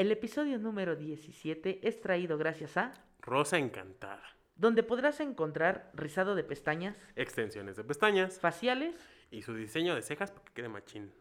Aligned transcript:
El 0.00 0.10
episodio 0.10 0.58
número 0.58 0.96
17 0.96 1.86
es 1.86 2.00
traído 2.00 2.38
gracias 2.38 2.78
a 2.78 2.94
Rosa 3.20 3.58
Encantada. 3.58 4.22
donde 4.56 4.82
podrás 4.82 5.20
encontrar 5.20 5.90
rizado 5.92 6.34
de 6.34 6.42
pestañas, 6.42 6.96
Extensiones 7.16 7.76
de 7.76 7.84
pestañas 7.84 8.40
faciales 8.40 8.96
y 9.30 9.42
su 9.42 9.52
diseño 9.52 9.94
de 9.94 10.00
cejas 10.00 10.30
para 10.30 10.42
que 10.46 10.54
quede 10.54 10.70
machín. 10.70 11.12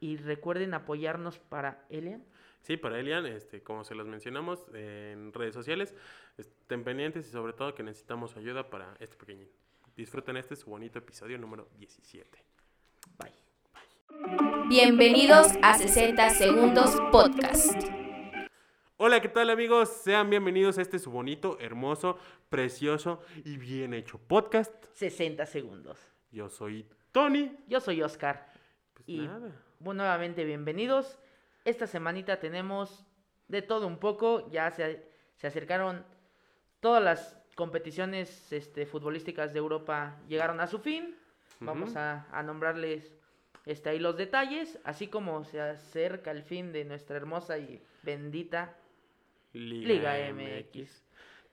y 0.00 0.18
recuerden 0.18 0.74
apoyarnos 0.74 1.38
para 1.38 1.86
Elian. 1.88 2.22
Sí, 2.60 2.76
para 2.76 3.00
Elian, 3.00 3.24
este, 3.24 3.62
como 3.62 3.84
se 3.84 3.94
los 3.94 4.06
mencionamos 4.06 4.66
en 4.74 5.32
redes 5.32 5.54
sociales, 5.54 5.94
estén 6.36 6.84
pendientes 6.84 7.26
y 7.26 7.30
sobre 7.30 7.54
todo 7.54 7.74
que 7.74 7.82
necesitamos 7.82 8.36
ayuda 8.36 8.68
para 8.68 8.96
este 9.00 9.16
pequeñín. 9.16 9.48
Disfruten 9.96 10.36
este 10.36 10.56
su 10.56 10.68
bonito 10.68 10.98
episodio 10.98 11.38
número 11.38 11.66
17. 11.78 12.38
Bye. 13.16 14.47
Bienvenidos 14.68 15.52
a 15.62 15.78
60 15.78 16.30
Segundos 16.30 16.96
Podcast. 17.10 17.74
Hola, 18.96 19.20
¿qué 19.20 19.28
tal 19.28 19.50
amigos? 19.50 19.88
Sean 19.88 20.28
bienvenidos 20.30 20.78
a 20.78 20.82
este 20.82 20.98
su 20.98 21.10
bonito, 21.10 21.56
hermoso, 21.60 22.18
precioso 22.48 23.20
y 23.44 23.56
bien 23.56 23.94
hecho 23.94 24.18
podcast. 24.18 24.72
60 24.94 25.46
segundos. 25.46 25.98
Yo 26.30 26.48
soy 26.48 26.86
Tony. 27.12 27.56
Yo 27.68 27.80
soy 27.80 28.02
Oscar. 28.02 28.52
Pues 28.94 29.08
Y 29.08 29.18
nada. 29.26 29.52
bueno, 29.80 30.02
nuevamente 30.02 30.44
bienvenidos. 30.44 31.18
Esta 31.64 31.86
semanita 31.86 32.38
tenemos 32.38 33.04
de 33.48 33.62
todo 33.62 33.86
un 33.86 33.98
poco. 33.98 34.50
Ya 34.50 34.70
se, 34.70 35.06
se 35.36 35.46
acercaron 35.46 36.04
todas 36.80 37.02
las 37.02 37.38
competiciones 37.54 38.52
este, 38.52 38.86
futbolísticas 38.86 39.52
de 39.52 39.58
Europa 39.58 40.16
llegaron 40.28 40.60
a 40.60 40.66
su 40.66 40.78
fin. 40.78 41.16
Vamos 41.60 41.96
a, 41.96 42.26
a 42.30 42.42
nombrarles 42.42 43.17
este, 43.68 43.90
ahí 43.90 43.98
los 43.98 44.16
detalles, 44.16 44.78
así 44.84 45.08
como 45.08 45.44
se 45.44 45.60
acerca 45.60 46.30
el 46.30 46.42
fin 46.42 46.72
de 46.72 46.84
nuestra 46.84 47.16
hermosa 47.16 47.58
y 47.58 47.80
bendita 48.02 48.76
Liga 49.52 50.14
MX. 50.32 51.04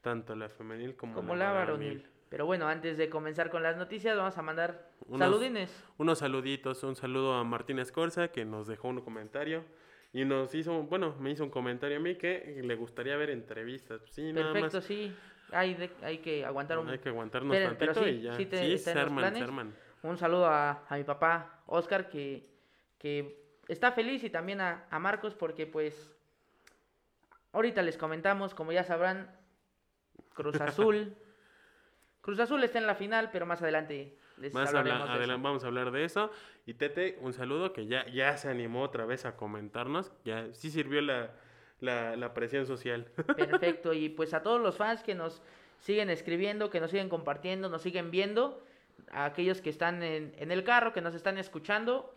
Tanto 0.01 0.35
la 0.35 0.49
femenil 0.49 0.95
como, 0.95 1.13
como 1.15 1.35
la 1.35 1.51
varonil. 1.51 2.05
Pero 2.29 2.45
bueno, 2.45 2.67
antes 2.67 2.97
de 2.97 3.09
comenzar 3.09 3.49
con 3.49 3.63
las 3.63 3.77
noticias, 3.77 4.17
vamos 4.17 4.37
a 4.37 4.41
mandar 4.41 4.89
Unos- 5.07 5.19
saludines. 5.19 5.83
Unos 5.97 6.19
saluditos, 6.19 6.83
un 6.83 6.95
saludo 6.95 7.33
a 7.35 7.43
Martín 7.43 7.79
Escorza 7.79 8.29
que 8.29 8.45
nos 8.45 8.67
dejó 8.67 8.89
un 8.89 9.01
comentario 9.01 9.63
y 10.11 10.25
nos 10.25 10.53
hizo, 10.55 10.83
bueno, 10.83 11.15
me 11.19 11.31
hizo 11.31 11.43
un 11.43 11.49
comentario 11.49 11.97
a 11.97 11.99
mí 11.99 12.15
que 12.15 12.61
le 12.63 12.75
gustaría 12.75 13.15
ver 13.17 13.29
entrevistas. 13.29 14.01
Sí, 14.09 14.33
nada 14.33 14.53
Perfecto, 14.53 14.77
más. 14.77 14.85
sí. 14.85 15.13
Hay, 15.51 15.75
de- 15.75 15.91
hay 16.01 16.17
que 16.19 16.43
aguantar 16.43 16.79
un, 16.79 16.89
Hay 16.89 16.97
que 16.99 17.09
aguantarnos 17.09 17.55
Pero- 17.55 17.75
pero 17.77 17.93
tantito 17.93 18.03
sí, 18.11 18.19
y 18.19 18.21
ya. 18.23 18.33
sí 18.35 18.45
te- 18.47 18.57
sí, 18.65 18.73
está 18.73 18.91
en 18.91 18.95
se 18.95 19.01
los 19.01 19.05
arman, 19.07 19.21
planes. 19.21 19.37
se 19.39 19.43
arman. 19.43 19.75
Un 20.09 20.17
saludo 20.17 20.45
a, 20.47 20.85
a 20.87 20.97
mi 20.97 21.03
papá, 21.03 21.61
Oscar, 21.67 22.09
que, 22.09 22.49
que 22.97 23.43
está 23.67 23.91
feliz 23.91 24.23
y 24.23 24.29
también 24.29 24.61
a, 24.61 24.85
a 24.89 24.99
Marcos 24.99 25.33
porque 25.35 25.65
pues 25.67 26.11
ahorita 27.53 27.81
les 27.81 27.97
comentamos, 27.97 28.53
como 28.53 28.71
ya 28.71 28.83
sabrán, 28.83 29.35
Cruz 30.33 30.59
Azul. 30.61 31.15
Cruz 32.21 32.39
Azul 32.39 32.63
está 32.63 32.79
en 32.79 32.87
la 32.87 32.95
final, 32.95 33.29
pero 33.31 33.45
más 33.45 33.61
adelante 33.61 34.17
les 34.37 34.53
Más 34.53 34.69
hablaremos 34.69 35.01
habla- 35.01 35.13
de 35.17 35.23
eso. 35.23 35.31
adelan- 35.33 35.43
vamos 35.43 35.63
a 35.63 35.67
hablar 35.67 35.91
de 35.91 36.03
eso. 36.05 36.31
Y 36.65 36.73
Tete, 36.73 37.17
un 37.21 37.33
saludo 37.33 37.71
que 37.71 37.85
ya, 37.85 38.05
ya 38.07 38.35
se 38.37 38.49
animó 38.49 38.81
otra 38.81 39.05
vez 39.05 39.25
a 39.25 39.35
comentarnos. 39.37 40.11
Ya 40.25 40.51
sí 40.53 40.71
sirvió 40.71 41.01
la, 41.01 41.31
la, 41.79 42.15
la 42.15 42.33
presión 42.33 42.65
social. 42.65 43.05
Perfecto, 43.37 43.93
y 43.93 44.09
pues 44.09 44.33
a 44.33 44.41
todos 44.41 44.59
los 44.59 44.75
fans 44.75 45.03
que 45.03 45.13
nos 45.13 45.41
siguen 45.79 46.09
escribiendo, 46.09 46.69
que 46.71 46.79
nos 46.79 46.89
siguen 46.89 47.09
compartiendo, 47.09 47.69
nos 47.69 47.83
siguen 47.83 48.09
viendo, 48.09 48.63
a 49.11 49.25
aquellos 49.25 49.61
que 49.61 49.69
están 49.69 50.01
en, 50.03 50.33
en 50.37 50.51
el 50.51 50.63
carro, 50.63 50.93
que 50.93 51.01
nos 51.01 51.15
están 51.15 51.37
escuchando, 51.37 52.13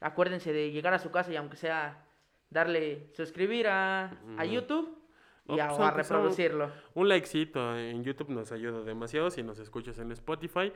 acuérdense 0.00 0.52
de 0.52 0.70
llegar 0.70 0.92
a 0.94 0.98
su 0.98 1.10
casa 1.10 1.32
y 1.32 1.36
aunque 1.36 1.56
sea 1.56 2.04
darle 2.50 3.08
suscribir 3.14 3.68
a, 3.68 4.10
a. 4.36 4.44
YouTube 4.44 4.98
y 5.48 5.58
a, 5.60 5.68
pues, 5.68 5.78
o 5.78 5.82
a 5.82 5.86
sea 5.86 5.86
un- 5.90 5.94
reproducirlo. 5.96 6.70
Un 6.94 7.08
likecito 7.08 7.76
en 7.78 8.04
YouTube 8.04 8.28
nos 8.30 8.52
ayuda 8.52 8.82
demasiado 8.82 9.30
si 9.30 9.42
nos 9.42 9.58
escuchas 9.58 9.98
en 9.98 10.12
Spotify. 10.12 10.72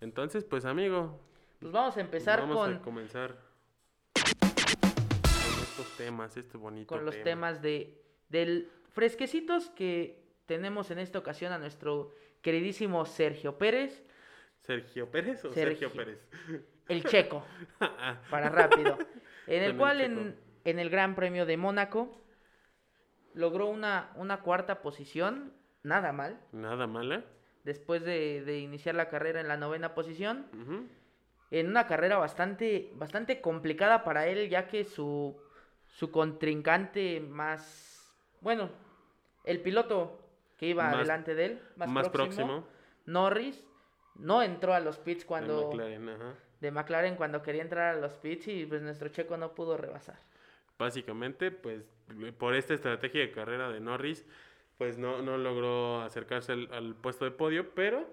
Entonces, 0.00 0.44
pues 0.44 0.64
amigo, 0.64 1.18
Pues 1.60 1.72
vamos 1.72 1.96
a 1.96 2.00
empezar 2.00 2.40
vamos 2.40 2.56
con, 2.58 2.74
a 2.74 2.82
comenzar 2.82 3.36
con 4.14 5.62
estos 5.62 5.96
temas, 5.96 6.36
este 6.36 6.56
bonito 6.56 6.88
con 6.94 7.04
los 7.04 7.14
tema. 7.14 7.24
temas 7.24 7.62
de 7.62 8.02
del 8.28 8.70
fresquecitos 8.92 9.70
que 9.70 10.22
tenemos 10.46 10.90
en 10.90 10.98
esta 10.98 11.18
ocasión 11.18 11.52
a 11.52 11.58
nuestro 11.58 12.12
queridísimo 12.40 13.04
Sergio 13.04 13.58
Pérez, 13.58 14.02
¿Sergio 14.66 15.10
Pérez 15.10 15.44
o 15.44 15.52
Sergio. 15.52 15.88
Sergio, 15.88 15.92
Pérez? 15.92 16.18
el 16.88 17.04
checo. 17.04 17.44
Ah, 17.80 18.20
para 18.30 18.48
rápido. 18.48 18.98
En 19.46 19.62
el 19.62 19.76
cual 19.76 20.00
en, 20.00 20.36
en 20.64 20.78
el 20.78 20.90
Gran 20.90 21.14
Premio 21.14 21.46
de 21.46 21.56
Mónaco 21.56 22.20
logró 23.34 23.66
una, 23.68 24.10
una 24.16 24.40
cuarta 24.40 24.82
posición, 24.82 25.52
nada 25.82 26.12
mal, 26.12 26.40
Nada 26.52 26.86
mala. 26.86 27.24
después 27.64 28.02
de, 28.02 28.42
de 28.44 28.58
iniciar 28.60 28.94
la 28.94 29.08
carrera 29.08 29.40
en 29.40 29.48
la 29.48 29.56
novena 29.56 29.94
posición, 29.94 30.46
en 31.50 31.68
una 31.68 31.86
carrera 31.86 32.16
bastante, 32.18 32.90
bastante 32.94 33.40
complicada 33.40 34.04
para 34.04 34.26
él, 34.26 34.48
ya 34.48 34.66
que 34.68 34.84
su, 34.84 35.36
su 35.86 36.10
contrincante 36.10 37.20
más, 37.20 38.12
bueno, 38.40 38.70
el 39.44 39.60
piloto 39.60 40.18
que 40.56 40.66
iba 40.68 40.84
Más- 40.90 40.98
delante 40.98 41.34
de 41.34 41.44
él, 41.44 41.62
más, 41.76 41.88
Más, 41.88 42.08
próximo, 42.08 42.46
próximo. 42.46 42.68
Norris, 43.04 43.62
no 44.18 44.42
entró 44.42 44.74
a 44.74 44.80
los 44.80 44.98
pits 44.98 45.20
de 45.20 45.26
cuando 45.26 45.68
McLaren, 45.68 46.08
ajá. 46.08 46.34
de 46.60 46.70
McLaren 46.70 47.16
cuando 47.16 47.42
quería 47.42 47.62
entrar 47.62 47.96
a 47.96 48.00
los 48.00 48.16
pits 48.16 48.48
y 48.48 48.66
pues 48.66 48.82
nuestro 48.82 49.08
checo 49.08 49.36
no 49.36 49.54
pudo 49.54 49.76
rebasar. 49.76 50.18
Básicamente, 50.78 51.50
pues 51.50 51.84
por 52.38 52.54
esta 52.54 52.74
estrategia 52.74 53.20
de 53.20 53.30
carrera 53.30 53.70
de 53.70 53.80
Norris, 53.80 54.24
pues 54.78 54.98
no, 54.98 55.22
no 55.22 55.38
logró 55.38 56.02
acercarse 56.02 56.52
al, 56.52 56.68
al 56.72 56.94
puesto 56.94 57.24
de 57.24 57.30
podio, 57.30 57.74
pero 57.74 58.06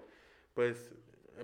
pues, 0.54 0.94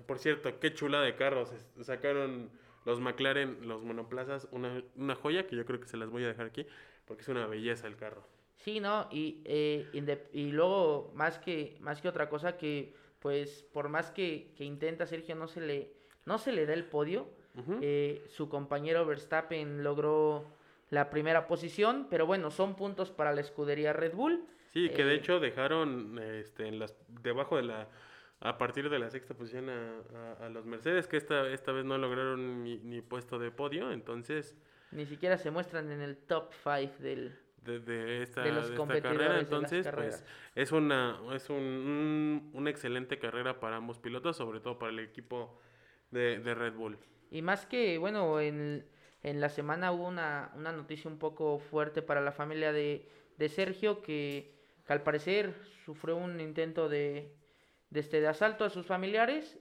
por 0.06 0.18
cierto, 0.18 0.58
qué 0.60 0.72
chula 0.72 1.02
de 1.02 1.16
carros. 1.16 1.52
Sacaron 1.82 2.50
los 2.86 3.00
McLaren, 3.00 3.68
los 3.68 3.82
monoplazas, 3.82 4.48
una, 4.52 4.82
una 4.96 5.14
joya 5.14 5.46
que 5.46 5.56
yo 5.56 5.66
creo 5.66 5.80
que 5.80 5.88
se 5.88 5.96
las 5.96 6.08
voy 6.08 6.24
a 6.24 6.28
dejar 6.28 6.46
aquí, 6.46 6.64
porque 7.04 7.22
es 7.22 7.28
una 7.28 7.46
belleza 7.46 7.86
el 7.86 7.96
carro. 7.96 8.24
Sí, 8.56 8.80
¿no? 8.80 9.08
Y, 9.10 9.42
eh, 9.44 9.88
y 10.32 10.52
luego, 10.52 11.12
más 11.14 11.38
que, 11.38 11.76
más 11.80 12.00
que 12.00 12.08
otra 12.08 12.28
cosa, 12.28 12.56
que 12.56 12.94
pues 13.20 13.62
por 13.72 13.88
más 13.88 14.10
que, 14.10 14.52
que 14.56 14.64
intenta 14.64 15.06
Sergio, 15.06 15.34
no 15.36 15.46
se 15.46 15.60
le, 15.60 15.92
no 16.26 16.38
se 16.38 16.52
le 16.52 16.66
da 16.66 16.74
el 16.74 16.84
podio. 16.84 17.28
Eh, 17.82 18.24
su 18.28 18.48
compañero 18.48 19.04
Verstappen 19.04 19.82
logró 19.84 20.44
la 20.88 21.10
primera 21.10 21.46
posición, 21.46 22.06
pero 22.08 22.24
bueno, 22.26 22.50
son 22.50 22.74
puntos 22.76 23.10
para 23.10 23.32
la 23.34 23.40
escudería 23.42 23.92
Red 23.92 24.14
Bull. 24.14 24.44
Sí, 24.72 24.88
que 24.90 25.04
de 25.04 25.14
eh, 25.14 25.16
hecho 25.16 25.40
dejaron 25.40 26.18
este, 26.18 26.68
en 26.68 26.78
las, 26.78 26.96
debajo 27.08 27.56
de 27.56 27.64
la, 27.64 27.88
a 28.40 28.56
partir 28.56 28.88
de 28.88 28.98
la 28.98 29.10
sexta 29.10 29.34
posición 29.34 29.68
a, 29.68 29.98
a- 30.40 30.46
a 30.46 30.48
los 30.48 30.64
Mercedes, 30.64 31.06
que 31.08 31.16
esta, 31.16 31.48
esta 31.50 31.72
vez 31.72 31.84
no 31.84 31.98
lograron 31.98 32.62
ni, 32.62 32.78
ni 32.78 33.02
puesto 33.02 33.38
de 33.38 33.50
podio, 33.50 33.90
entonces 33.92 34.56
Ni 34.92 35.04
siquiera 35.06 35.36
se 35.36 35.50
muestran 35.50 35.90
en 35.90 36.00
el 36.00 36.16
top 36.16 36.52
5 36.64 36.94
del... 37.00 37.36
de, 37.64 37.80
de 37.80 38.22
esta, 38.22 38.42
De 38.42 38.52
de 38.52 39.02
carrera, 39.02 39.38
entonces 39.40 39.86
pues 39.94 40.24
es 40.54 40.72
una, 40.72 41.20
es 41.34 41.50
un, 41.50 41.56
un- 41.56 42.50
una 42.54 42.70
excelente 42.70 43.18
carrera 43.18 43.60
para 43.60 43.76
ambos 43.76 43.98
pilotos, 43.98 44.36
sobre 44.36 44.60
todo 44.60 44.78
para 44.78 44.92
el 44.92 44.98
equipo 45.00 45.58
de, 46.10 46.38
de 46.40 46.54
Red 46.54 46.74
Bull. 46.74 46.98
Y 47.30 47.42
más 47.42 47.66
que, 47.66 47.98
bueno, 47.98 48.40
en, 48.40 48.84
en 49.22 49.40
la 49.40 49.48
semana 49.48 49.92
hubo 49.92 50.08
una, 50.08 50.50
una 50.56 50.72
noticia 50.72 51.10
un 51.10 51.18
poco 51.18 51.58
fuerte 51.58 52.02
para 52.02 52.20
la 52.20 52.32
familia 52.32 52.72
de, 52.72 53.08
de 53.36 53.48
Sergio, 53.48 54.02
que, 54.02 54.52
que 54.86 54.92
al 54.92 55.02
parecer 55.02 55.54
sufrió 55.84 56.16
un 56.16 56.40
intento 56.40 56.88
de, 56.88 57.32
de, 57.90 58.00
este, 58.00 58.20
de 58.20 58.28
asalto 58.28 58.64
a 58.64 58.70
sus 58.70 58.86
familiares. 58.86 59.58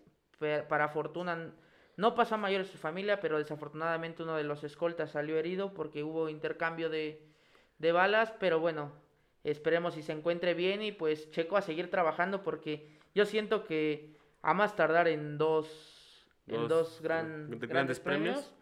Para 0.69 0.87
fortuna, 0.87 1.53
no 1.97 2.15
pasó 2.15 2.35
a 2.35 2.37
mayores 2.37 2.67
su 2.69 2.77
familia, 2.77 3.19
pero 3.19 3.37
desafortunadamente 3.37 4.23
uno 4.23 4.37
de 4.37 4.45
los 4.45 4.63
escoltas 4.63 5.11
salió 5.11 5.37
herido 5.37 5.73
porque 5.73 6.01
hubo 6.01 6.29
intercambio 6.29 6.89
de, 6.89 7.28
de 7.79 7.91
balas. 7.91 8.31
Pero 8.39 8.59
bueno, 8.59 8.91
esperemos 9.43 9.95
si 9.95 10.03
se 10.03 10.11
encuentre 10.11 10.53
bien 10.53 10.81
y 10.81 10.91
pues 10.91 11.31
Checo 11.31 11.57
a 11.57 11.61
seguir 11.61 11.89
trabajando 11.89 12.43
porque 12.43 12.87
yo 13.15 13.25
siento 13.25 13.63
que 13.63 14.15
a 14.41 14.53
más 14.53 14.75
tardar 14.75 15.07
en 15.07 15.37
dos 15.37 15.95
en 16.47 16.67
Dos, 16.67 16.99
gran- 17.01 17.43
de 17.49 17.57
grandes, 17.57 17.69
grandes 17.69 17.99
premios, 17.99 18.35
premios. 18.39 18.55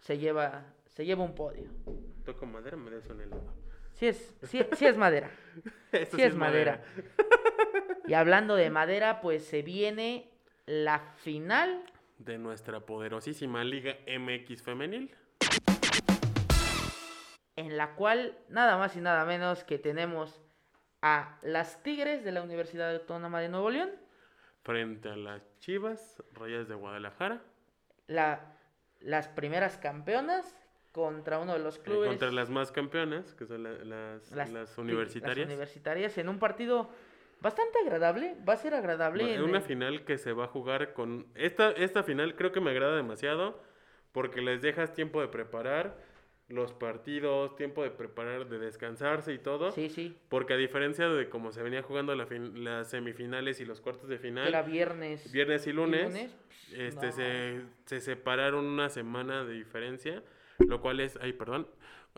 se 0.00 0.18
lleva 0.18 0.64
se 0.86 1.04
lleva 1.04 1.24
un 1.24 1.34
podio. 1.34 1.70
Toco 2.24 2.46
madera, 2.46 2.76
me 2.76 2.90
des 2.90 3.06
un 3.06 3.20
helado. 3.20 3.42
Sí 3.94 4.06
es 4.06 4.34
sí, 4.42 4.64
sí 4.74 4.86
es 4.86 4.96
madera. 4.96 5.30
Esto 5.92 6.16
Sí 6.16 6.22
es 6.22 6.34
madera. 6.36 6.82
Y 8.06 8.14
hablando 8.14 8.54
de 8.56 8.70
madera, 8.70 9.20
pues 9.20 9.44
se 9.44 9.62
viene 9.62 10.30
la 10.66 11.00
final 11.16 11.82
De 12.18 12.38
nuestra 12.38 12.80
poderosísima 12.80 13.64
Liga 13.64 13.96
MX 14.06 14.62
femenil. 14.62 15.10
En 17.56 17.76
la 17.76 17.94
cual 17.94 18.38
nada 18.48 18.76
más 18.78 18.96
y 18.96 19.00
nada 19.00 19.24
menos 19.24 19.64
que 19.64 19.78
tenemos 19.78 20.40
a 21.02 21.38
las 21.42 21.82
Tigres 21.82 22.24
de 22.24 22.32
la 22.32 22.42
Universidad 22.42 22.94
Autónoma 22.94 23.40
de 23.40 23.48
Nuevo 23.48 23.70
León, 23.70 23.90
frente 24.62 25.08
a 25.08 25.16
las 25.16 25.42
Chivas, 25.58 26.22
Rayas 26.34 26.68
de 26.68 26.74
Guadalajara. 26.74 27.42
la, 28.06 28.40
las 29.00 29.28
primeras 29.28 29.78
campeonas 29.78 30.56
contra 30.92 31.38
uno 31.38 31.54
de 31.54 31.58
los 31.58 31.78
Eh, 31.78 31.82
clubes. 31.82 32.08
contra 32.08 32.30
las 32.30 32.50
más 32.50 32.70
campeonas, 32.70 33.34
que 33.34 33.46
son 33.46 33.62
la- 33.64 33.72
las, 33.84 34.30
las- 34.32 34.78
universitarias. 34.78 35.38
las 35.38 35.46
universitarias 35.46 36.18
en 36.18 36.28
un 36.28 36.38
partido 36.38 36.90
bastante 37.40 37.78
agradable. 37.80 38.36
Va 38.48 38.52
a 38.52 38.56
ser 38.56 38.74
agradable. 38.74 39.24
Bueno, 39.24 39.42
en 39.44 39.48
una 39.48 39.58
el- 39.58 39.64
final 39.64 40.04
que 40.04 40.18
se 40.18 40.32
va 40.32 40.44
a 40.44 40.48
jugar 40.48 40.92
con... 40.92 41.26
Esta, 41.34 41.70
esta 41.72 42.02
final 42.02 42.36
creo 42.36 42.52
que 42.52 42.60
me 42.60 42.70
agrada 42.70 42.94
demasiado 42.96 43.60
porque 44.12 44.42
les 44.42 44.60
dejas 44.62 44.92
tiempo 44.92 45.20
de 45.22 45.28
preparar 45.28 45.96
los 46.48 46.72
partidos, 46.74 47.56
tiempo 47.56 47.82
de 47.82 47.90
preparar, 47.90 48.48
de 48.48 48.58
descansarse 48.58 49.32
y 49.32 49.38
todo. 49.38 49.70
Sí, 49.72 49.88
sí. 49.88 50.16
Porque 50.28 50.52
a 50.54 50.56
diferencia 50.56 51.08
de 51.08 51.28
cómo 51.28 51.50
se 51.52 51.62
venía 51.62 51.82
jugando 51.82 52.14
la 52.14 52.26
fin- 52.26 52.62
las 52.64 52.90
semifinales 52.90 53.60
y 53.60 53.64
los 53.64 53.80
cuartos 53.80 54.08
de 54.08 54.18
final, 54.18 54.48
Era 54.48 54.62
viernes. 54.62 55.32
viernes 55.32 55.66
y 55.66 55.72
lunes, 55.72 56.04
lunes, 56.04 56.36
este, 56.74 57.06
no. 57.06 57.12
se, 57.12 57.60
se 57.86 58.00
separaron 58.00 58.64
una 58.66 58.90
semana 58.90 59.44
de 59.44 59.54
diferencia, 59.54 60.22
lo 60.58 60.80
cual 60.80 61.00
es, 61.00 61.18
ay, 61.22 61.32
perdón, 61.32 61.66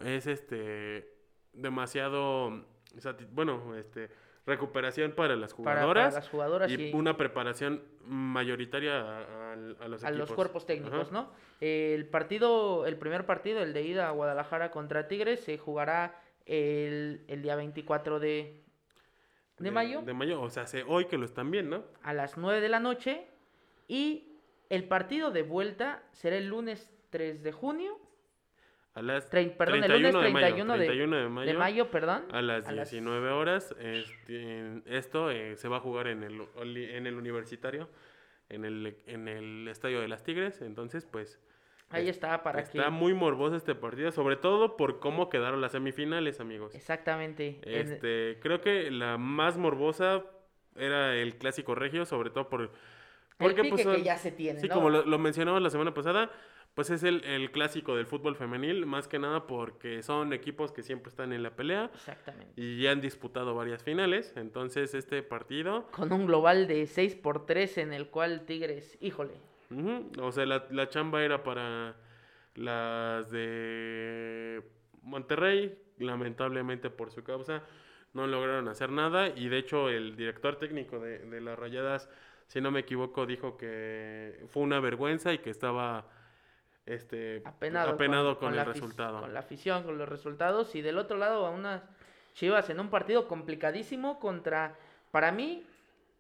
es 0.05 0.27
este 0.27 1.09
demasiado, 1.53 2.65
bueno, 3.31 3.77
este, 3.77 4.09
recuperación 4.47 5.13
para 5.13 5.37
las 5.37 5.53
para, 5.55 5.65
para 5.65 5.77
jugadoras 5.81 6.15
las 6.15 6.29
jugadoras 6.29 6.71
y 6.71 6.93
una 6.93 7.17
preparación 7.17 7.83
mayoritaria 8.07 9.01
a, 9.01 9.19
a- 9.21 9.53
a 9.53 9.57
los 9.89 10.05
a 10.05 10.09
equipos. 10.09 10.19
los 10.19 10.33
cuerpos 10.33 10.67
técnicos, 10.67 11.09
Ajá. 11.09 11.13
¿no? 11.13 11.31
El 11.61 12.07
partido, 12.09 12.87
el 12.87 12.97
primer 12.99 13.25
partido, 13.27 13.63
el 13.63 13.73
de 13.73 13.83
ida 13.83 14.09
a 14.09 14.11
Guadalajara 14.11 14.71
contra 14.71 15.09
Tigres, 15.09 15.41
se 15.41 15.57
jugará 15.57 16.21
el, 16.47 17.25
el 17.29 17.41
día 17.43 17.57
24 17.57 18.21
de, 18.21 18.61
de 19.59 19.71
mayo 19.71 20.03
De 20.03 20.13
mayo, 20.13 20.43
o 20.43 20.51
sea, 20.51 20.67
se- 20.67 20.83
hoy 20.87 21.07
que 21.07 21.17
lo 21.17 21.25
están 21.25 21.51
viendo. 21.51 21.91
a 22.03 22.13
las 22.13 22.37
9 22.37 22.61
de 22.61 22.69
la 22.69 22.81
noche 22.81 23.27
y 23.89 24.29
el 24.69 24.85
partido 24.85 25.31
de 25.31 25.43
vuelta 25.43 26.03
será 26.13 26.37
el 26.37 26.49
lunes 26.49 26.91
3 27.11 27.43
de 27.43 27.53
junio, 27.53 27.99
A 28.95 29.03
las 29.03 29.29
trein- 29.29 29.57
perdón, 29.57 29.83
el 29.83 29.91
lunes 29.91 30.13
31 30.13 30.21
de 30.23 30.31
mayo, 30.33 30.47
31 30.47 30.73
de, 30.79 30.87
31 30.87 31.31
mayo, 31.31 31.53
de 31.53 31.59
mayo, 31.59 31.91
perdón, 31.91 32.25
a 32.31 32.41
las 32.43 32.69
a 32.69 32.73
las- 32.73 32.91
19 32.91 33.31
horas. 33.31 33.75
este, 33.81 34.83
esto 34.87 35.31
eh, 35.33 35.57
se 35.57 35.67
va 35.69 35.79
a 35.79 35.81
jugar 35.81 36.07
en 36.07 36.23
el, 36.23 36.41
en 36.63 37.07
el 37.09 37.15
universitario, 37.17 37.89
en 38.49 38.65
el, 38.65 38.97
en 39.07 39.27
el 39.27 39.67
Estadio 39.69 40.01
de 40.01 40.07
las 40.07 40.23
Tigres. 40.23 40.63
Entonces, 40.63 41.07
pues, 41.07 41.41
ahí 41.91 42.05
es- 42.05 42.11
está 42.17 42.41
para 42.45 42.61
está 42.61 42.85
que 42.85 42.91
muy 42.91 43.15
morboso 43.15 43.57
este 43.57 43.75
partido, 43.75 44.13
sobre 44.13 44.37
todo 44.37 44.77
por 44.77 45.01
cómo 45.01 45.29
quedaron 45.29 45.61
las 45.61 45.73
semifinales, 45.73 46.39
amigos. 46.39 46.73
exactamente 46.77 47.59
en- 47.65 47.81
Este, 47.93 48.39
creo 48.41 48.61
que 48.61 48.93
la 48.93 49.19
más 49.19 49.57
morbosa 49.59 50.23
era 50.77 51.17
el 51.17 51.37
clásico 51.37 51.75
regio, 51.75 52.05
sobre 52.07 52.31
todo 52.31 52.49
por... 52.49 52.61
el 52.63 52.71
Porque, 53.39 53.63
pique 53.63 53.83
pues, 53.83 53.97
que 53.97 54.03
ya 54.05 54.17
se 54.19 54.31
tiene, 54.31 54.61
Sí, 54.61 54.69
¿no? 54.69 54.75
como 54.75 54.89
lo, 54.91 55.05
lo 55.05 55.19
mencionamos 55.19 55.61
la 55.61 55.71
semana 55.71 55.93
pasada, 55.95 56.31
pues 56.75 56.91
es 56.91 57.05
el, 57.05 57.25
el 57.25 57.51
clásico 57.53 57.95
del 57.97 58.07
fútbol 58.07 58.35
femenil, 58.37 58.85
más 58.85 59.07
que 59.07 59.19
nada 59.19 59.47
porque 59.47 60.03
son 60.03 60.33
equipos 60.33 60.73
que 60.73 60.83
siempre 60.83 61.09
están 61.11 61.33
en 61.33 61.43
la 61.43 61.55
pelea 61.55 61.91
Exactamente. 61.95 62.53
y 62.57 62.83
ya 62.83 62.91
han 62.91 63.01
disputado 63.01 63.55
varias 63.55 63.83
finales. 63.85 64.33
Entonces, 64.37 64.93
este 64.95 65.23
partido, 65.23 65.87
Con 65.93 66.13
un 66.13 66.27
global 66.27 66.67
de 66.67 66.87
6 66.87 67.15
por 67.17 67.47
3 67.47 67.79
en 67.79 67.93
el 67.93 68.09
cual 68.09 68.45
Tigres, 68.45 68.99
híjole, 69.01 69.35
o 70.21 70.31
sea, 70.33 70.47
la, 70.47 70.67
la 70.71 70.89
chamba 70.89 71.25
era 71.25 71.43
para 71.43 71.97
las 72.55 73.31
de 73.31 74.63
Monterrey, 75.03 75.77
lamentablemente 75.99 76.91
por 76.91 77.11
su 77.11 77.23
causa, 77.25 77.63
no 78.13 78.27
lograron 78.27 78.69
hacer 78.69 78.91
nada 78.91 79.29
y 79.29 79.49
de 79.49 79.59
hecho 79.59 79.89
el 79.89 80.17
director 80.17 80.57
técnico 80.57 81.01
de, 81.01 81.19
de 81.21 81.41
las 81.41 81.59
Rayadas, 81.59 82.09
si 82.47 82.61
no 82.61 82.71
me 82.71 82.81
equivoco, 82.81 83.27
dijo 83.27 83.57
que 83.57 84.45
fue 84.49 84.63
una 84.63 84.79
vergüenza 84.81 85.33
y 85.33 85.39
que 85.39 85.51
estaba 85.51 86.07
este 86.87 87.43
apenado, 87.45 87.93
apenado 87.93 88.39
con, 88.39 88.55
el 88.55 88.65
resultado. 88.65 89.21
Con 89.21 89.33
la 89.33 89.41
afición, 89.41 89.85
con 89.85 89.99
los 89.99 90.09
resultados. 90.09 90.75
Y 90.75 90.83
del 90.83 90.99
otro 90.99 91.17
lado, 91.17 91.47
a 91.47 91.51
unas 91.51 91.83
Chivas 92.35 92.69
en 92.69 92.81
un 92.81 92.91
partido 92.91 93.29
complicadísimo 93.29 94.19
contra, 94.19 94.77
para 95.13 95.31
mí, 95.31 95.65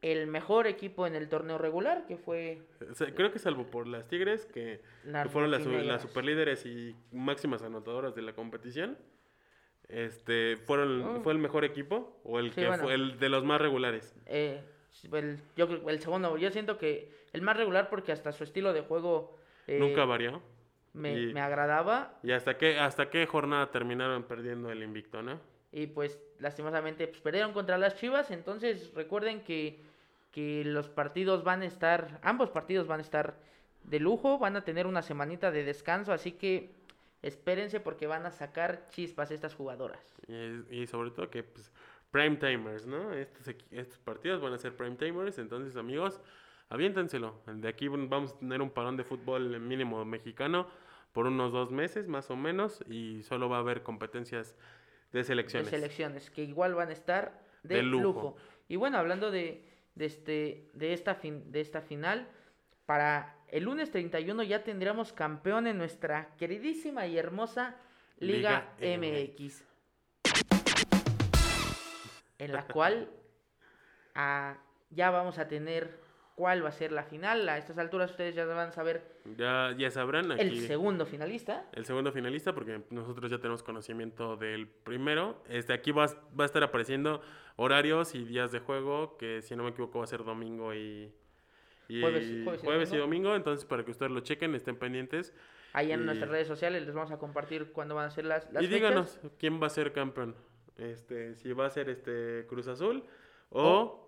el 0.00 0.26
mejor 0.26 0.66
equipo 0.66 1.06
en 1.06 1.14
el 1.14 1.28
torneo 1.28 1.58
regular, 1.58 2.06
que 2.06 2.16
fue 2.16 2.62
sea, 2.92 3.12
creo 3.14 3.32
que 3.32 3.38
salvo 3.38 3.64
por 3.64 3.86
las 3.86 4.06
Tigres, 4.08 4.46
que, 4.46 4.80
las 5.04 5.24
que 5.24 5.30
fueron 5.30 5.50
las, 5.50 5.66
las 5.66 6.02
superlíderes 6.02 6.66
y 6.66 6.94
máximas 7.10 7.62
anotadoras 7.62 8.14
de 8.14 8.22
la 8.22 8.34
competición, 8.34 8.96
este 9.88 10.56
fueron 10.58 11.02
Oh. 11.02 11.20
fue 11.22 11.32
el 11.32 11.38
mejor 11.38 11.64
equipo 11.64 12.20
o 12.22 12.38
el 12.38 12.50
Sí, 12.50 12.60
que 12.60 12.68
bueno. 12.68 12.84
fue 12.84 12.94
el 12.94 13.18
de 13.18 13.28
los 13.28 13.44
más 13.44 13.60
regulares. 13.60 14.14
Eh, 14.26 14.62
el, 15.12 15.40
yo 15.56 15.66
el 15.88 16.00
segundo, 16.00 16.36
yo 16.36 16.50
siento 16.50 16.78
que 16.78 17.10
el 17.32 17.42
más 17.42 17.56
regular 17.56 17.90
porque 17.90 18.12
hasta 18.12 18.30
su 18.32 18.44
estilo 18.44 18.72
de 18.72 18.82
juego 18.82 19.36
eh, 19.66 19.78
Nunca 19.78 20.04
varió. 20.04 20.42
Me, 20.94 21.12
y- 21.20 21.34
me 21.34 21.40
agradaba 21.40 22.14
¿Y 22.22 22.32
hasta 22.32 22.56
qué, 22.56 22.78
hasta 22.78 23.10
qué 23.10 23.26
jornada 23.26 23.70
terminaron 23.70 24.22
perdiendo 24.22 24.70
el 24.70 24.82
invicto, 24.82 25.22
no? 25.22 25.38
y 25.72 25.88
pues 25.88 26.20
lastimosamente 26.38 27.08
pues, 27.08 27.20
perdieron 27.20 27.52
contra 27.52 27.76
las 27.78 27.96
Chivas, 27.96 28.30
entonces 28.30 28.92
recuerden 28.94 29.42
que, 29.42 29.80
que 30.30 30.62
los 30.64 30.88
partidos 30.88 31.42
van 31.42 31.62
a 31.62 31.66
estar, 31.66 32.20
ambos 32.22 32.50
partidos 32.50 32.86
van 32.86 33.00
a 33.00 33.02
estar 33.02 33.34
de 33.82 33.98
lujo, 33.98 34.38
van 34.38 34.56
a 34.56 34.62
tener 34.64 34.86
una 34.86 35.02
semanita 35.02 35.50
de 35.50 35.64
descanso, 35.64 36.12
así 36.12 36.30
que 36.32 36.70
espérense 37.22 37.80
porque 37.80 38.06
van 38.06 38.24
a 38.24 38.30
sacar 38.30 38.88
chispas 38.90 39.32
estas 39.32 39.54
jugadoras. 39.54 40.14
Y, 40.28 40.82
y 40.82 40.86
sobre 40.86 41.10
todo 41.10 41.28
que 41.28 41.42
pues, 41.42 41.72
prime 42.12 42.36
timers, 42.36 42.86
¿no? 42.86 43.12
Estos, 43.12 43.52
estos 43.72 43.98
partidos 43.98 44.40
van 44.40 44.52
a 44.52 44.58
ser 44.58 44.76
prime 44.76 44.94
timers, 44.94 45.38
entonces 45.38 45.76
amigos, 45.76 46.20
aviéntenselo. 46.68 47.42
De 47.46 47.68
aquí 47.68 47.88
vamos 47.88 48.32
a 48.32 48.38
tener 48.38 48.62
un 48.62 48.70
parón 48.70 48.96
de 48.96 49.04
fútbol 49.04 49.60
mínimo 49.60 50.04
mexicano 50.04 50.68
por 51.12 51.26
unos 51.26 51.52
dos 51.52 51.70
meses 51.70 52.08
más 52.08 52.30
o 52.30 52.36
menos 52.36 52.82
y 52.88 53.22
solo 53.22 53.48
va 53.48 53.58
a 53.58 53.60
haber 53.60 53.82
competencias 53.82 54.56
de 54.56 54.74
de 55.14 55.24
selecciones. 55.24 55.70
selecciones, 55.70 56.30
que 56.30 56.42
igual 56.42 56.74
van 56.74 56.88
a 56.88 56.92
estar 56.92 57.40
de, 57.62 57.76
De 57.76 57.82
lujo. 57.82 58.02
lujo. 58.02 58.36
Y 58.68 58.76
bueno, 58.76 58.98
hablando 58.98 59.30
de, 59.30 59.64
de, 59.94 60.06
este, 60.06 60.70
de, 60.74 60.92
esta 60.92 61.14
fin, 61.14 61.52
de 61.52 61.60
esta 61.60 61.80
final, 61.80 62.28
para 62.84 63.36
el 63.48 63.64
lunes 63.64 63.90
31 63.92 64.42
ya 64.42 64.64
tendríamos 64.64 65.12
campeón 65.12 65.68
en 65.68 65.78
nuestra 65.78 66.34
queridísima 66.36 67.06
y 67.06 67.16
hermosa 67.16 67.76
Liga, 68.18 68.74
Liga 68.80 68.98
MX. 68.98 69.64
En 72.38 72.52
la 72.52 72.66
cual 72.66 73.08
ah, 74.16 74.58
ya 74.90 75.10
vamos 75.10 75.38
a 75.38 75.46
tener 75.46 76.03
cuál 76.34 76.64
va 76.64 76.68
a 76.68 76.72
ser 76.72 76.90
la 76.92 77.04
final. 77.04 77.48
A 77.48 77.58
estas 77.58 77.78
alturas 77.78 78.10
ustedes 78.10 78.34
ya 78.34 78.44
van 78.44 78.68
a 78.68 78.72
saber 78.72 79.02
Ya, 79.36 79.74
ya 79.78 79.90
sabrán 79.90 80.32
aquí 80.32 80.40
el 80.42 80.66
segundo 80.66 81.06
finalista. 81.06 81.66
el 81.72 81.84
segundo 81.84 82.10
finalista 82.12 82.54
porque 82.54 82.82
nosotros 82.90 83.30
ya 83.30 83.38
tenemos 83.38 83.62
conocimiento 83.62 84.36
del 84.36 84.66
primero. 84.68 85.42
Este 85.48 85.72
aquí 85.72 85.92
va, 85.92 86.04
a- 86.06 86.14
va 86.38 86.44
a 86.44 86.46
estar 86.46 86.62
apareciendo 86.62 87.20
horarios 87.56 88.14
y 88.14 88.24
días 88.24 88.50
de 88.52 88.58
juego 88.60 89.16
que 89.16 89.42
si 89.42 89.54
no 89.56 89.62
me 89.64 89.70
equivoco 89.70 89.98
va 89.98 90.04
a 90.04 90.08
ser 90.08 90.24
domingo 90.24 90.74
y, 90.74 91.12
y 91.88 92.00
Jueves 92.00 92.26
y- 92.26 92.42
jueves 92.44 92.62
y 92.62 92.66
jueves 92.66 92.92
y 92.92 92.96
domingo. 92.96 93.28
domingo. 93.30 93.36
Entonces 93.36 93.64
para 93.64 93.84
que 93.84 93.90
ustedes 93.92 94.10
lo 94.12 94.20
chequen, 94.20 94.54
estén 94.54 94.76
pendientes 94.76 95.32
Ahí 95.76 95.90
en 95.90 96.02
Y- 96.02 96.04
nuestras 96.04 96.30
redes 96.30 96.46
sociales 96.46 96.84
les 96.86 96.94
vamos 96.94 97.10
a 97.10 97.18
compartir 97.18 97.72
cuándo 97.72 97.96
van 97.96 98.06
a 98.06 98.10
ser 98.10 98.24
las, 98.26 98.44
las 98.52 98.62
y 98.62 98.66
fechas. 98.68 98.70
díganos 98.70 99.20
quién 99.40 99.60
va 99.60 99.66
a 99.66 99.70
ser 99.70 99.92
campeón. 99.92 100.36
Este, 100.78 101.34
si 101.34 101.52
va 101.52 101.66
a 101.66 101.70
ser 101.70 101.88
este 101.88 102.46
Cruz 102.48 102.68
Azul 102.68 103.02
o, 103.50 103.62
O- 103.62 104.03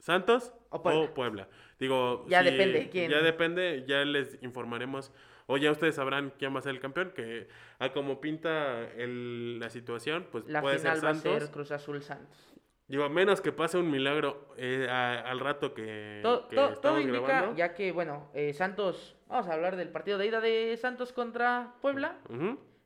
Santos 0.00 0.52
o 0.70 0.76
o 0.78 1.14
Puebla. 1.14 1.48
Digo, 1.78 2.24
Ya 2.28 2.42
si- 2.42 2.50
depende 2.50 2.88
quién. 2.90 3.10
Ya 3.10 3.20
depende, 3.22 3.84
ya 3.86 4.04
les 4.04 4.42
informaremos 4.42 5.12
o 5.46 5.56
ya 5.56 5.70
ustedes 5.70 5.94
sabrán 5.96 6.32
quién 6.38 6.54
va 6.54 6.58
a 6.60 6.62
ser 6.62 6.72
el 6.72 6.80
campeón, 6.80 7.12
que 7.14 7.48
a 7.78 7.92
como 7.92 8.20
pinta 8.20 8.82
el- 8.96 9.58
la 9.58 9.68
situación, 9.70 10.26
pues 10.30 10.44
La 10.46 10.60
puede 10.62 10.78
final 10.78 10.96
ser 10.96 11.04
va 11.06 11.10
a 11.10 11.14
Santos. 11.14 11.42
ser 11.42 11.50
Cruz 11.52 11.70
Azul 11.72 12.02
Santos. 12.02 12.46
Digo, 12.86 13.04
a 13.04 13.08
menos 13.08 13.40
que 13.40 13.52
pase 13.52 13.78
un 13.78 13.88
milagro 13.90 14.48
eh, 14.56 14.86
a- 14.90 15.20
al 15.20 15.38
rato 15.40 15.74
que, 15.74 16.20
To- 16.22 16.48
que 16.48 16.56
to- 16.56 16.74
todo 16.80 17.00
indica, 17.00 17.20
grabando. 17.20 17.56
ya 17.56 17.72
que, 17.72 17.92
bueno, 17.92 18.30
eh, 18.34 18.52
Santos, 18.52 19.16
vamos 19.28 19.46
a 19.48 19.52
hablar 19.54 19.76
del 19.76 19.88
partido 19.90 20.18
de 20.18 20.26
ida 20.26 20.40
de 20.40 20.76
Santos 20.76 21.12
contra 21.12 21.74
Puebla, 21.82 22.16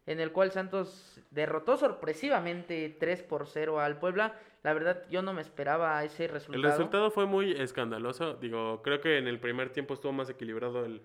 en 0.07 0.21
el 0.21 0.31
cual 0.33 0.51
Santos 0.53 1.21
derrotó 1.31 1.77
sorpresivamente 1.79 2.95
3 3.01 3.23
por 3.23 3.47
0 3.47 3.81
al 3.81 3.99
Puebla. 3.99 4.35
La 4.65 4.73
verdad, 4.75 5.05
yo 5.11 5.23
no 5.23 5.33
me 5.33 5.43
esperaba 5.43 6.03
ese 6.05 6.27
resultado. 6.27 6.57
El 6.57 6.71
resultado 6.71 7.11
fue 7.13 7.27
muy 7.27 7.53
escandaloso. 7.53 8.35
Digo, 8.35 8.81
creo 8.83 9.01
que 9.01 9.19
en 9.19 9.29
el 9.29 9.39
primer 9.39 9.71
tiempo 9.71 9.95
estuvo 9.95 10.13
más 10.13 10.29
equilibrado 10.31 10.85
el, 10.85 11.03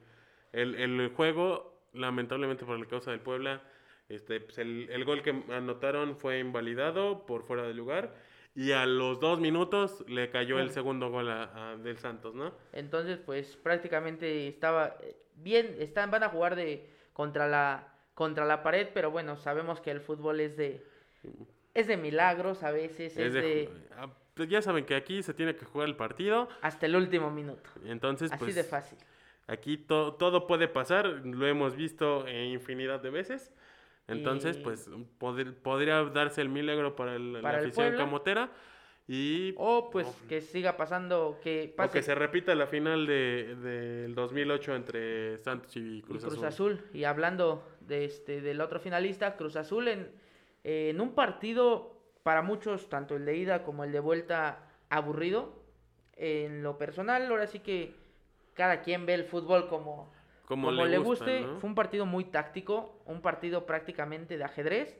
el, 0.53 0.75
el 0.75 1.09
juego. 1.13 1.77
Lamentablemente 1.93 2.65
por 2.65 2.79
la 2.79 2.85
causa 2.85 3.11
del 3.11 3.19
Puebla, 3.19 3.61
este, 4.09 4.39
pues 4.41 4.57
el, 4.59 4.87
el 4.91 5.03
gol 5.05 5.21
que 5.23 5.31
anotaron 5.51 6.15
fue 6.17 6.39
invalidado 6.39 7.25
por 7.25 7.43
fuera 7.43 7.63
de 7.63 7.73
lugar. 7.73 8.13
Y 8.55 8.71
a 8.71 8.85
los 8.85 9.19
dos 9.19 9.39
minutos 9.39 10.03
le 10.07 10.29
cayó 10.29 10.59
el 10.59 10.71
segundo 10.71 11.09
gol 11.09 11.29
a- 11.29 11.71
a- 11.71 11.77
del 11.77 11.97
Santos, 11.97 12.35
¿no? 12.35 12.53
Entonces, 12.73 13.17
pues 13.17 13.55
prácticamente 13.57 14.47
estaba 14.47 14.95
eh, 15.01 15.15
bien, 15.35 15.75
están, 15.79 16.11
van 16.11 16.23
a 16.23 16.29
jugar 16.29 16.55
de 16.55 16.89
contra 17.13 17.47
la 17.47 17.93
contra 18.13 18.45
la 18.45 18.63
pared, 18.63 18.87
pero 18.93 19.11
bueno, 19.11 19.37
sabemos 19.37 19.79
que 19.81 19.91
el 19.91 20.01
fútbol 20.01 20.39
es 20.41 20.57
de 20.57 20.85
es 21.73 21.87
de 21.87 21.97
milagros 21.97 22.63
a 22.63 22.71
veces, 22.71 23.13
es, 23.17 23.27
Es 23.27 23.33
de- 23.33 23.41
de 23.41 23.69
ah, 23.97 24.07
pues 24.33 24.49
ya 24.49 24.61
saben 24.61 24.85
que 24.85 24.95
aquí 24.95 25.21
se 25.23 25.33
tiene 25.33 25.55
que 25.55 25.65
jugar 25.65 25.87
el 25.87 25.95
partido. 25.95 26.47
hasta 26.61 26.85
el 26.85 26.95
último 26.95 27.29
minuto. 27.31 27.69
Entonces, 27.85 28.31
Así 28.31 28.39
pues, 28.39 28.55
de 28.55 28.63
fácil. 28.63 28.97
Aquí 29.47 29.77
to- 29.77 30.13
todo 30.13 30.45
puede 30.47 30.67
pasar, 30.67 31.07
lo 31.07 31.47
hemos 31.47 31.75
visto 31.75 32.27
infinidad 32.27 33.01
de 33.01 33.09
veces. 33.09 33.51
Entonces, 34.07 34.57
Y- 34.57 34.61
pues 34.61 34.89
podría 35.61 36.03
darse 36.05 36.41
el 36.41 36.49
milagro 36.49 36.95
para, 36.95 37.15
el- 37.15 37.33
la 37.33 37.41
Para 37.41 37.59
afición 37.59 37.95
camotera 37.95 38.49
y 39.07 39.53
O 39.57 39.89
pues 39.89 40.07
que 40.27 40.39
siga 40.41 40.77
pasando, 40.77 41.39
que 41.43 41.73
o 41.77 41.89
que 41.89 42.01
se 42.03 42.13
repita 42.15 42.53
la 42.55 42.67
final 42.67 43.05
de, 43.07 43.55
del 43.55 44.15
2008 44.15 44.75
entre 44.75 45.37
Santos 45.39 45.75
y 45.75 45.97
y 45.97 46.01
Cruz, 46.01 46.21
Cruz 46.23 46.43
Azul. 46.43 46.45
Azul. 46.73 46.83
Y 46.93 47.03
hablando 47.05 47.67
de 47.81 48.05
este 48.05 48.41
del 48.41 48.61
otro 48.61 48.79
finalista, 48.79 49.35
Cruz 49.35 49.55
Azul 49.55 49.87
en, 49.87 50.11
en 50.63 50.99
un 51.01 51.13
partido 51.13 51.95
para 52.23 52.41
muchos, 52.41 52.89
tanto 52.89 53.15
el 53.15 53.25
de 53.25 53.37
ida 53.37 53.63
como 53.63 53.83
el 53.83 53.91
de 53.91 53.99
vuelta, 53.99 54.67
aburrido. 54.89 55.53
En 56.15 56.63
lo 56.63 56.77
personal, 56.77 57.25
ahora 57.31 57.47
sí 57.47 57.59
que 57.59 57.95
cada 58.53 58.81
quien 58.81 59.05
ve 59.05 59.13
el 59.13 59.23
fútbol 59.23 59.67
como, 59.69 60.11
Como, 60.45 60.67
como 60.67 60.85
le, 60.85 60.97
gusta, 60.97 61.25
guste. 61.25 61.41
¿no? 61.41 61.59
Fue 61.59 61.69
un 61.69 61.75
partido 61.75 62.05
muy 62.05 62.25
táctico, 62.25 63.01
un 63.05 63.21
partido 63.21 63.65
prácticamente 63.65 64.37
de 64.37 64.43
ajedrez, 64.43 64.99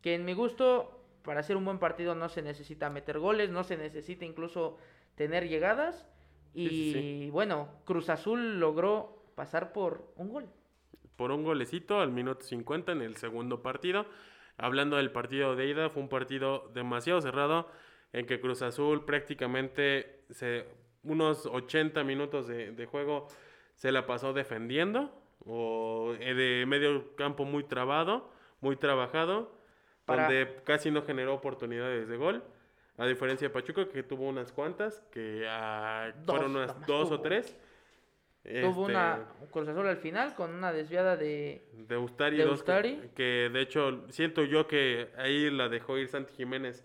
que 0.00 0.14
en 0.14 0.24
mi 0.24 0.32
gusto, 0.32 1.02
para 1.24 1.40
hacer 1.40 1.56
un 1.56 1.64
buen 1.64 1.78
partido 1.78 2.14
no 2.14 2.28
se 2.28 2.42
necesita 2.42 2.88
meter 2.88 3.18
goles, 3.18 3.50
no 3.50 3.64
se 3.64 3.76
necesita 3.76 4.24
incluso 4.24 4.78
tener 5.16 5.48
llegadas. 5.48 6.06
Y 6.54 6.68
Sí, 6.68 6.92
sí, 6.92 7.30
bueno, 7.30 7.68
Cruz 7.84 8.08
Azul 8.10 8.58
logró 8.60 9.24
pasar 9.34 9.72
por 9.72 10.12
un 10.16 10.30
gol. 10.30 10.48
por 11.16 11.32
un 11.32 11.44
golecito 11.44 12.00
al 12.00 12.12
minuto 12.12 12.42
50 12.44 12.92
en 12.92 13.02
el 13.02 13.16
segundo 13.16 13.60
partido. 13.60 14.06
Hablando 14.60 14.96
del 14.96 15.10
partido 15.10 15.56
de 15.56 15.66
ida, 15.66 15.88
fue 15.90 16.02
un 16.02 16.08
partido 16.08 16.70
demasiado 16.74 17.20
cerrado 17.20 17.68
en 18.12 18.26
que 18.26 18.40
Cruz 18.40 18.62
Azul 18.62 19.04
prácticamente 19.04 20.24
se, 20.30 20.66
unos 21.02 21.46
80 21.46 22.04
minutos 22.04 22.46
de, 22.46 22.72
de 22.72 22.86
juego 22.86 23.28
se 23.74 23.92
la 23.92 24.06
pasó 24.06 24.32
defendiendo 24.32 25.10
o 25.46 26.14
eh, 26.20 26.34
de 26.34 26.66
medio 26.66 27.16
campo 27.16 27.44
muy 27.44 27.64
trabado, 27.64 28.30
muy 28.60 28.76
trabajado, 28.76 29.52
Para- 30.04 30.24
donde 30.24 30.56
casi 30.64 30.90
no 30.90 31.02
generó 31.02 31.34
oportunidades 31.34 32.08
de 32.08 32.16
gol. 32.16 32.42
A 32.98 33.06
diferencia 33.06 33.48
de 33.48 33.54
Pachuca, 33.54 33.88
que 33.88 34.02
tuvo 34.02 34.28
unas 34.28 34.52
cuantas, 34.52 35.00
que 35.10 35.46
Dos, 36.26 36.36
fueron 36.36 36.56
unas 36.56 36.86
dos 36.86 37.10
o 37.10 37.20
tuvo. 37.20 37.56
Tuvo 38.42 38.52
Este, 38.52 38.92
una 38.92 39.26
Cruz 39.50 39.68
Azul 39.68 39.86
al 39.86 39.98
final 39.98 40.34
con 40.34 40.54
una 40.54 40.72
desviada 40.72 41.16
de... 41.16 41.62
de 41.88 41.96
Ustari, 41.98 42.38
De 42.38 43.10
que- 43.14 43.50
de 43.52 43.60
hecho 43.60 44.04
siento 44.08 44.44
yo 44.44 44.66
que 44.66 45.08
ahí 45.18 45.50
la 45.50 45.68
dejó 45.68 45.98
ir 45.98 46.08
Santi 46.08 46.32
Jiménez. 46.34 46.84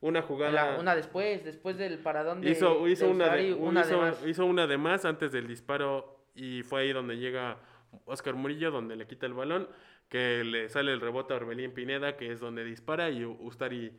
Una 0.00 0.22
jugada. 0.22 0.52
la- 0.72 0.78
una 0.80 0.94
después, 0.96 1.44
después 1.44 1.76
del 1.76 1.98
paradón 1.98 2.40
de 2.40 2.50
hizo, 2.50 2.86
hizo 2.88 3.06
de 3.06 3.10
una, 3.12 3.34
de, 3.34 3.48
hizo, 3.50 3.98
más. 4.00 4.26
hizo 4.26 4.46
una 4.46 4.66
de 4.66 4.76
más 4.78 5.04
antes 5.04 5.30
del 5.32 5.46
disparo 5.46 6.26
y 6.34 6.62
fue 6.62 6.82
ahí 6.82 6.92
donde 6.92 7.16
llega 7.18 7.58
Oscar 8.06 8.34
Murillo, 8.34 8.70
donde 8.70 8.96
le 8.96 9.06
quita 9.06 9.26
el 9.26 9.34
balón, 9.34 9.68
que 10.08 10.42
le 10.44 10.68
sale 10.68 10.92
el 10.92 11.00
rebote 11.00 11.32
a 11.32 11.36
Orbelín 11.36 11.72
Pineda, 11.72 12.16
que 12.16 12.32
es 12.32 12.40
donde 12.40 12.64
dispara 12.64 13.10
y 13.10 13.24
Ustari 13.24 13.92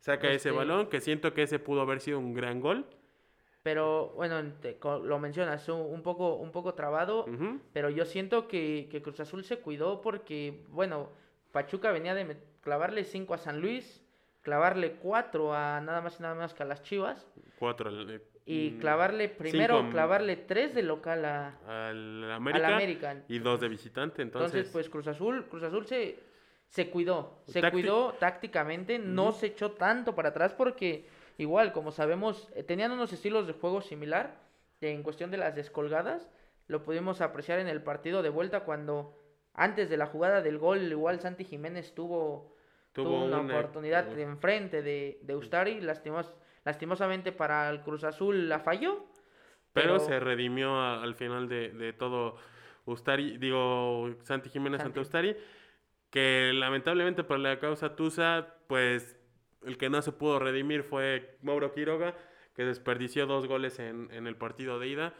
saca 0.00 0.28
ese 0.28 0.36
Este- 0.48 0.50
balón, 0.52 0.88
que 0.88 1.00
siento 1.00 1.34
que 1.34 1.42
ese 1.42 1.58
pudo 1.58 1.80
haber 1.82 2.00
sido 2.00 2.18
un 2.18 2.32
gran 2.34 2.60
gol. 2.60 2.86
Pero 3.64 4.12
bueno, 4.14 4.42
te- 4.60 4.78
lo 5.04 5.18
mencionas, 5.18 5.66
un 5.70 6.02
poco, 6.02 6.34
un 6.36 6.52
poco 6.52 6.74
trabado. 6.74 7.24
Pero 7.72 7.88
yo 7.88 8.04
siento 8.04 8.46
que, 8.46 8.88
que 8.90 9.00
Cruz 9.00 9.18
Azul 9.20 9.42
se 9.42 9.58
cuidó 9.58 10.02
porque, 10.02 10.62
bueno, 10.68 11.08
Pachuca 11.50 11.90
venía 11.90 12.14
de 12.14 12.36
clavarle 12.60 13.04
5 13.04 13.32
a 13.32 13.38
San 13.38 13.62
Luis, 13.62 14.04
clavarle 14.42 14.96
4 14.96 15.54
a 15.54 15.80
nada 15.80 16.02
más 16.02 16.20
y 16.20 16.22
nada 16.22 16.34
menos 16.34 16.52
que 16.52 16.62
a 16.62 16.66
las 16.66 16.82
Chivas, 16.82 17.26
Cuatro 17.58 17.88
al, 17.88 18.10
eh, 18.10 18.20
y 18.44 18.72
mm, 18.72 18.80
clavarle 18.80 19.28
primero, 19.30 19.78
cinco 19.78 19.92
clavarle 19.92 20.36
3 20.36 20.74
de 20.74 20.82
local 20.82 21.24
a, 21.24 21.56
al 21.66 22.24
al 22.24 22.32
América, 22.32 22.74
América. 22.76 23.16
y 23.28 23.38
dos 23.38 23.60
de 23.60 23.68
visitante. 23.68 24.20
Entonces, 24.20 24.50
Entonces, 24.52 24.72
pues 24.72 24.90
Cruz 24.90 25.06
Azul, 25.06 25.46
Cruz 25.48 25.62
Azul 25.62 25.86
se, 25.86 26.18
se 26.68 26.90
cuidó, 26.90 27.38
se 27.46 27.62
Tácti- 27.62 27.70
cuidó 27.70 28.12
tácticamente, 28.20 28.98
no 28.98 29.32
se 29.32 29.46
echó 29.46 29.70
tanto 29.70 30.14
para 30.14 30.28
atrás 30.28 30.52
porque 30.52 31.06
igual, 31.38 31.72
como 31.72 31.90
sabemos, 31.90 32.50
eh, 32.54 32.62
tenían 32.62 32.92
unos 32.92 33.12
estilos 33.12 33.46
de 33.46 33.52
juego 33.54 33.80
similar 33.80 34.42
en 34.80 35.02
cuestión 35.02 35.30
de 35.30 35.38
las 35.38 35.54
descolgadas, 35.54 36.28
lo 36.66 36.82
pudimos 36.82 37.20
apreciar 37.20 37.58
en 37.58 37.68
el 37.68 37.82
partido 37.82 38.22
de 38.22 38.28
vuelta 38.28 38.60
cuando 38.60 39.18
antes 39.54 39.88
de 39.88 39.96
la 39.96 40.06
jugada 40.06 40.42
del 40.42 40.58
gol, 40.58 40.82
igual 40.82 41.20
Santi 41.20 41.44
Jiménez 41.44 41.94
tuvo, 41.94 42.54
tuvo 42.92 43.24
una, 43.24 43.40
oportunidad 43.40 44.04
de 44.04 44.22
enfrente 44.22 44.82
de, 44.82 45.18
de 45.22 45.36
Ustari, 45.36 45.80
lastimos, 45.80 46.32
lastimosamente 46.64 47.32
para 47.32 47.70
el 47.70 47.80
Cruz 47.80 48.04
Azul 48.04 48.48
la 48.48 48.60
falló. 48.60 49.04
Pero, 49.72 49.94
pero- 49.94 50.00
se 50.00 50.20
redimió 50.20 50.74
a- 50.76 51.02
al 51.02 51.14
final 51.14 51.48
de, 51.48 51.70
de 51.70 51.92
todo 51.92 52.36
Ustari, 52.84 53.38
digo, 53.38 54.10
Santi 54.22 54.48
Jiménez 54.50 54.80
ante 54.80 54.94
Santi. 54.94 55.00
Ustari, 55.00 55.36
que 56.10 56.52
lamentablemente 56.54 57.24
por 57.24 57.38
la 57.38 57.58
causa 57.58 57.96
Tusa, 57.96 58.54
pues 58.66 59.13
el 59.66 59.78
que 59.78 59.90
no 59.90 60.02
se 60.02 60.12
pudo 60.12 60.38
redimir 60.38 60.82
fue 60.82 61.36
Mauro 61.42 61.72
Quiroga, 61.72 62.14
que 62.54 62.64
desperdició 62.64 63.26
dos 63.26 63.46
goles 63.46 63.78
en, 63.78 64.08
en 64.12 64.26
el 64.26 64.36
partido 64.36 64.78
de 64.78 64.88
ida 64.88 65.14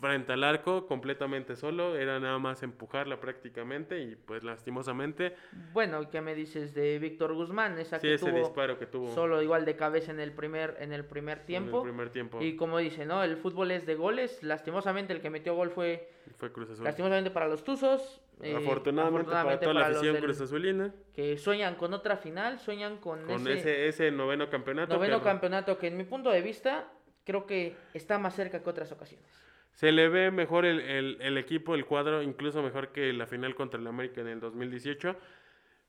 frente 0.00 0.32
al 0.32 0.44
arco, 0.44 0.86
completamente 0.86 1.56
solo, 1.56 1.96
era 1.96 2.20
nada 2.20 2.38
más 2.38 2.62
empujarla 2.62 3.18
prácticamente 3.18 4.00
y 4.02 4.14
pues 4.14 4.44
lastimosamente, 4.44 5.34
Bueno, 5.72 6.08
¿qué 6.10 6.20
me 6.20 6.34
dices 6.34 6.74
de 6.74 6.98
Víctor 6.98 7.34
Guzmán? 7.34 7.78
Esa 7.78 7.98
sí, 7.98 8.08
que 8.08 8.14
ese 8.14 8.26
tuvo 8.26 8.38
disparo 8.38 8.78
que 8.78 8.86
tuvo 8.86 9.12
solo 9.14 9.42
igual 9.42 9.64
de 9.64 9.76
cabeza 9.76 10.12
en 10.12 10.20
el 10.20 10.32
primer, 10.32 10.76
en 10.80 10.92
el 10.92 11.04
primer 11.04 11.38
en 11.38 11.40
el 11.40 11.46
tiempo. 11.46 11.82
primer 11.82 12.10
tiempo 12.10 12.42
Y 12.42 12.56
como 12.56 12.78
dice, 12.78 13.06
¿no? 13.06 13.22
El 13.24 13.36
fútbol 13.36 13.70
es 13.70 13.86
de 13.86 13.94
goles. 13.94 14.42
Lastimosamente 14.42 15.12
el 15.12 15.20
que 15.20 15.30
metió 15.30 15.54
gol 15.54 15.70
fue 15.70 16.10
fue 16.36 16.52
Cruz 16.52 16.70
Azul. 16.70 16.84
lastimosamente 16.84 17.30
para 17.30 17.48
los 17.48 17.64
Tuzos. 17.64 18.20
Eh, 18.42 18.54
Afortunadamente, 18.56 19.30
para 19.30 19.58
toda 19.58 19.74
la 19.74 19.80
para 19.82 19.96
afición 19.96 20.16
Cruz 20.18 20.40
Azulina, 20.40 20.94
que 21.14 21.38
sueñan 21.38 21.74
con 21.76 21.94
otra 21.94 22.16
final, 22.16 22.58
sueñan 22.58 22.98
con, 22.98 23.22
con 23.24 23.40
ese, 23.48 23.58
ese, 23.58 23.88
ese 23.88 24.10
noveno 24.10 24.50
campeonato. 24.50 24.94
noveno 24.94 25.18
que- 25.18 25.24
campeonato 25.24 25.78
que 25.78 25.86
en 25.86 25.96
mi 25.96 26.04
punto 26.04 26.30
de 26.30 26.42
vista 26.42 26.92
creo 27.24 27.46
que 27.46 27.74
está 27.94 28.18
más 28.18 28.34
cerca 28.34 28.62
que 28.62 28.68
otras 28.70 28.92
ocasiones. 28.92 29.26
Se 29.72 29.92
le 29.92 30.08
ve 30.08 30.30
mejor 30.30 30.64
el, 30.66 30.80
el- 30.80 31.18
el 31.20 31.38
equipo, 31.38 31.74
el 31.74 31.84
cuadro, 31.86 32.22
incluso 32.22 32.62
mejor 32.62 32.92
que 32.92 33.12
la 33.12 33.26
final 33.26 33.54
contra 33.54 33.80
el 33.80 33.86
América 33.86 34.20
en 34.20 34.28
el 34.28 34.40
2018. 34.40 35.16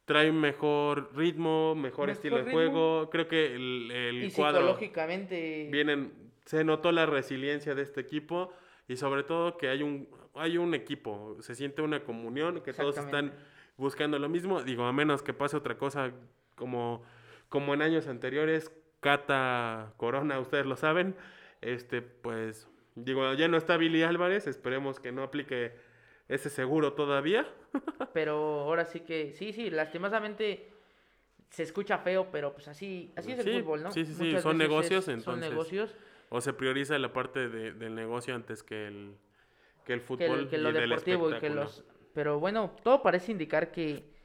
Trae 0.06 0.32
mejor 0.32 1.12
ritmo, 1.18 1.75
mejor, 1.75 2.08
Mejor 2.08 2.10
estilo 2.12 2.38
de 2.38 2.44
ritmo. 2.44 2.58
juego. 2.58 3.10
Creo 3.10 3.27
que 3.27 3.54
el, 3.56 3.92
el 3.92 4.24
y 4.24 4.32
cuadro 4.32 4.62
psicológicamente 4.62 5.68
vienen, 5.70 6.13
se 6.46 6.63
notó 6.63 6.94
la 6.94 7.06
resiliencia 7.06 7.75
de 7.75 7.82
este 7.82 8.00
equipo 8.01 8.54
y 8.88 8.96
sobre 8.96 9.24
todo 9.24 9.58
que 9.58 9.70
hay 9.70 9.84
un, 9.84 10.08
hay 10.34 10.58
un 10.58 10.74
equipo, 10.74 11.38
se 11.41 11.56
siente 11.56 11.82
una 11.82 12.03
comunión, 12.03 12.62
que 12.62 12.74
todos 12.74 12.98
están 12.98 13.34
buscando 13.75 14.17
lo 14.20 14.29
mismo. 14.29 14.63
Digo, 14.63 14.86
a 14.86 14.94
menos 14.94 15.22
que 15.22 15.34
pase 15.34 15.58
otra 15.58 15.77
cosa 15.77 16.12
como, 16.56 17.03
como 17.50 17.74
en 17.74 17.82
años 17.82 18.08
anteriores, 18.08 18.72
Cata 19.00 19.94
Corona, 19.98 20.39
ustedes 20.39 20.65
lo 20.65 20.75
saben, 20.75 21.15
este, 21.62 22.01
pues, 22.01 22.67
digo, 22.96 23.34
ya 23.34 23.48
no 23.48 23.58
está 23.58 23.77
Billy 23.77 24.03
Álvarez, 24.03 24.48
esperemos 24.48 25.00
que 25.00 25.12
no 25.12 25.24
aplique 25.24 25.74
ese 26.27 26.50
seguro 26.50 26.94
todavía. 26.94 27.48
Pero 28.13 28.62
ahora 28.62 28.86
sí 28.86 29.01
que, 29.01 29.34
sí, 29.34 29.53
sí, 29.53 29.70
lastimosamente 29.70 30.72
se 31.50 31.63
escucha 31.63 31.98
feo, 32.00 32.27
pero 32.29 32.53
pues 32.53 32.67
así, 32.67 33.13
así 33.15 33.32
es 33.32 33.39
el 33.39 33.62
fútbol, 33.62 33.82
¿no? 33.82 33.91
sí, 33.91 34.06
sí, 34.06 34.13
sí, 34.13 34.24
Muchas 34.25 34.44
son 34.44 34.58
negocios, 34.58 35.06
Son 35.06 35.13
entonces, 35.13 35.50
negocios. 35.50 35.96
O 36.29 36.41
se 36.41 36.53
prioriza 36.53 36.98
la 37.00 37.13
parte 37.13 37.48
de- 37.50 37.72
del 37.74 37.96
negocio 37.96 38.36
antes 38.36 38.63
que 38.63 38.88
el, 38.88 39.15
que 39.86 39.93
el 39.93 40.00
que, 40.00 40.05
fútbol 40.05 40.39
el- 40.41 40.50
que 40.50 40.57
y 40.57 40.60
lo 40.60 40.72
del 40.72 40.89
deportivo 40.89 41.31
y 41.36 41.39
que 41.39 41.50
los 41.50 41.84
pero 42.13 42.39
bueno 42.39 42.72
todo 42.84 43.01
parece 43.01 43.31
indicar 43.31 43.72
que 43.72 44.15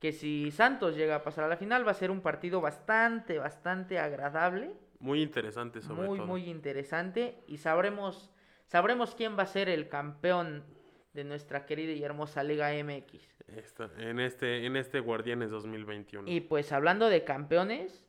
que 0.00 0.10
si 0.10 0.50
Santos 0.50 0.96
llega 0.96 1.14
a 1.16 1.22
pasar 1.22 1.44
a 1.44 1.48
la 1.48 1.56
final 1.56 1.86
va 1.86 1.92
a 1.92 1.94
ser 1.94 2.10
un 2.10 2.20
partido 2.22 2.60
bastante 2.60 3.38
bastante 3.38 3.98
agradable 4.00 4.72
Muy 4.98 5.22
interesante 5.22 5.80
sobre 5.80 6.08
muy 6.08 6.18
todo. 6.18 6.26
muy 6.26 6.50
interesante 6.50 7.36
y 7.46 7.58
sabremos 7.58 8.30
sabremos 8.66 9.14
quién 9.14 9.38
va 9.38 9.44
a 9.44 9.46
ser 9.46 9.68
el 9.68 9.88
campeón 9.88 10.64
de 11.12 11.22
nuestra 11.24 11.66
querida 11.66 11.92
y 11.92 12.02
hermosa 12.02 12.42
Liga 12.42 12.70
MX 12.72 13.22
Esta- 13.46 13.90
en 13.98 14.18
este 14.18 14.66
en 14.66 14.76
este 14.76 14.98
Guardianes 14.98 15.50
2021. 15.50 16.28
y 16.28 16.40
pues 16.40 16.72
hablando 16.72 17.08
de 17.08 17.22
campeones 17.22 18.04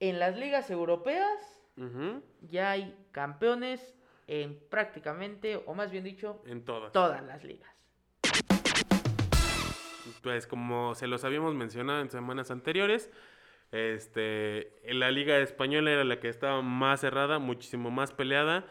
en 0.00 0.18
las 0.18 0.36
ligas 0.36 0.68
europeas 0.70 1.53
Ujú, 1.76 2.22
ya 2.42 2.70
hay 2.72 2.96
campeones 3.12 3.94
en 4.26 4.58
prácticamente 4.70 5.62
o 5.66 5.74
más 5.74 5.90
bien 5.90 6.04
dicho 6.04 6.42
En 6.46 6.64
todas. 6.64 6.92
todas 6.92 7.22
las 7.24 7.42
ligas 7.44 7.70
Pues 10.22 10.46
como 10.46 10.94
se 10.94 11.06
los 11.06 11.24
habíamos 11.24 11.54
mencionado 11.54 12.00
en 12.00 12.10
semanas 12.10 12.50
anteriores, 12.50 13.10
este, 13.72 14.72
la 14.84 15.10
liga 15.10 15.38
española 15.38 15.90
era 15.90 16.04
la 16.04 16.20
que 16.20 16.28
estaba 16.28 16.62
más 16.62 17.00
cerrada, 17.00 17.38
muchísimo 17.38 17.90
más 17.90 18.12
peleada 18.12 18.64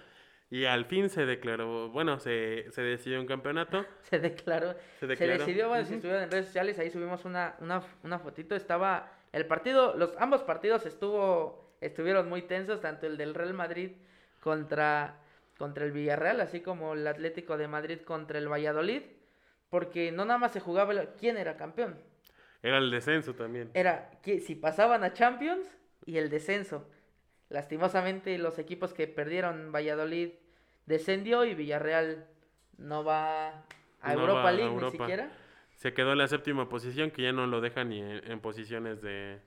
y 0.49 0.65
al 0.65 0.85
fin 0.85 1.09
se 1.09 1.25
declaró, 1.25 1.89
bueno, 1.89 2.19
se, 2.19 2.71
se 2.71 2.81
decidió 2.81 3.19
un 3.19 3.25
campeonato. 3.27 3.85
se 4.01 4.19
declaró 4.19 4.73
Se 4.99 4.99
Se 5.01 5.07
declaró. 5.07 5.33
decidió, 5.39 5.67
bueno, 5.67 5.85
si 5.85 5.95
estuvieron 5.95 6.23
en 6.23 6.31
redes 6.31 6.45
sociales, 6.47 6.79
ahí 6.79 6.89
subimos 6.89 7.25
una, 7.25 7.55
una, 7.59 7.83
una 8.03 8.19
fotito, 8.19 8.55
estaba 8.55 9.11
el 9.31 9.45
partido, 9.45 9.95
los 9.95 10.15
ambos 10.17 10.43
partidos 10.43 10.85
estuvo, 10.85 11.62
estuvieron 11.85 12.29
muy 12.29 12.41
tensos, 12.43 12.81
tanto 12.81 13.05
el 13.07 13.17
del 13.17 13.33
Real 13.33 13.53
Madrid 13.53 13.91
contra, 14.39 15.15
contra 15.57 15.85
el 15.85 15.91
Villarreal, 15.91 16.41
así 16.41 16.61
como 16.61 16.93
el 16.93 17.05
Atlético 17.07 17.57
de 17.57 17.67
Madrid 17.67 17.99
contra 18.01 18.37
el 18.39 18.47
Valladolid, 18.51 19.01
porque 19.69 20.11
no 20.11 20.25
nada 20.25 20.37
más 20.39 20.51
se 20.53 20.59
jugaba 20.59 20.93
el- 20.93 21.09
quién 21.19 21.37
era 21.37 21.57
campeón, 21.57 21.97
Era 22.61 22.77
el 22.77 22.91
descenso 22.91 23.33
también. 23.33 23.69
era 23.73 24.09
que 24.21 24.39
si 24.39 24.55
pasaban 24.55 25.03
a 25.03 25.13
Champions 25.13 25.67
y 26.05 26.17
el 26.17 26.29
descenso. 26.29 26.87
Lastimosamente 27.49 28.37
los 28.37 28.57
equipos 28.57 28.93
que 28.93 29.07
perdieron 29.07 29.71
Valladolid 29.71 30.29
descendió 30.85 31.45
y 31.45 31.53
Villarreal 31.53 32.25
no 32.77 33.03
va 33.03 33.49
a 34.01 34.13
No 34.13 34.21
Europa 34.21 34.41
va 34.43 34.49
a 34.49 34.51
League 34.51 34.71
Europa. 34.73 34.91
ni 34.91 34.97
siquiera. 34.97 35.31
Se 35.75 35.93
quedó 35.93 36.13
en 36.13 36.17
la 36.19 36.27
séptima 36.27 36.67
posición, 36.69 37.11
que 37.11 37.21
ya 37.23 37.31
no 37.31 37.45
lo 37.47 37.61
deja 37.61 37.83
ni 37.83 37.99
en, 37.99 38.31
en 38.31 38.39
posiciones 38.39 39.01
de, 39.01 39.39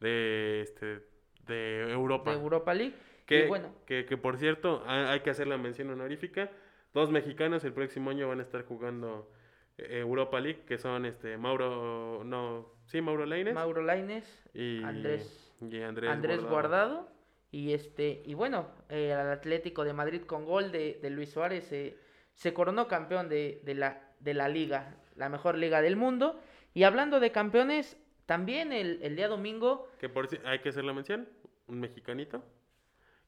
de, 0.00 0.62
este, 0.62 1.02
de 1.46 1.90
Europa. 1.92 2.30
de 2.30 2.36
Europa 2.40 2.74
League. 2.74 2.94
Que, 3.26 3.44
y 3.44 3.48
bueno, 3.48 3.72
que, 3.86 4.04
que, 4.06 4.16
por 4.16 4.36
cierto, 4.36 4.82
ha- 4.86 5.10
hay 5.12 5.20
que 5.20 5.30
hacer 5.30 5.46
la 5.48 5.58
mención 5.58 5.90
honorífica. 5.90 6.50
Dos 6.94 7.10
mexicanos 7.10 7.64
el 7.64 7.72
próximo 7.72 8.10
año 8.10 8.28
van 8.28 8.38
a 8.38 8.42
estar 8.42 8.64
jugando 8.64 9.30
eh, 9.78 9.98
Europa 10.00 10.40
League, 10.40 10.60
que 10.66 10.78
son 10.78 11.04
este 11.06 11.36
Mauro, 11.36 12.22
no, 12.24 12.70
sí, 12.86 13.00
Mauro 13.00 13.26
Lainez 13.26 13.54
Mauro 13.54 13.82
Laines, 13.82 14.24
y 14.54 14.82
Andrés- 14.82 15.52
y 15.60 15.80
Andrés, 15.82 16.10
Andrés 16.10 16.40
Guardado. 16.42 16.50
Guardado. 16.94 17.08
y 17.50 17.72
este 17.72 18.22
y 18.24 18.34
bueno, 18.34 18.68
eh, 18.88 19.10
el 19.12 19.28
Atlético 19.30 19.84
de 19.84 19.92
Madrid 19.92 20.22
con 20.22 20.44
gol 20.44 20.70
de, 20.72 20.98
de 21.02 21.10
Luis 21.10 21.30
Suárez 21.30 21.70
eh, 21.72 21.96
se 22.34 22.52
coronó 22.54 22.86
campeón 22.88 23.28
de, 23.28 23.60
de 23.64 23.74
la, 23.74 24.02
de 24.20 24.34
la 24.34 24.48
liga, 24.48 24.94
la 25.16 25.28
mejor 25.28 25.56
liga 25.58 25.80
del 25.82 25.96
mundo. 25.96 26.38
Y 26.74 26.84
hablando 26.84 27.20
de 27.20 27.32
campeones, 27.32 27.96
también 28.26 28.72
el, 28.72 28.98
el 29.02 29.16
día 29.16 29.28
domingo, 29.28 29.88
Que 30.00 30.08
por 30.10 30.28
hay 30.44 30.58
que 30.60 30.68
hacer 30.70 30.84
la 30.84 30.92
mención, 30.92 31.28
un 31.68 31.80
mexicanito 31.80 32.42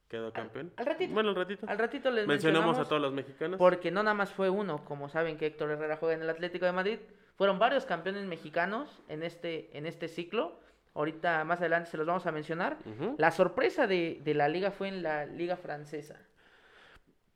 quedó 0.08 0.32
campeón. 0.32 0.72
al 0.76 0.86
ratito. 0.86 1.12
Bueno, 1.12 1.30
al 1.30 1.36
ratito. 1.36 1.66
al 1.68 1.78
ratito 1.78 2.10
les 2.10 2.26
Mencionamos 2.26 2.66
mencionamos 2.66 2.78
a 2.78 2.88
todos 2.88 3.02
los 3.02 3.12
mexicanos. 3.12 3.58
Porque 3.58 3.90
no 3.90 4.02
nada 4.02 4.14
más 4.14 4.32
fue 4.32 4.48
uno, 4.48 4.84
como 4.84 5.08
saben 5.08 5.36
que 5.36 5.46
Héctor 5.46 5.70
Herrera 5.70 5.96
juega 5.96 6.14
en 6.14 6.22
el 6.22 6.30
Atlético 6.30 6.66
de 6.66 6.72
Madrid, 6.72 6.98
fueron 7.36 7.58
varios 7.58 7.84
campeones 7.84 8.24
mexicanos 8.24 9.02
en 9.08 9.22
este, 9.22 9.76
en 9.76 9.86
este 9.86 10.08
ciclo. 10.08 10.58
Ahorita 10.94 11.44
más 11.44 11.60
adelante 11.60 11.90
se 11.90 11.96
los 11.96 12.06
vamos 12.06 12.26
a 12.26 12.32
mencionar. 12.32 12.78
La 13.18 13.30
sorpresa 13.30 13.86
de, 13.86 14.20
de 14.24 14.34
la 14.34 14.48
liga 14.48 14.70
fue 14.70 14.88
en 14.88 15.02
la 15.02 15.26
liga 15.26 15.56
francesa. 15.56 16.16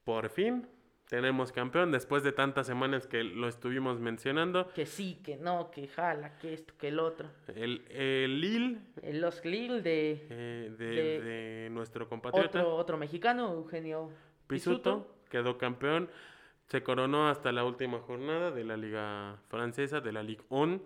Por 0.04 0.30
fin 0.30 0.66
tenemos 1.12 1.52
campeón 1.52 1.92
después 1.92 2.22
de 2.22 2.32
tantas 2.32 2.66
semanas 2.66 3.06
que 3.06 3.22
lo 3.22 3.46
estuvimos 3.46 4.00
mencionando. 4.00 4.72
Que 4.72 4.86
sí, 4.86 5.20
que 5.22 5.36
no, 5.36 5.70
que 5.70 5.86
jala, 5.86 6.38
que 6.38 6.54
esto, 6.54 6.72
que 6.78 6.88
el 6.88 6.98
otro. 6.98 7.28
El, 7.54 7.84
el 7.90 8.40
Lille 8.40 8.78
El 9.02 9.20
Los 9.20 9.42
de 9.42 9.82
eh, 10.30 10.74
de, 10.78 10.86
De 10.86 11.20
de 11.20 11.68
nuestro 11.70 12.08
compatriota 12.08 12.60
otro, 12.60 12.76
otro 12.76 12.96
mexicano, 12.96 13.52
Eugenio 13.52 14.08
Pisuto 14.46 15.06
quedó 15.28 15.58
campeón. 15.58 16.08
Se 16.68 16.82
coronó 16.82 17.28
hasta 17.28 17.52
la 17.52 17.64
última 17.64 17.98
jornada 17.98 18.50
de 18.50 18.64
la 18.64 18.78
liga 18.78 19.36
francesa, 19.48 20.00
de 20.00 20.12
la 20.12 20.22
Ligue 20.22 20.44
1. 20.48 20.80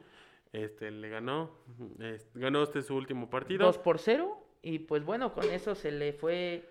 Este, 0.52 0.90
le 0.90 1.08
ganó, 1.08 1.52
es- 2.00 2.28
ganó 2.34 2.64
este 2.64 2.82
su 2.82 2.96
último 2.96 3.30
partido. 3.30 3.64
2 3.64 3.78
por 3.78 4.00
0. 4.00 4.36
Y 4.62 4.80
pues 4.80 5.04
bueno, 5.04 5.32
con 5.32 5.44
eso 5.44 5.76
se 5.76 5.92
le 5.92 6.12
fue 6.14 6.68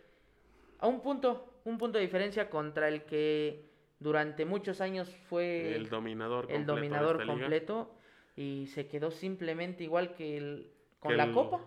a 0.80 0.88
un 0.88 1.00
punto, 1.00 1.55
un 1.66 1.78
punto 1.78 1.98
de 1.98 2.04
diferencia 2.06 2.50
contra 2.50 2.88
el 2.88 3.04
que 3.04 3.66
durante 4.00 4.46
muchos 4.46 4.82
años 4.82 5.10
fue 5.30 5.76
el 5.76 5.90
dominador 5.90 6.46
el 6.50 6.58
completo 6.58 6.74
de 6.74 6.82
dominador 6.82 7.22
liga. 7.22 7.34
completo 7.34 7.96
y 8.36 8.68
se 8.68 8.88
quedó 8.88 9.12
simplemente 9.12 9.84
igual 9.84 10.14
que 10.16 10.38
el 10.38 10.72
con 11.00 11.12
Que 11.12 11.18
la 11.18 11.26
el- 11.26 11.34
Copa. 11.34 11.62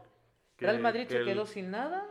que- 0.57 0.67
Real 0.67 0.81
Madrid 0.81 1.02
que 1.05 1.11
se 1.11 1.19
el- 1.19 1.25
quedó 1.26 1.47
sin 1.47 1.71
nada. 1.71 2.07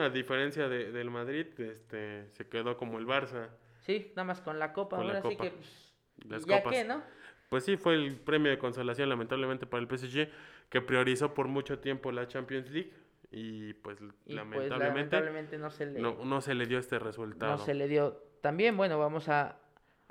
A 0.00 0.08
diferencia 0.08 0.68
de- 0.68 0.92
del 0.92 1.10
Madrid, 1.10 1.46
este, 1.58 2.28
se 2.30 2.48
quedó 2.48 2.76
como 2.76 2.98
el 2.98 3.06
Barça. 3.06 3.48
Sí, 3.80 4.12
nada 4.14 4.24
más 4.24 4.40
con 4.40 4.58
la 4.58 4.72
Copa. 4.72 4.96
Con 4.96 5.06
la 5.08 5.14
Ahora 5.18 5.28
sí 5.28 5.36
Copa. 5.36 5.44
que 5.44 5.56
pues, 5.56 5.94
Las 6.28 6.46
ya 6.46 6.58
copas. 6.62 6.72
qué, 6.74 6.84
¿no? 6.84 7.02
Pues 7.48 7.64
sí, 7.64 7.76
fue 7.76 7.94
el 7.94 8.16
premio 8.16 8.50
de 8.50 8.58
consolación 8.58 9.08
lamentablemente 9.08 9.66
para 9.66 9.80
el 9.82 9.88
PSG, 9.88 10.28
que 10.70 10.80
priorizó 10.80 11.34
por 11.34 11.48
mucho 11.48 11.78
tiempo 11.80 12.12
la 12.12 12.26
Champions 12.28 12.70
League 12.70 12.92
y 13.34 13.74
pues 13.74 13.98
Y 14.26 14.36
pues 14.36 14.70
lamentablemente, 14.70 15.58
no 15.58 15.70
se 15.70 15.86
le 15.86 16.00
no, 16.00 16.24
no 16.24 16.40
se 16.40 16.54
le 16.54 16.66
dio 16.66 16.78
este 16.78 16.98
resultado. 16.98 17.52
no 17.52 17.58
se 17.58 17.74
le 17.74 17.88
dio. 17.88 18.22
También, 18.40 18.76
bueno, 18.76 18.98
vamos 18.98 19.28
a 19.28 19.58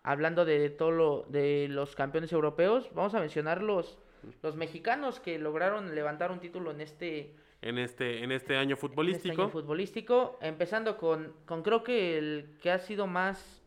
hablando 0.03 0.43
de 0.43 0.69
todo 0.69 0.91
lo 0.91 1.25
de 1.29 1.67
los 1.69 1.95
campeones 1.95 2.33
europeos, 2.33 2.89
vamos 2.93 3.15
a 3.15 3.19
mencionar 3.19 3.61
los 3.61 3.97
los 4.41 4.55
mexicanos 4.55 5.19
que 5.19 5.37
lograron 5.39 5.95
levantar 5.95 6.31
un 6.31 6.39
título 6.39 6.71
en 6.71 6.81
este 6.81 7.35
En 7.61 7.77
este, 7.77 8.23
en 8.23 8.31
este 8.31 8.55
año 8.55 8.61
en 8.61 8.71
este 8.71 8.87
futbolístico, 8.87 9.41
año 9.41 9.49
futbolístico, 9.49 10.37
empezando 10.41 10.97
con, 10.97 11.33
con 11.45 11.63
creo 11.63 11.83
que 11.83 12.17
el 12.17 12.57
que 12.61 12.71
ha 12.71 12.79
sido 12.79 13.07
más 13.07 13.63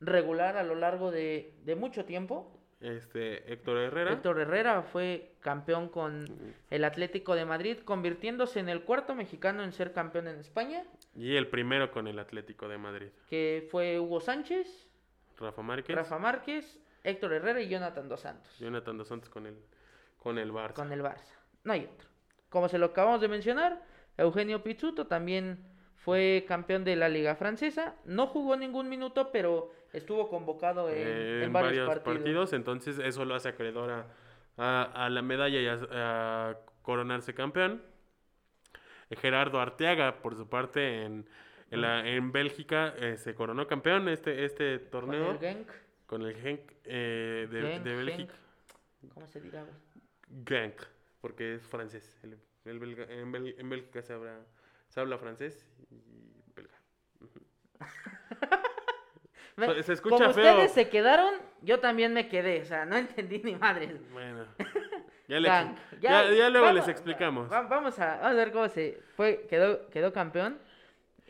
regular 0.00 0.56
a 0.56 0.64
lo 0.64 0.74
largo 0.74 1.10
de, 1.10 1.54
de 1.64 1.76
mucho 1.76 2.04
tiempo. 2.04 2.52
Este 2.80 3.52
Héctor 3.52 3.78
Herrera, 3.78 4.12
Héctor 4.12 4.40
Herrera 4.40 4.82
fue 4.82 5.32
campeón 5.40 5.88
con 5.88 6.26
el 6.70 6.84
Atlético 6.84 7.34
de 7.34 7.44
Madrid, 7.44 7.78
convirtiéndose 7.84 8.60
en 8.60 8.68
el 8.68 8.82
cuarto 8.82 9.14
mexicano 9.14 9.62
en 9.62 9.72
ser 9.72 9.92
campeón 9.92 10.28
en 10.28 10.38
España, 10.38 10.84
y 11.14 11.36
el 11.36 11.48
primero 11.48 11.90
con 11.90 12.06
el 12.06 12.18
Atlético 12.18 12.68
de 12.68 12.78
Madrid. 12.78 13.08
que 13.28 13.66
fue 13.70 13.98
Hugo 13.98 14.20
Sánchez, 14.20 14.88
Rafa 15.38 15.62
Márquez, 15.62 15.96
Rafa 15.96 16.18
Márquez, 16.18 16.78
Héctor 17.02 17.32
Herrera 17.32 17.60
y 17.60 17.68
Jonathan 17.68 18.08
Dos 18.08 18.20
Santos, 18.20 18.58
Jonathan 18.58 18.98
Dos 18.98 19.08
Santos 19.08 19.30
con 19.30 19.46
el, 19.46 19.56
con 20.18 20.38
el 20.38 20.52
Barça. 20.52 20.74
con 20.74 20.92
el 20.92 21.02
Barça. 21.02 21.34
No 21.64 21.72
hay 21.72 21.84
otro. 21.84 22.08
Como 22.50 22.68
se 22.68 22.78
lo 22.78 22.86
acabamos 22.86 23.20
de 23.20 23.28
mencionar, 23.28 23.82
Eugenio 24.16 24.62
Pizzuto 24.62 25.06
también 25.06 25.58
fue 26.06 26.44
campeón 26.46 26.84
de 26.84 26.94
la 26.94 27.08
Liga 27.08 27.34
Francesa. 27.34 27.96
No 28.04 28.28
jugó 28.28 28.56
ningún 28.56 28.88
minuto, 28.88 29.30
pero 29.32 29.72
estuvo 29.92 30.28
convocado 30.28 30.88
en, 30.88 30.94
eh, 30.98 31.42
en 31.44 31.52
varios, 31.52 31.98
partidos. 31.98 32.52
entonces 32.52 33.00
eso 33.00 33.24
lo 33.24 33.34
hace 33.34 33.48
acreedor 33.48 33.90
a, 33.90 34.06
a- 34.56 35.04
a 35.06 35.10
la 35.10 35.20
medalla 35.22 35.60
y 35.60 35.66
a, 35.66 35.80
a 35.90 36.56
coronarse 36.82 37.34
campeón. 37.34 37.82
Gerardo 39.20 39.60
Arteaga, 39.60 40.22
por 40.22 40.36
su 40.36 40.48
parte, 40.48 41.02
en, 41.02 41.28
en, 41.72 41.80
la- 41.80 42.06
en 42.08 42.30
Bélgica 42.30 42.94
eh, 42.98 43.16
se 43.16 43.34
coronó 43.34 43.66
campeón 43.66 44.08
este, 44.08 44.44
este 44.44 44.78
Con 44.82 44.90
torneo 44.90 45.32
el 45.32 45.38
Genk. 45.40 45.68
con 46.06 46.22
el 46.22 46.36
Genk 46.36 46.60
eh, 46.84 47.48
de, 47.50 47.60
Genk, 47.62 47.82
de 47.84 47.94
Bélgica. 47.96 48.34
Genk. 49.00 49.12
¿Cómo 49.12 49.26
se 49.26 49.40
dirá? 49.40 49.64
Genk, 50.46 50.74
porque 51.20 51.54
es 51.56 51.62
francés. 51.66 52.16
El- 52.22 52.38
el 52.64 52.78
belga- 52.80 53.08
en, 53.10 53.32
Bel- 53.32 53.54
en 53.58 53.68
Bélgica 53.70 54.02
se 54.02 54.12
habla, 54.12 54.38
se 54.88 55.00
habla 55.00 55.18
francés 55.18 55.66
y 55.90 56.42
belga. 56.54 56.74
Me- 59.56 59.66
Se- 59.82 59.92
escucha 59.92 60.16
Como 60.16 60.32
feo. 60.34 60.52
ustedes 60.52 60.72
se 60.72 60.88
quedaron, 60.88 61.34
yo 61.62 61.80
también 61.80 62.12
me 62.12 62.28
quedé. 62.28 62.62
O 62.62 62.64
sea, 62.64 62.84
no 62.84 62.96
entendí 62.96 63.40
ni 63.42 63.56
madres. 63.56 64.00
Bueno, 64.12 64.46
ya, 65.28 65.40
le- 65.40 65.48
ya- 66.00 66.30
ya 66.32 66.50
luego 66.50 66.66
vamos- 66.66 66.74
les 66.80 66.88
explicamos. 66.88 67.50
va- 67.50 67.62
vamos, 67.62 67.98
a, 67.98 68.16
vamos 68.16 68.24
a 68.26 68.32
ver 68.34 68.52
cómo 68.52 68.68
se 68.68 69.00
fue. 69.16 69.46
Quedó, 69.48 69.88
quedó 69.90 70.12
campeón. 70.12 70.58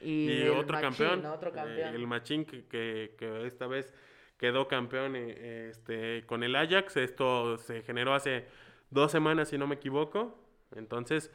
Y, 0.02 0.46
otro 0.48 0.74
Machín, 0.74 0.80
campeón, 0.90 1.26
Otro 1.26 1.48
eh, 1.50 1.52
campeón. 1.54 1.94
el 1.94 2.06
Machín 2.06 2.44
que, 2.44 2.64
que- 2.66 3.14
que 3.18 3.46
esta 3.46 3.66
vez 3.66 3.94
quedó 4.36 4.68
campeón 4.68 5.14
eh, 5.16 5.68
este, 5.70 6.24
con 6.26 6.42
el 6.42 6.54
Ajax. 6.54 6.96
Esto 6.98 7.56
se 7.56 7.82
generó 7.82 8.12
hace 8.14 8.46
dos 8.90 9.10
semanas, 9.10 9.48
si 9.48 9.56
no 9.58 9.66
me 9.66 9.76
equivoco. 9.76 10.38
Entonces, 10.74 11.30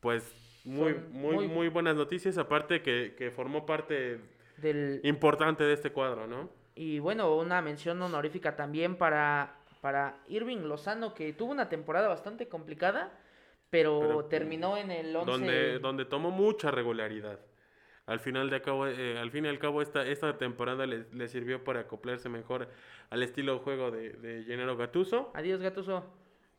pues 0.00 0.22
muy, 0.66 0.94
muy, 1.10 1.34
muy- 1.36 1.48
muy 1.48 1.68
buenas 1.68 1.96
noticias. 1.96 2.36
Aparte 2.38 2.82
que, 2.82 3.14
que 3.16 3.30
formó 3.30 3.64
parte 3.66 4.20
del, 4.58 5.00
importante 5.04 5.64
de 5.64 5.72
este 5.72 5.90
cuadro, 5.92 6.26
¿no? 6.26 6.50
Y 6.74 6.98
bueno, 6.98 7.34
una 7.36 7.62
mención 7.62 8.00
honorífica 8.02 8.54
también 8.56 8.96
para, 8.96 9.54
para 9.80 10.18
Irving 10.28 10.58
Lozano, 10.68 11.14
que 11.14 11.32
tuvo 11.32 11.52
una 11.52 11.68
temporada 11.68 12.08
bastante 12.08 12.48
complicada, 12.48 13.18
pero, 13.70 14.00
Pero, 14.00 14.24
terminó 14.26 14.76
en 14.76 14.90
el 14.90 15.14
11. 15.16 15.30
Donde, 15.30 15.78
donde 15.78 16.04
tomó 16.04 16.30
mucha 16.30 16.70
regularidad. 16.70 17.40
Al 18.06 18.20
final 18.20 18.50
de 18.50 18.60
cabo, 18.62 18.86
eh, 18.86 19.18
al 19.18 19.30
fin 19.32 19.46
y 19.46 19.48
al 19.48 19.58
cabo, 19.58 19.82
esta, 19.82 20.06
esta 20.06 20.38
temporada 20.38 20.86
le, 20.86 21.06
le 21.12 21.26
sirvió 21.28 21.64
para 21.64 21.80
acoplarse 21.80 22.28
mejor 22.28 22.68
al 23.10 23.22
estilo 23.24 23.54
de 23.54 23.58
juego 23.60 23.90
de, 23.90 24.10
de 24.10 24.44
Gennaro 24.44 24.76
Gattuso, 24.76 25.32
Adiós, 25.34 25.60
Gatuso. 25.60 26.04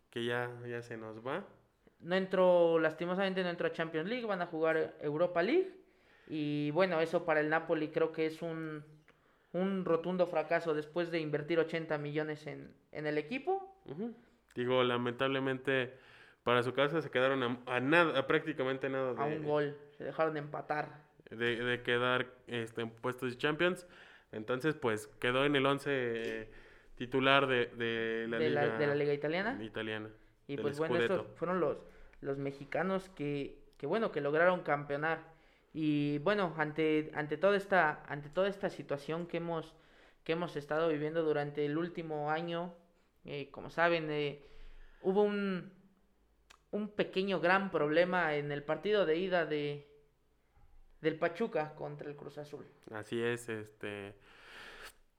que 0.09 0.25
ya, 0.25 0.51
ya 0.67 0.81
se 0.81 0.97
nos 0.97 1.25
va. 1.25 1.45
No 1.99 2.15
entró, 2.15 2.79
lastimosamente 2.79 3.43
no 3.43 3.49
entró 3.49 3.67
a 3.67 3.71
Champions 3.71 4.07
League, 4.09 4.25
van 4.25 4.41
a 4.41 4.45
jugar 4.47 4.95
Europa 5.01 5.41
League. 5.41 5.71
Y 6.27 6.71
bueno, 6.71 6.99
eso 7.01 7.25
para 7.25 7.39
el 7.39 7.49
Napoli 7.49 7.89
creo 7.89 8.11
que 8.11 8.25
es 8.25 8.41
un, 8.41 8.83
un 9.53 9.85
rotundo 9.85 10.27
fracaso 10.27 10.73
después 10.73 11.09
de 11.11 11.19
invertir 11.19 11.59
80 11.59 11.97
millones 11.97 12.45
en, 12.47 12.73
en 12.91 13.07
el 13.07 13.17
equipo. 13.17 13.75
Digo, 14.55 14.83
lamentablemente 14.83 15.93
para 16.43 16.63
su 16.63 16.73
casa 16.73 17.01
se 17.01 17.09
quedaron 17.11 17.43
a, 17.43 17.59
a 17.65 17.79
nada, 17.79 18.17
a 18.19 18.27
prácticamente 18.27 18.89
nada 18.89 19.13
A 19.17 19.25
un 19.25 19.41
de, 19.41 19.47
gol, 19.47 19.77
se 19.97 20.03
dejaron 20.05 20.33
de 20.33 20.39
empatar. 20.39 21.03
de, 21.29 21.55
de 21.63 21.81
quedar 21.83 22.27
este, 22.47 22.81
en 22.81 22.89
puestos 22.91 23.31
de 23.31 23.37
Champions. 23.37 23.87
Entonces, 24.31 24.75
pues 24.75 25.07
quedó 25.19 25.45
en 25.45 25.55
el 25.55 25.65
11 25.65 26.49
titular 26.95 27.47
de, 27.47 27.67
de 27.67 28.27
la, 28.27 28.39
de, 28.39 28.49
liga 28.49 28.61
la, 28.67 28.77
de 28.77 28.87
la 28.87 28.95
liga 28.95 29.13
italiana. 29.13 29.57
italiana. 29.59 30.09
Y 30.47 30.57
pues 30.57 30.79
bueno, 30.79 30.95
estos 30.97 31.27
fueron 31.35 31.59
los, 31.59 31.77
los 32.21 32.37
mexicanos 32.37 33.09
que, 33.09 33.59
que 33.77 33.85
bueno, 33.85 34.11
que 34.11 34.21
lograron 34.21 34.61
campeonar. 34.61 35.19
Y 35.73 36.19
bueno, 36.19 36.53
ante, 36.57 37.11
ante, 37.13 37.37
toda 37.37 37.57
esta, 37.57 38.03
ante 38.07 38.29
toda 38.29 38.47
esta 38.47 38.69
situación 38.69 39.27
que 39.27 39.37
hemos, 39.37 39.75
que 40.23 40.33
hemos 40.33 40.55
estado 40.55 40.87
viviendo 40.87 41.23
durante 41.23 41.65
el 41.65 41.77
último 41.77 42.31
año, 42.31 42.73
eh, 43.25 43.49
como 43.51 43.69
saben, 43.69 44.09
eh, 44.09 44.41
hubo 45.01 45.21
un, 45.23 45.71
un 46.71 46.89
pequeño 46.89 47.39
gran 47.39 47.69
problema 47.69 48.35
en 48.35 48.51
el 48.51 48.63
partido 48.63 49.05
de 49.05 49.17
ida 49.17 49.45
de 49.45 49.87
del 51.01 51.19
Pachuca 51.19 51.75
contra 51.75 52.09
el 52.09 52.15
Cruz 52.15 52.39
Azul. 52.39 52.65
Así 52.91 53.21
es, 53.21 53.49
este 53.49 54.15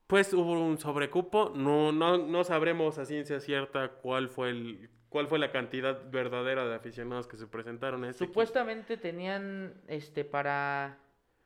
pues 0.08 0.32
hubo 0.32 0.52
un 0.52 0.78
sobrecupo, 0.78 1.52
no, 1.54 1.92
no, 1.92 2.16
no 2.16 2.42
sabremos 2.42 2.98
a 2.98 3.04
ciencia 3.04 3.40
cierta 3.40 3.88
cuál 3.88 4.30
fue 4.30 4.48
el 4.48 4.90
cuál 5.09 5.27
fue 5.27 5.38
la 5.38 5.51
cantidad 5.51 6.11
verdadera 6.11 6.66
de 6.66 6.75
aficionados 6.75 7.27
que 7.27 7.37
se 7.37 7.47
presentaron 7.47 8.05
a 8.05 8.11
este 8.11 8.27
Supuestamente 8.27 8.97
tenían 8.97 9.75
este 9.87 10.25
para 10.25 10.99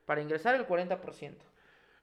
para 0.07 0.21
ingresar 0.21 0.55
el 0.55 0.67
40%. 0.67 1.35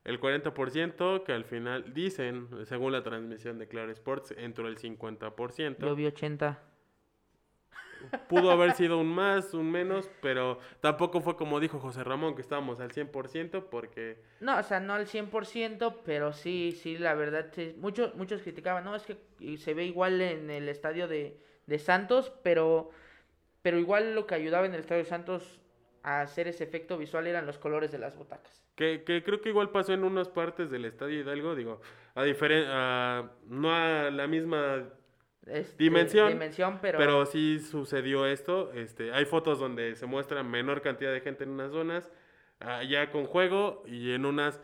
El 0.06 0.20
40% 0.20 1.24
que 1.24 1.34
al 1.34 1.46
final 1.46 1.94
dicen, 1.94 2.48
según 2.66 2.94
la 2.94 3.04
transmisión 3.04 3.60
de 3.60 3.68
Claro 3.68 3.92
Sports, 3.92 4.34
entró 4.38 4.68
el 4.68 4.78
50%. 4.78 5.78
Yo 5.78 5.96
vi 5.96 6.06
80. 6.06 6.60
Pudo 8.30 8.50
haber 8.52 8.72
sido 8.74 8.98
un 8.98 9.08
más, 9.14 9.54
un 9.54 9.70
menos, 9.70 10.10
pero 10.22 10.60
tampoco 10.80 11.20
fue 11.20 11.36
como 11.36 11.60
dijo 11.60 11.80
José 11.80 12.04
Ramón, 12.04 12.34
que 12.34 12.42
estábamos 12.42 12.80
al 12.80 12.92
100% 12.92 13.66
porque... 13.70 14.22
No, 14.40 14.58
o 14.58 14.64
sea, 14.64 14.80
no 14.80 14.94
al 14.94 15.06
100%, 15.06 15.98
pero 16.06 16.32
sí, 16.32 16.72
sí, 16.82 16.98
la 16.98 17.14
verdad, 17.14 17.52
muchos, 17.78 18.16
muchos 18.16 18.42
criticaban, 18.42 18.86
no, 18.86 18.96
es 18.96 19.04
que 19.04 19.58
se 19.58 19.74
ve 19.74 19.84
igual 19.84 20.22
en 20.22 20.50
el 20.50 20.70
estadio 20.70 21.10
de, 21.10 21.38
de 21.70 21.80
Santos, 21.80 22.34
pero, 22.44 22.92
pero 23.62 23.80
igual 23.80 24.16
lo 24.16 24.28
que 24.28 24.36
ayudaba 24.36 24.66
en 24.66 24.74
el 24.74 24.82
estadio 24.82 25.04
de 25.04 25.10
Santos 25.10 25.62
a 26.04 26.22
hacer 26.22 26.48
ese 26.48 26.64
efecto 26.64 26.98
visual 26.98 27.28
eran 27.28 27.46
los 27.46 27.58
colores 27.58 27.92
de 27.92 28.00
las 28.00 28.18
butacas. 28.18 28.64
Que, 28.76 29.04
que 29.04 29.24
creo 29.24 29.42
que 29.42 29.50
igual 29.50 29.72
pasó 29.72 29.94
en 29.94 30.04
unas 30.04 30.30
partes 30.30 30.70
del 30.72 30.86
estadio 30.86 31.20
Hidalgo, 31.20 31.56
digo, 31.56 31.82
a 32.16 32.24
diferencia, 32.24 33.30
no 33.48 33.74
a 33.74 34.10
la 34.10 34.28
misma 34.28 34.90
este, 35.46 35.84
dimensión, 35.84 36.80
pero... 36.82 36.98
pero 36.98 37.26
sí 37.26 37.60
sucedió 37.60 38.26
esto. 38.26 38.72
Este, 38.74 39.12
hay 39.14 39.26
fotos 39.26 39.60
donde 39.60 39.96
se 39.96 40.06
muestra 40.06 40.44
menor 40.44 40.82
cantidad 40.82 41.12
de 41.12 41.22
gente 41.22 41.44
en 41.44 41.52
unas 41.52 41.72
zonas, 41.72 42.12
allá 42.60 43.12
con 43.12 43.26
juego 43.26 43.84
y 43.86 44.14
en 44.14 44.26
unas 44.26 44.62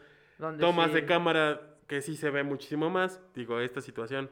tomas 0.60 0.94
de 0.94 1.06
cámara 1.06 1.62
que 1.88 2.02
sí 2.02 2.16
se 2.16 2.30
ve 2.30 2.44
muchísimo 2.44 2.90
más. 2.90 3.22
Digo, 3.34 3.60
esta 3.60 3.82
situación, 3.82 4.30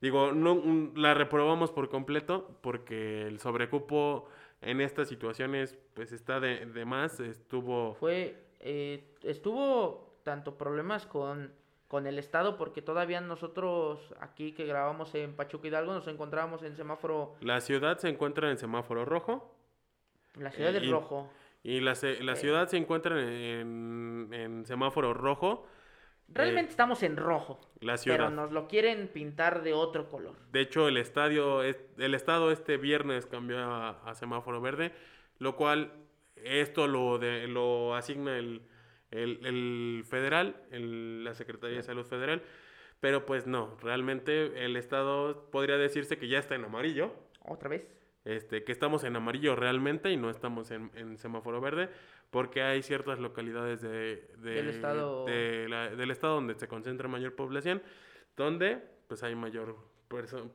digo, 0.00 0.32
no 0.32 0.92
la 0.94 1.14
reprobamos 1.14 1.70
por 1.70 1.88
completo 1.88 2.58
porque 2.60 3.26
el 3.26 3.40
sobrecupo 3.40 4.28
en 4.60 4.80
estas 4.80 5.08
situaciones 5.08 5.78
pues 5.94 6.12
está 6.12 6.40
de, 6.40 6.66
de 6.66 6.84
más. 6.84 7.20
Estuvo... 7.20 7.94
Fue, 7.94 8.36
eh, 8.60 9.14
estuvo 9.22 10.18
tanto 10.22 10.56
problemas 10.58 11.06
con 11.06 11.52
con 11.90 12.06
el 12.06 12.20
Estado, 12.20 12.56
porque 12.56 12.82
todavía 12.82 13.20
nosotros 13.20 14.14
aquí 14.20 14.52
que 14.52 14.64
grabamos 14.64 15.12
en 15.16 15.34
Pachuca 15.34 15.66
Hidalgo 15.66 15.92
nos 15.92 16.06
encontrábamos 16.06 16.62
en 16.62 16.76
semáforo. 16.76 17.34
La 17.40 17.60
ciudad 17.60 17.98
se 17.98 18.08
encuentra 18.08 18.48
en 18.48 18.58
semáforo 18.58 19.04
rojo. 19.04 19.52
La 20.36 20.52
ciudad 20.52 20.72
es 20.76 20.88
rojo. 20.88 21.28
Y 21.64 21.80
la, 21.80 21.96
la 22.20 22.32
eh. 22.34 22.36
ciudad 22.36 22.68
se 22.68 22.76
encuentra 22.76 23.20
en, 23.20 24.28
en 24.30 24.64
semáforo 24.66 25.14
rojo. 25.14 25.66
Realmente 26.32 26.68
eh, 26.68 26.72
estamos 26.72 27.02
en 27.02 27.16
rojo. 27.16 27.60
La 27.80 27.96
ciudad. 27.96 28.18
Pero 28.18 28.30
nos 28.30 28.52
lo 28.52 28.68
quieren 28.68 29.08
pintar 29.08 29.62
de 29.62 29.72
otro 29.72 30.08
color. 30.08 30.36
De 30.52 30.60
hecho, 30.60 30.88
el 30.88 30.96
estadio, 30.96 31.62
el 31.62 32.14
estado 32.14 32.50
este 32.50 32.76
viernes 32.76 33.26
cambió 33.26 33.58
a, 33.58 34.14
semáforo 34.14 34.60
verde, 34.60 34.92
lo 35.38 35.56
cual 35.56 35.92
esto 36.36 36.86
lo, 36.86 37.18
de, 37.18 37.48
lo 37.48 37.94
asigna 37.94 38.38
el, 38.38 38.62
el, 39.10 40.04
federal, 40.08 40.56
la 40.70 41.34
Secretaría 41.34 41.78
de 41.78 41.82
Salud 41.82 42.04
Federal, 42.04 42.42
pero 43.00 43.26
pues 43.26 43.46
no, 43.46 43.76
realmente 43.82 44.64
el 44.64 44.76
estado 44.76 45.50
podría 45.50 45.78
decirse 45.78 46.18
que 46.18 46.28
ya 46.28 46.38
está 46.38 46.54
en 46.54 46.64
amarillo. 46.64 47.12
¿Otra 47.44 47.68
vez? 47.68 47.88
Este, 48.24 48.64
que 48.64 48.72
estamos 48.72 49.02
en 49.04 49.16
amarillo 49.16 49.56
realmente 49.56 50.10
y 50.10 50.16
no 50.16 50.28
estamos 50.28 50.70
en, 50.70 51.16
semáforo 51.16 51.60
verde, 51.60 51.88
porque 52.30 52.62
hay 52.62 52.82
ciertas 52.82 53.18
localidades 53.18 53.80
de, 53.80 54.30
del, 54.38 54.68
estado... 54.68 55.24
del 55.24 56.10
estado 56.10 56.34
donde 56.34 56.54
se 56.54 56.68
concentra 56.68 57.08
mayor 57.08 57.34
población, 57.34 57.82
donde 58.36 58.82
pues 59.08 59.22
hay 59.22 59.34
mayor 59.34 59.76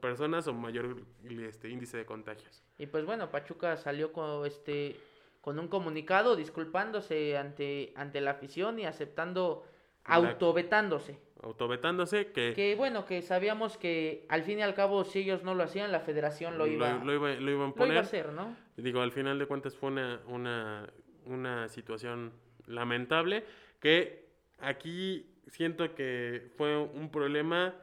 personas 0.01 0.47
o 0.47 0.53
mayor 0.53 0.97
este, 1.23 1.69
índice 1.69 1.97
de 1.97 2.05
contagios. 2.05 2.63
Y 2.77 2.87
pues 2.87 3.05
bueno, 3.05 3.31
Pachuca 3.31 3.77
salió 3.77 4.11
con 4.11 4.45
este 4.45 4.97
con 5.45 5.59
un 5.59 5.67
comunicado 5.67 6.35
disculpándose 6.35 7.37
ante, 7.37 7.93
ante 7.95 8.19
la 8.19 8.31
afición 8.31 8.79
y 8.79 8.87
aceptando, 8.87 9.63
autovetándose. 10.03 11.19
Autovetándose, 11.45 12.31
que... 12.31 12.53
Que 12.53 12.75
bueno, 12.75 13.05
que 13.05 13.21
sabíamos 13.21 13.77
que 13.77 14.25
al 14.29 14.41
fin 14.41 14.57
y 14.57 14.61
al 14.63 14.73
cabo 14.73 15.03
si 15.03 15.19
ellos 15.19 15.43
no 15.43 15.53
lo 15.53 15.63
hacían, 15.63 15.91
la 15.91 15.99
federación 15.99 16.57
lo 16.57 16.65
iba, 16.65 16.95
lo, 17.03 17.13
iba, 17.13 17.35
lo 17.35 17.51
iban 17.51 17.71
poner. 17.73 17.89
Lo 17.89 17.93
iba 17.93 18.01
a 18.01 18.03
hacer, 18.03 18.33
¿no? 18.33 18.57
Digo, 18.77 19.01
al 19.01 19.11
final 19.11 19.37
de 19.37 19.45
cuentas 19.45 19.75
fue 19.75 19.91
una, 19.91 20.21
una, 20.27 20.91
una 21.25 21.67
situación 21.67 22.33
lamentable 22.65 23.45
que 23.79 24.25
aquí 24.57 25.35
siento 25.45 25.93
que 25.93 26.51
fue 26.57 26.77
un 26.77 27.11
problema 27.11 27.75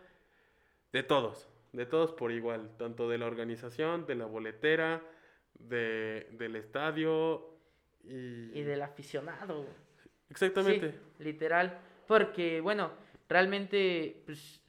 de 0.93 1.05
todos, 1.05 1.49
de 1.73 1.87
todos 1.87 2.13
por 2.13 2.33
igual, 2.33 2.77
tanto 2.77 3.09
de 3.09 3.19
la 3.19 3.27
organización, 3.27 4.07
de 4.07 4.17
la 4.17 4.27
boletera, 4.27 5.03
de, 5.55 6.27
del 6.33 6.57
estadio, 6.57 7.59
y... 8.03 8.63
del 8.63 8.83
aficionado. 8.83 9.67
Exactamente. 10.29 10.99
literal. 11.21 11.79
Porque, 12.09 12.61
bueno, 12.61 12.91
realmente, 13.33 14.23
pues, 14.27 14.63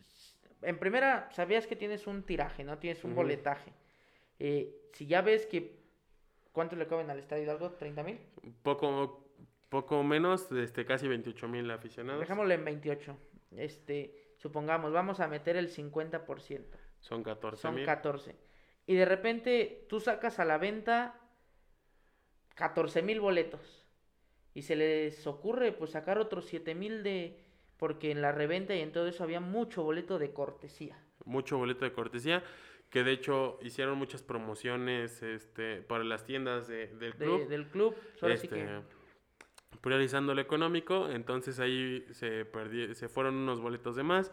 en 0.62 0.80
primera, 0.80 1.30
sabías 1.32 1.68
que 1.68 1.76
tienes 1.76 2.08
un 2.08 2.24
tiraje, 2.24 2.64
¿no? 2.64 2.78
Tienes 2.78 3.04
un 3.04 3.14
boletaje. 3.14 3.74
Eh, 4.40 4.90
si 4.94 5.06
ya 5.06 5.22
ves 5.22 5.46
que, 5.46 5.80
¿cuánto 6.52 6.76
le 6.76 6.88
caben 6.88 7.10
al 7.10 7.20
Estadio 7.20 7.44
Hidalgo? 7.44 7.78
¿30 7.78 8.04
mil? 8.04 8.20
Poco, 8.64 9.28
poco 9.70 10.04
menos, 10.04 10.52
este, 10.52 10.86
casi 10.86 11.08
28 11.08 11.48
mil 11.48 11.70
aficionados. 11.72 12.22
Dejémoslo 12.22 12.54
en 12.54 12.66
28. 12.66 13.18
Este, 13.58 14.34
supongamos, 14.38 14.92
vamos 14.94 15.20
a 15.20 15.28
meter 15.28 15.58
el 15.58 15.70
50%. 15.70 16.66
Son 17.00 17.24
14 17.24 17.62
Son 17.62 17.84
14. 17.84 18.36
Y 18.86 18.96
de 18.96 19.06
repente 19.06 19.86
tú 19.90 20.00
sacas 20.00 20.40
a 20.40 20.46
la 20.46 20.58
venta 20.58 21.20
14 22.56 23.02
mil 23.02 23.20
boletos. 23.20 23.86
Y 24.54 24.62
se 24.62 24.76
les 24.76 25.26
ocurre 25.26 25.72
pues 25.72 25.92
sacar 25.92 26.18
otros 26.18 26.46
7 26.46 26.76
mil 26.76 27.04
de... 27.04 27.43
Porque 27.84 28.12
en 28.12 28.22
la 28.22 28.32
reventa 28.32 28.74
y 28.74 28.80
en 28.80 28.94
todo 28.94 29.08
eso 29.08 29.26
había 29.26 29.42
mucho 29.42 29.84
boleto 29.84 30.18
de 30.18 30.32
cortesía. 30.32 30.98
Mucho 31.26 31.58
boleto 31.58 31.84
de 31.84 31.92
cortesía. 31.92 32.42
Que 32.90 33.04
de 33.04 33.12
hecho 33.12 33.60
hicieron 33.62 33.98
muchas 33.98 34.24
promociones 34.24 35.22
este, 35.22 35.82
para 35.82 36.06
las 36.06 36.24
tiendas 36.24 36.70
del 36.70 37.14
club. 37.18 37.46
del 37.50 37.68
club. 37.68 37.94
Este, 38.22 38.80
priorizando 39.82 40.34
lo 40.34 40.40
económico. 40.40 41.10
Entonces 41.10 41.60
ahí 41.60 42.06
se, 42.12 42.48
se 42.94 43.10
fueron 43.10 43.36
unos 43.36 43.60
boletos 43.60 43.98
de 43.98 44.04
más. 44.04 44.32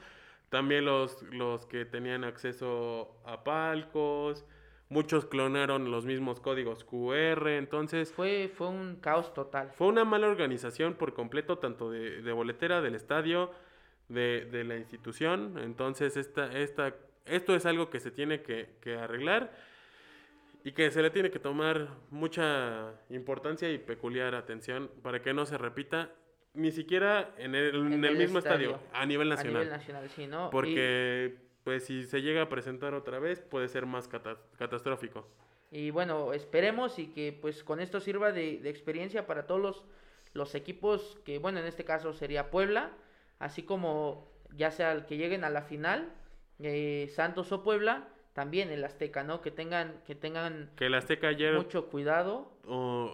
También 0.48 0.84
los, 0.84 1.20
los 1.32 1.66
que 1.66 1.84
tenían 1.84 2.22
acceso 2.22 3.20
a 3.24 3.42
palcos 3.42 4.46
Muchos 4.90 5.24
clonaron 5.24 5.92
los 5.92 6.04
mismos 6.04 6.40
códigos 6.40 6.82
QR, 6.82 7.46
entonces... 7.50 8.12
Fue, 8.12 8.50
fue 8.52 8.66
un 8.66 8.96
caos 8.96 9.32
total. 9.32 9.70
Fue 9.70 9.86
una 9.86 10.04
mala 10.04 10.26
organización 10.26 10.94
por 10.94 11.14
completo, 11.14 11.58
tanto 11.58 11.92
de, 11.92 12.22
de 12.22 12.32
boletera, 12.32 12.80
del 12.80 12.96
estadio, 12.96 13.52
de, 14.08 14.48
de, 14.50 14.64
la 14.64 14.76
institución. 14.76 15.60
Entonces, 15.62 16.16
esta, 16.16 16.58
esta, 16.58 16.96
esto 17.24 17.54
es 17.54 17.66
algo 17.66 17.88
que 17.88 18.00
se 18.00 18.10
tiene 18.10 18.42
que, 18.42 18.70
que, 18.80 18.96
arreglar 18.96 19.52
y 20.64 20.72
que 20.72 20.90
se 20.90 21.02
le 21.02 21.10
tiene 21.10 21.30
que 21.30 21.38
tomar 21.38 21.86
mucha 22.10 22.92
importancia 23.10 23.70
y 23.70 23.78
peculiar 23.78 24.34
atención 24.34 24.90
para 25.02 25.22
que 25.22 25.32
no 25.32 25.46
se 25.46 25.56
repita 25.56 26.10
ni 26.54 26.72
siquiera 26.72 27.32
en 27.38 27.54
el, 27.54 27.76
en 27.76 28.04
el, 28.04 28.16
mismo 28.16 28.40
estadio, 28.40 28.80
a 28.92 29.06
nivel 29.06 29.28
nacional. 29.28 29.56
A 29.56 29.64
nivel 29.64 29.78
nacional, 29.78 30.10
sí, 30.10 30.26
¿no? 30.26 30.50
Porque 30.50 31.49
pues 31.70 31.84
si 31.84 32.02
se 32.02 32.20
llega 32.20 32.42
a 32.42 32.48
presentar 32.48 32.94
otra 32.94 33.20
vez 33.20 33.42
puede 33.42 33.68
ser 33.68 33.86
más 33.86 34.08
catastrófico. 34.08 35.24
Y 35.70 35.92
bueno, 35.92 36.32
esperemos 36.32 36.98
y 36.98 37.06
que 37.06 37.32
pues 37.32 37.62
con 37.62 37.78
esto 37.78 38.00
sirva 38.00 38.32
de, 38.32 38.68
experiencia 38.68 39.24
para 39.24 39.46
todos 39.46 39.60
los, 39.60 39.84
los, 40.34 40.56
equipos 40.56 41.20
que, 41.24 41.38
bueno, 41.38 41.60
en 41.60 41.66
este 41.66 41.84
caso 41.84 42.12
sería 42.12 42.50
Puebla, 42.50 42.90
así 43.38 43.62
como 43.62 44.28
ya 44.52 44.72
sea 44.72 44.90
el 44.90 45.06
que 45.06 45.16
lleguen 45.16 45.44
a 45.44 45.48
la 45.48 45.62
final, 45.62 46.12
eh, 46.58 47.08
Santos 47.14 47.52
o 47.52 47.62
Puebla, 47.62 48.08
también 48.32 48.70
el 48.70 48.82
Azteca, 48.82 49.22
¿no? 49.22 49.40
Que 49.40 49.52
tengan, 49.52 50.02
que 50.04 50.16
tengan 50.16 50.72
que 50.74 50.86
el 50.86 50.94
Azteca 50.94 51.28
ayer 51.28 51.54
mucho 51.54 51.86
cuidado. 51.86 52.50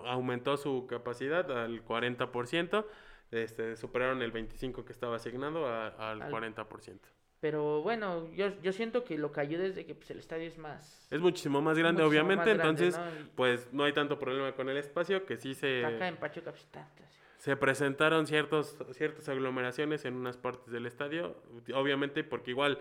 aumentó 0.06 0.56
su 0.56 0.86
capacidad 0.86 1.50
al 1.52 1.84
40%, 1.84 2.86
este, 3.32 3.76
superaron 3.76 4.22
el 4.22 4.32
25% 4.32 4.82
que 4.86 4.92
estaba 4.92 5.16
asignado 5.16 5.66
al, 5.68 6.22
al 6.22 6.32
40%. 6.32 7.00
Pero 7.46 7.80
bueno, 7.80 8.28
yo, 8.34 8.60
yo 8.60 8.72
siento 8.72 9.04
que 9.04 9.16
lo 9.16 9.30
que 9.30 9.40
ayuda 9.40 9.66
es 9.66 9.76
de 9.76 9.86
que 9.86 9.94
pues, 9.94 10.10
el 10.10 10.18
estadio 10.18 10.48
es 10.48 10.58
más... 10.58 11.06
Es 11.12 11.20
muchísimo 11.20 11.62
más 11.62 11.78
grande, 11.78 12.02
muchísimo 12.02 12.24
obviamente, 12.24 12.50
más 12.50 12.58
grande, 12.58 12.86
entonces, 12.86 12.98
¿no? 12.98 13.30
Pues 13.36 13.72
no 13.72 13.84
hay 13.84 13.92
tanto 13.92 14.18
problema 14.18 14.50
con 14.56 14.68
el 14.68 14.76
espacio, 14.76 15.24
que 15.24 15.36
sí 15.36 15.54
se, 15.54 15.84
Acá 15.84 16.08
en 16.08 16.16
Pachuca, 16.16 16.50
pues 16.50 16.66
tanto, 16.72 17.04
se 17.38 17.56
presentaron 17.56 18.26
ciertos, 18.26 18.76
ciertas 18.94 19.28
aglomeraciones 19.28 20.04
en 20.06 20.14
unas 20.14 20.36
partes 20.36 20.72
del 20.72 20.86
estadio, 20.86 21.36
obviamente 21.72 22.24
porque 22.24 22.50
igual, 22.50 22.80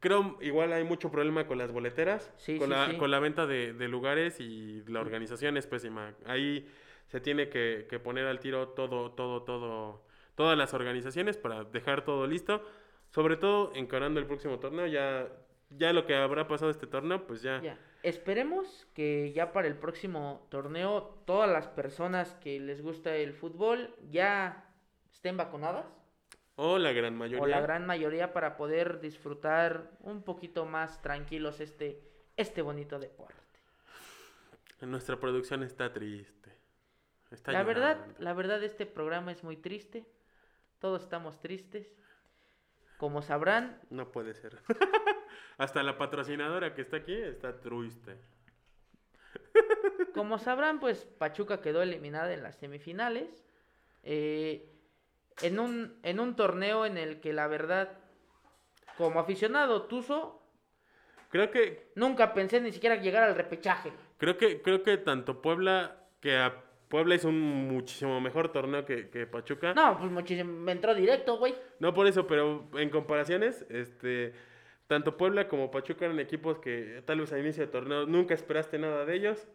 creo, 0.00 0.38
igual 0.40 0.72
hay 0.72 0.82
mucho 0.82 1.12
problema 1.12 1.46
con 1.46 1.56
las 1.58 1.70
boleteras, 1.70 2.32
Sí, 2.38 2.58
con, 2.58 2.66
sí, 2.66 2.74
la, 2.74 2.98
con 2.98 3.12
la 3.12 3.20
venta 3.20 3.46
de, 3.46 3.74
de 3.74 3.86
lugares 3.86 4.40
y 4.40 4.82
la 4.88 5.00
organización 5.00 5.56
es 5.56 5.68
pésima. 5.68 6.14
Ahí 6.26 6.68
se 7.06 7.20
tiene 7.20 7.48
que, 7.48 7.86
que 7.88 8.00
poner 8.00 8.26
al 8.26 8.40
tiro 8.40 8.70
todo, 8.70 9.12
todo, 9.12 9.44
todo, 9.44 10.02
todas 10.34 10.58
las 10.58 10.74
organizaciones 10.74 11.36
para 11.36 11.62
dejar 11.62 12.04
todo 12.04 12.26
listo, 12.26 12.64
sobre 13.12 13.36
todo 13.36 13.72
encarando 13.74 14.20
el 14.20 14.26
próximo 14.26 14.58
torneo, 14.58 14.86
ya, 14.86 15.28
ya 15.70 15.92
lo 15.92 16.06
que 16.06 16.14
habrá 16.14 16.48
pasado 16.48 16.70
este 16.70 16.86
torneo, 16.86 17.26
pues 17.26 17.42
ya. 17.42 17.60
Ya. 17.60 17.78
Esperemos 18.02 18.88
que 18.94 19.32
ya 19.32 19.52
para 19.52 19.68
el 19.68 19.76
próximo 19.76 20.46
torneo 20.50 21.22
todas 21.26 21.48
las 21.48 21.68
personas 21.68 22.34
que 22.36 22.58
les 22.58 22.82
gusta 22.82 23.14
el 23.14 23.34
fútbol 23.34 23.94
ya 24.10 24.64
estén 25.12 25.36
vacunadas. 25.36 25.86
O 26.56 26.78
la 26.78 26.92
gran 26.92 27.16
mayoría. 27.16 27.42
O 27.42 27.46
la 27.46 27.60
gran 27.60 27.86
mayoría 27.86 28.32
para 28.32 28.56
poder 28.56 29.00
disfrutar 29.00 29.90
un 30.00 30.22
poquito 30.22 30.64
más 30.64 31.00
tranquilos 31.02 31.60
este, 31.60 32.02
este 32.36 32.62
bonito 32.62 32.98
deporte. 32.98 33.36
Nuestra 34.80 35.20
producción 35.20 35.62
está 35.62 35.92
triste. 35.92 36.50
Está 37.30 37.52
La 37.52 37.62
verdad, 37.62 38.06
la 38.18 38.32
verdad 38.32 38.62
este 38.64 38.86
programa 38.86 39.32
es 39.32 39.44
muy 39.44 39.56
triste. 39.56 40.06
Todos 40.80 41.02
estamos 41.02 41.40
tristes. 41.40 41.94
Como 43.02 43.20
sabrán, 43.20 43.80
No 43.90 44.12
puede 44.12 44.32
ser. 44.32 44.60
Hasta 45.58 45.82
la 45.82 45.98
patrocinadora 45.98 46.72
que 46.72 46.82
está 46.82 46.98
aquí 46.98 47.12
está 47.12 47.58
triste. 47.58 48.16
como 50.14 50.38
sabrán, 50.38 50.78
pues 50.78 51.04
Pachuca 51.18 51.60
quedó 51.60 51.82
eliminada 51.82 52.32
en 52.32 52.44
las 52.44 52.54
semifinales. 52.58 53.42
eh, 54.04 54.70
en, 55.40 55.58
un, 55.58 55.98
en 56.04 56.20
un 56.20 56.36
torneo 56.36 56.86
en 56.86 56.96
el 56.96 57.18
que 57.20 57.32
la 57.32 57.48
verdad, 57.48 57.98
como 58.96 59.18
aficionado 59.18 59.82
Tuzo, 59.88 60.40
Creo 61.30 61.50
que, 61.50 61.90
nunca 61.96 62.32
pensé 62.32 62.60
ni 62.60 62.70
siquiera 62.70 62.94
llegar 62.94 63.24
al 63.24 63.34
repechaje. 63.34 63.92
creo 64.16 64.36
que, 64.38 64.62
creo 64.62 64.84
que 64.84 64.96
tanto 64.98 65.42
Puebla, 65.42 66.06
que 66.20 66.36
a 66.36 66.54
Puebla 66.92 67.14
hizo 67.14 67.30
un 67.30 67.68
muchísimo 67.68 68.20
mejor 68.20 68.52
torneo 68.52 68.84
que, 68.84 69.08
que 69.08 69.26
Pachuca. 69.26 69.72
No, 69.72 69.96
pues 69.96 70.10
muchísimo, 70.10 70.52
me 70.52 70.72
entró 70.72 70.94
directo, 70.94 71.38
güey. 71.38 71.54
No 71.78 71.94
por 71.94 72.06
eso, 72.06 72.26
pero 72.26 72.68
en 72.74 72.90
comparaciones, 72.90 73.64
este, 73.70 74.34
tanto 74.88 75.16
Puebla 75.16 75.48
como 75.48 75.70
Pachuca 75.70 76.04
eran 76.04 76.20
equipos 76.20 76.58
que 76.58 77.02
tal 77.06 77.20
vez 77.20 77.32
a 77.32 77.38
inicio 77.38 77.64
de 77.64 77.72
torneo 77.72 78.04
nunca 78.04 78.34
esperaste 78.34 78.78
nada 78.78 79.06
de 79.06 79.16
ellos, 79.16 79.48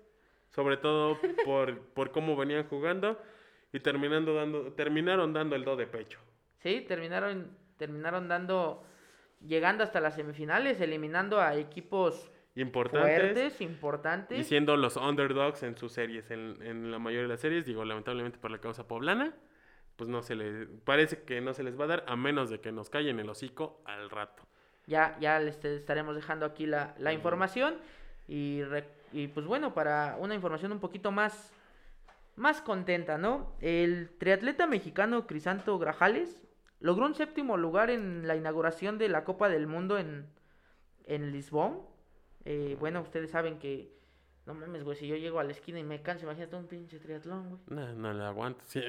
sobre 0.49 0.77
todo 0.77 1.19
por, 1.45 1.79
por 1.79 2.09
cómo 2.09 2.35
venían 2.35 2.67
jugando 2.67 3.21
y 3.71 3.81
terminando 3.81 4.33
dando, 4.33 4.73
terminaron 4.73 5.31
dando 5.31 5.55
el 5.55 5.63
do 5.63 5.75
de 5.75 5.85
pecho. 5.85 6.19
Sí, 6.57 6.83
terminaron, 6.87 7.55
terminaron 7.77 8.27
dando, 8.27 8.83
llegando 9.45 9.83
hasta 9.83 10.01
las 10.01 10.15
semifinales, 10.15 10.81
eliminando 10.81 11.39
a 11.39 11.55
equipos 11.55 12.31
Importantes. 12.59 13.19
fuertes, 13.33 13.61
importantes. 13.61 14.39
Y 14.39 14.43
siendo 14.43 14.75
los 14.77 14.97
underdogs 14.97 15.63
en 15.63 15.77
sus 15.77 15.91
series, 15.91 16.31
en, 16.31 16.55
en 16.61 16.91
la 16.91 16.99
mayoría 16.99 17.23
de 17.23 17.27
las 17.29 17.39
series, 17.41 17.65
digo, 17.65 17.85
lamentablemente 17.85 18.39
por 18.39 18.51
la 18.51 18.59
causa 18.59 18.87
poblana, 18.87 19.35
pues 19.95 20.09
no 20.09 20.21
se 20.21 20.35
le, 20.35 20.65
parece 20.65 21.23
que 21.23 21.39
no 21.41 21.53
se 21.53 21.63
les 21.63 21.79
va 21.79 21.85
a 21.85 21.87
dar 21.87 22.05
a 22.07 22.15
menos 22.15 22.49
de 22.49 22.59
que 22.59 22.71
nos 22.71 22.89
callen 22.89 23.19
el 23.19 23.29
hocico 23.29 23.81
al 23.85 24.09
rato. 24.09 24.43
Ya, 24.87 25.17
ya 25.19 25.39
les 25.39 25.63
estaremos 25.63 26.15
dejando 26.15 26.45
aquí 26.45 26.65
la, 26.65 26.95
la 26.97 27.13
información. 27.13 27.75
Y, 28.27 28.63
re- 28.63 28.89
y 29.11 29.27
pues 29.27 29.45
bueno, 29.45 29.73
para 29.73 30.17
una 30.19 30.35
información 30.35 30.71
un 30.71 30.79
poquito 30.79 31.11
más, 31.11 31.51
más 32.35 32.61
contenta, 32.61 33.17
¿no? 33.17 33.53
El 33.61 34.09
triatleta 34.17 34.67
mexicano 34.67 35.27
Crisanto 35.27 35.77
Grajales 35.79 36.43
logró 36.79 37.05
un 37.05 37.15
séptimo 37.15 37.57
lugar 37.57 37.89
en 37.89 38.27
la 38.27 38.35
inauguración 38.35 38.97
de 38.97 39.09
la 39.09 39.23
Copa 39.23 39.49
del 39.49 39.65
Mundo 39.67 39.97
en, 39.97 40.27
en 41.05 41.31
Lisbon. 41.31 41.81
Eh, 42.49 42.77
bueno, 42.79 43.01
ustedes 43.01 43.29
saben 43.29 43.59
que, 43.59 43.91
no 44.45 44.53
mames, 44.53 44.85
güey, 44.85 44.95
si 44.95 45.05
yo 45.05 45.17
llego 45.17 45.39
a 45.39 45.43
la 45.43 45.51
esquina 45.51 45.79
y 45.79 45.83
me 45.83 46.01
canso, 46.01 46.23
imagínate 46.25 46.55
un 46.55 46.65
pinche 46.67 46.97
triatlón, 46.97 47.49
güey. 47.49 47.61
No, 47.67 47.93
no 47.93 48.13
le 48.13 48.23
aguanto. 48.23 48.63
sí. 48.67 48.81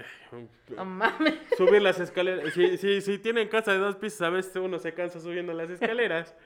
No 0.76 0.84
mames. 0.84 1.34
Subir 1.58 1.82
las 1.82 1.98
escaleras. 1.98 2.52
Si, 2.54 2.76
si, 2.76 3.00
si 3.00 3.18
tienen 3.18 3.48
casa 3.48 3.72
de 3.72 3.78
dos 3.78 3.96
pisos, 3.96 4.22
a 4.22 4.30
veces 4.30 4.54
uno 4.56 4.78
se 4.78 4.94
cansa 4.94 5.18
subiendo 5.20 5.52
las 5.52 5.70
escaleras. 5.70 6.34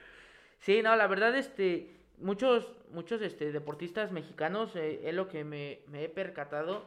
Sí, 0.59 0.81
no, 0.81 0.95
la 0.95 1.07
verdad, 1.07 1.35
este, 1.35 1.93
muchos, 2.19 2.71
muchos, 2.89 3.21
este, 3.21 3.51
deportistas 3.51 4.13
mexicanos, 4.13 4.73
eh, 4.77 5.01
es 5.03 5.13
lo 5.13 5.27
que 5.27 5.43
me, 5.43 5.81
me 5.87 6.05
he 6.05 6.07
percatado, 6.09 6.85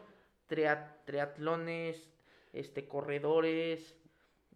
tria- 0.49 0.97
triatlones, 1.05 2.11
este, 2.55 2.89
corredores, 2.89 3.95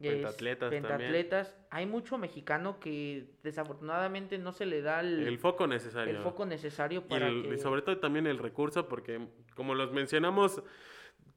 Pentatletas 0.08 0.70
también. 0.82 1.56
Hay 1.70 1.86
mucho 1.86 2.18
mexicano 2.18 2.80
que 2.80 3.30
desafortunadamente 3.42 4.38
no 4.38 4.52
se 4.52 4.66
le 4.66 4.82
da 4.82 5.00
el, 5.00 5.26
El 5.26 5.38
foco 5.38 5.66
necesario. 5.66 6.16
el 6.16 6.22
foco 6.22 6.46
necesario 6.46 7.04
Y, 7.06 7.08
para 7.10 7.28
el- 7.28 7.42
que... 7.42 7.54
y 7.54 7.58
sobre 7.58 7.82
todo 7.82 7.98
también 7.98 8.26
el 8.26 8.38
recurso, 8.38 8.88
porque 8.88 9.28
como 9.54 9.74
los 9.74 9.92
mencionamos 9.92 10.62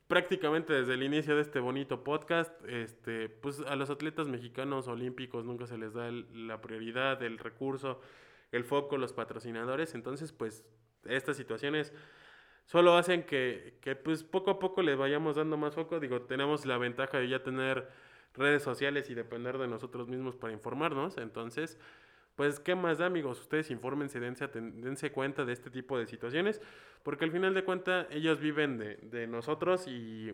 prácticamente 0.08 0.74
desde 0.74 0.94
el 0.94 1.04
inicio 1.04 1.36
de 1.36 1.42
este 1.42 1.60
bonito 1.60 2.04
podcast, 2.04 2.54
este, 2.68 3.30
pues 3.30 3.60
a 3.62 3.76
los 3.76 3.90
atletas 3.90 4.28
mexicanos 4.28 4.88
olímpicos 4.88 5.46
nunca 5.46 5.66
se 5.66 5.78
les 5.78 5.94
da 5.94 6.08
el- 6.08 6.48
la 6.48 6.62
prioridad, 6.62 7.22
el 7.24 7.38
recurso, 7.40 8.02
el 8.52 8.64
foco, 8.64 8.98
los 8.98 9.14
patrocinadores. 9.14 9.96
Entonces, 9.96 10.32
pues 10.32 10.66
estas 11.06 11.38
situaciones 11.38 11.94
solo 12.66 12.96
hacen 12.98 13.24
que, 13.24 13.78
que 13.82 13.96
pues 13.96 14.24
poco 14.24 14.52
a 14.52 14.60
poco 14.60 14.82
les 14.84 14.98
vayamos 14.98 15.36
dando 15.38 15.58
más 15.58 15.74
foco. 15.76 16.00
Digo, 16.00 16.22
tenemos 16.22 16.66
la 16.66 16.78
ventaja 16.78 17.18
de 17.20 17.30
ya 17.30 17.42
tener 17.42 17.88
redes 18.34 18.64
sociales 18.64 19.10
y 19.10 19.14
depender 19.14 19.58
de 19.58 19.68
nosotros 19.68 20.08
mismos 20.08 20.36
para 20.36 20.54
informarnos. 20.54 21.18
Entonces, 21.18 21.78
pues, 22.36 22.60
¿qué 22.60 22.76
más 22.76 22.98
da, 22.98 23.06
amigos? 23.06 23.40
Ustedes 23.40 23.70
infórmense, 23.72 24.20
dense, 24.20 24.48
dense 24.48 25.12
cuenta 25.12 25.46
de 25.46 25.54
este 25.54 25.70
tipo 25.70 25.98
de 26.00 26.08
situaciones, 26.08 26.62
porque 27.04 27.26
al 27.26 27.32
final 27.32 27.54
de 27.54 27.64
cuentas 27.64 28.08
ellos 28.10 28.40
viven 28.40 28.78
de, 28.78 28.96
de 28.98 29.28
nosotros 29.28 29.86
y 29.88 30.34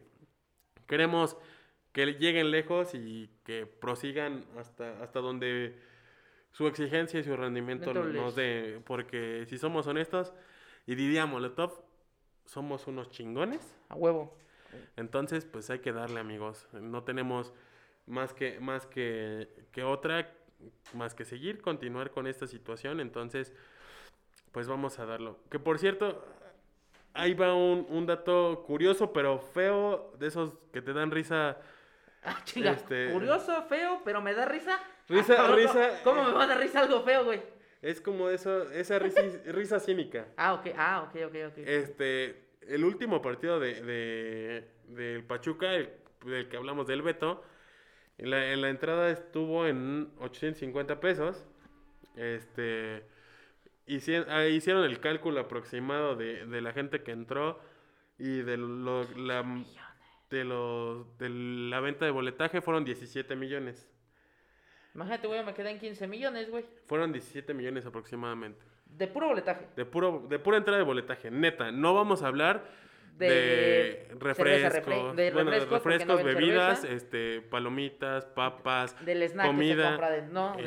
queremos 0.88 1.38
que 1.92 2.06
lleguen 2.06 2.52
lejos 2.52 2.94
y 2.94 3.30
que 3.44 3.66
prosigan 3.66 4.46
hasta, 4.58 5.02
hasta 5.02 5.20
donde 5.20 5.78
su 6.52 6.68
exigencia 6.68 7.20
y 7.20 7.24
su 7.24 7.36
rendimiento 7.36 7.94
nos 7.94 8.36
dé, 8.36 8.82
porque 8.86 9.46
si 9.48 9.58
somos 9.58 9.88
honestos, 9.88 10.34
y 10.86 10.96
diría 10.96 11.26
Molotov, 11.26 11.84
somos 12.46 12.88
unos 12.88 13.10
chingones. 13.12 13.76
A 13.90 13.96
huevo. 13.96 14.36
Entonces, 14.96 15.46
pues 15.46 15.70
hay 15.70 15.80
que 15.80 15.92
darle, 15.92 16.20
amigos. 16.20 16.68
No 16.74 17.04
tenemos 17.04 17.54
más 18.10 18.34
que, 18.34 18.60
más 18.60 18.86
que, 18.88 19.48
que 19.72 19.84
otra, 19.84 20.30
más 20.94 21.14
que 21.16 21.24
seguir, 21.24 21.62
continuar 21.62 22.12
con 22.12 22.28
esta 22.28 22.48
situación. 22.48 23.00
Entonces, 23.00 23.54
pues 24.52 24.68
vamos 24.68 25.00
a 25.00 25.06
darlo. 25.06 25.40
Que 25.50 25.60
por 25.60 25.80
cierto, 25.80 26.24
ahí 27.14 27.34
va 27.34 27.54
un, 27.54 27.86
un 27.90 28.06
dato 28.06 28.64
curioso, 28.66 29.14
pero 29.14 29.40
feo, 29.40 30.14
de 30.20 30.28
esos 30.28 30.54
que 30.74 30.82
te 30.82 30.92
dan 30.94 31.12
risa. 31.12 31.58
Ah, 32.24 32.42
chinga, 32.44 32.72
Este- 32.72 33.12
curioso, 33.14 33.64
feo, 33.70 34.02
pero 34.04 34.22
me 34.22 34.34
da 34.34 34.46
risa. 34.46 34.78
Risa- 35.08 35.36
Ah, 35.40 35.44
¿cómo- 35.46 35.56
risa- 35.56 36.02
¿Cómo 36.04 36.24
me 36.26 36.32
va 36.34 36.44
a 36.44 36.48
dar 36.48 36.60
risa 36.60 36.82
algo 36.82 37.02
feo, 37.04 37.24
güey? 37.26 37.42
Es 37.82 38.02
como 38.02 38.30
eso, 38.30 38.70
esa 38.72 39.00
risa, 39.00 39.22
risa 39.46 39.80
cínica. 39.80 40.28
Ah, 40.36 40.54
ok, 40.56 40.68
ah, 40.78 41.04
ok, 41.08 41.16
ok, 41.28 41.36
ok. 41.52 41.58
Este, 41.60 42.44
el 42.68 42.84
último 42.84 43.22
partido 43.22 43.60
de, 43.60 43.82
de- 43.82 44.68
del 44.88 45.24
Pachuca, 45.24 45.74
el, 45.76 45.90
del 46.26 46.50
que 46.50 46.58
hablamos 46.58 46.88
del 46.88 47.02
Beto, 47.02 47.42
en 48.20 48.30
la, 48.30 48.52
en 48.52 48.62
la 48.62 48.70
entrada 48.70 49.10
estuvo 49.10 49.66
en 49.66 50.12
850 50.20 51.00
pesos. 51.00 51.46
Este, 52.16 53.04
ah, 54.28 54.46
hicieron 54.46 54.84
el 54.84 55.00
cálculo 55.00 55.40
aproximado 55.40 56.16
de, 56.16 56.46
de 56.46 56.62
la 56.62 56.74
gente 56.74 57.02
que 57.02 57.12
entró 57.12 57.60
y 58.18 58.42
de, 58.42 58.58
lo- 58.58 59.04
la, 59.16 59.64
de, 60.30 60.44
los, 60.44 61.18
de 61.18 61.30
la 61.30 61.80
venta 61.80 62.06
de 62.06 62.12
boletaje 62.12 62.62
fueron 62.62 62.84
17 62.86 63.36
millones. 63.36 63.90
Imagínate, 64.96 65.28
güey, 65.28 65.44
me 65.46 65.54
quedan 65.54 65.80
15 65.80 66.08
millones, 66.08 66.50
güey. 66.50 66.66
Fueron 66.86 67.12
17 67.14 67.54
millones 67.54 67.86
aproximadamente. 67.86 68.60
De 68.86 69.08
puro 69.08 69.28
boletaje. 69.28 69.68
De, 69.76 69.86
puro, 69.86 70.26
de 70.28 70.40
pura 70.40 70.58
entrada 70.58 70.80
de 70.80 70.84
boletaje, 70.84 71.30
neta. 71.32 71.72
No 71.72 71.94
vamos 71.94 72.24
a 72.24 72.28
hablar 72.28 72.66
de, 73.28 74.08
refrescos, 74.20 74.74
refre- 74.74 75.14
de 75.16 75.32
bueno, 75.32 75.52
de 75.52 75.60
refrescos, 75.66 76.08
no 76.20 76.24
bebidas, 76.24 76.80
cerveza. 76.82 76.96
este, 76.98 77.42
palomitas, 77.42 78.26
papas, 78.26 78.96
Del 79.06 79.24
snack 79.24 79.46
que 79.46 79.52
se 79.52 79.56
comida, 79.56 79.90
compra 79.90 80.10
de, 80.12 80.22
no, 80.24 80.56
de, 80.58 80.62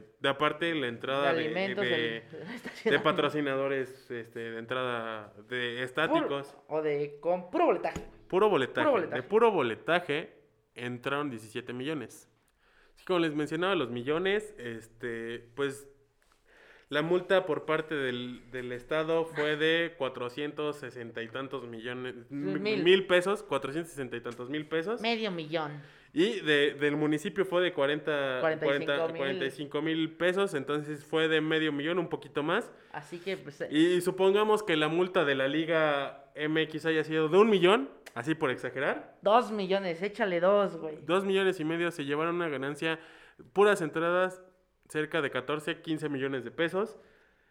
este, 0.00 0.12
de 0.20 0.28
aparte 0.28 0.74
la 0.74 0.86
entrada 0.88 1.32
de, 1.32 1.40
alimentos. 1.40 1.86
patrocinadores, 3.02 4.10
este, 4.10 4.38
de 4.50 4.58
entrada 4.58 5.32
de 5.48 5.82
estáticos, 5.82 6.48
Puro- 6.66 6.78
o 6.78 6.82
de 6.82 7.18
con 7.20 7.50
puro 7.50 7.66
boletaje. 7.66 8.00
puro 8.28 8.48
boletaje, 8.48 8.84
puro 8.84 8.90
boletaje. 8.92 9.22
de 9.22 9.28
puro 9.28 9.50
boletaje 9.50 10.32
entraron 10.74 11.30
17 11.30 11.72
millones. 11.72 12.28
Como 13.06 13.20
les 13.20 13.34
mencionaba, 13.34 13.74
los 13.74 13.90
millones, 13.90 14.54
este, 14.58 15.38
pues 15.54 15.88
la 16.90 17.02
multa 17.02 17.44
por 17.46 17.64
parte 17.66 17.94
del, 17.94 18.50
del 18.50 18.72
Estado 18.72 19.24
fue 19.26 19.56
de 19.56 19.94
460 19.98 21.22
y 21.22 21.28
tantos 21.28 21.66
millones, 21.66 22.14
Mil. 22.30 22.82
mil. 22.82 23.06
pesos, 23.06 23.42
460 23.42 24.16
y 24.16 24.20
tantos 24.20 24.48
mil 24.48 24.66
pesos. 24.66 25.00
Medio 25.00 25.30
millón. 25.30 25.82
Y 26.14 26.40
de, 26.40 26.72
del 26.74 26.96
municipio 26.96 27.44
fue 27.44 27.62
de 27.62 27.74
40, 27.74 28.38
45 28.40 28.64
40 28.86 29.08
mil. 29.08 29.16
45 29.18 29.82
mil 29.82 30.10
pesos, 30.16 30.54
entonces 30.54 31.04
fue 31.04 31.28
de 31.28 31.42
medio 31.42 31.70
millón, 31.70 31.98
un 31.98 32.08
poquito 32.08 32.42
más. 32.42 32.70
Así 32.92 33.18
que, 33.18 33.36
pues, 33.36 33.60
eh, 33.60 33.68
Y 33.70 34.00
supongamos 34.00 34.62
que 34.62 34.76
la 34.76 34.88
multa 34.88 35.26
de 35.26 35.34
la 35.34 35.46
Liga 35.48 36.24
MX 36.34 36.86
haya 36.86 37.04
sido 37.04 37.28
de 37.28 37.36
un 37.36 37.50
millón, 37.50 37.90
así 38.14 38.34
por 38.34 38.50
exagerar. 38.50 39.18
dos 39.20 39.50
millones, 39.52 40.00
échale 40.02 40.40
dos, 40.40 40.78
güey. 40.78 40.96
Dos 41.04 41.26
millones 41.26 41.60
y 41.60 41.64
medio 41.64 41.90
se 41.90 42.06
llevaron 42.06 42.36
una 42.36 42.48
ganancia, 42.48 42.98
puras 43.52 43.82
entradas, 43.82 44.42
cerca 44.88 45.20
de 45.22 45.30
14, 45.30 45.80
15 45.80 46.08
millones 46.08 46.44
de 46.44 46.50
pesos. 46.50 46.98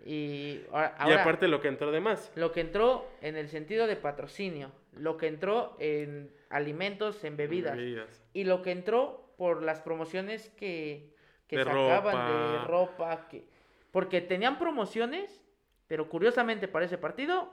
Y 0.05 0.61
ahora, 0.71 0.95
y 1.07 1.11
aparte 1.13 1.47
lo 1.47 1.59
que 1.59 1.67
entró 1.69 1.91
de 1.91 1.99
más. 1.99 2.31
lo 2.35 2.51
que 2.51 2.61
entró 2.61 3.07
en 3.21 3.35
el 3.35 3.47
sentido 3.49 3.87
de 3.87 3.95
patrocinio, 3.95 4.71
lo 4.93 5.17
que 5.17 5.27
entró 5.27 5.75
en 5.79 6.31
alimentos, 6.49 7.23
en 7.23 7.35
bebidas, 7.35 7.75
Bebidas. 7.75 8.23
y 8.33 8.43
lo 8.43 8.61
que 8.61 8.71
entró 8.71 9.33
por 9.37 9.63
las 9.63 9.81
promociones 9.81 10.49
que, 10.57 11.13
que 11.47 11.57
De 11.57 11.63
sacaban 11.63 12.13
ropa. 12.15 12.51
de 12.51 12.57
ropa, 12.67 13.27
que 13.27 13.47
porque 13.91 14.21
tenían 14.21 14.59
promociones, 14.59 15.43
pero 15.87 16.07
curiosamente 16.09 16.67
para 16.67 16.85
ese 16.85 16.99
partido, 16.99 17.51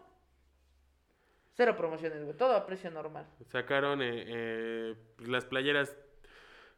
cero 1.55 1.75
promociones, 1.77 2.23
güey, 2.25 2.37
todo 2.37 2.55
a 2.57 2.67
precio 2.67 2.91
normal. 2.91 3.27
Sacaron 3.47 4.03
eh, 4.03 4.25
eh, 4.27 4.95
las 5.27 5.45
playeras. 5.47 5.97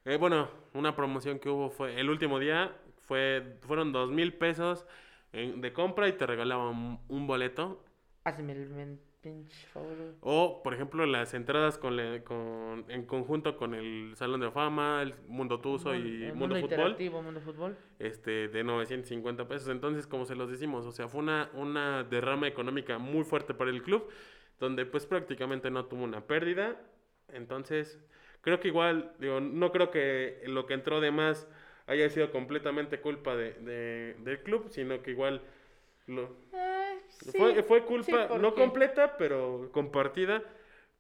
eh, 0.05 0.17
bueno, 0.17 0.49
una 0.75 0.95
promoción 0.95 1.39
que 1.41 1.49
hubo 1.49 1.71
fue 1.71 1.99
el 1.99 2.09
último 2.11 2.39
día 2.39 2.73
fue 3.07 3.57
fueron 3.63 3.93
dos 3.93 4.11
mil 4.11 4.35
pesos 4.35 4.87
en- 5.33 5.61
de 5.61 5.73
compra 5.73 6.09
y 6.09 6.13
te 6.13 6.27
regalaban 6.27 7.01
un 7.09 7.27
boleto. 7.27 7.83
Hazme 8.25 8.53
el 8.53 8.69
men- 8.71 9.01
pinche 9.21 9.67
favor. 9.73 9.97
güey. 9.97 10.09
O, 10.21 10.63
por 10.63 10.73
ejemplo, 10.73 11.05
las 11.05 11.35
entradas 11.35 11.79
con, 11.79 11.97
la- 11.97 12.23
con- 12.23 12.85
en 12.89 13.05
conjunto 13.07 13.57
con 13.57 13.75
el 13.75 14.13
Salón 14.15 14.41
de 14.41 14.51
Fama, 14.53 15.03
el 15.03 15.15
Mundo 15.27 15.61
Tuzo 15.61 15.95
y 15.97 16.25
El 16.25 16.35
Mundo, 16.35 16.55
Fútbol, 16.55 16.61
interactivo, 16.71 17.23
mundo 17.23 17.41
fútbol. 17.41 17.77
este, 17.99 18.47
de 18.49 18.63
950 18.63 19.49
pesos. 19.49 19.69
Entonces, 19.69 20.07
como 20.07 20.27
se 20.27 20.37
los 20.37 20.49
decimos, 20.49 20.87
o 20.87 20.93
sea, 20.93 21.09
fue 21.09 21.21
una, 21.23 21.51
una 21.55 22.05
derrama 22.05 22.47
económica 22.47 22.99
muy 22.99 23.25
fuerte 23.25 23.53
para 23.53 23.71
el 23.71 23.83
club, 23.83 24.09
donde 24.61 24.87
pues 24.87 25.07
prácticamente 25.07 25.71
no 25.73 25.87
tuvo 25.87 26.05
una 26.05 26.21
pérdida. 26.25 26.81
Entonces, 27.33 27.99
creo 28.43 28.61
que 28.61 28.69
igual, 28.69 29.13
digo, 29.19 29.41
no 29.41 29.73
creo 29.73 29.91
que 29.91 30.43
lo 30.47 30.67
que 30.67 30.75
entró 30.75 31.01
de 31.01 31.11
más 31.11 31.49
haya 31.87 32.09
sido 32.11 32.31
completamente 32.33 33.01
culpa 33.01 33.37
de, 33.37 33.53
de- 33.55 34.15
del 34.21 34.43
club, 34.43 34.69
sino 34.71 35.03
que 35.03 35.13
igual 35.13 35.43
lo, 36.07 36.37
Eh, 36.53 36.99
sí, 37.09 37.39
fue, 37.39 37.63
fue 37.63 37.81
sí, 37.81 37.87
culpa 37.87 38.29
no 38.39 38.55
completa, 38.55 39.17
pero 39.17 39.71
compartida 39.73 40.43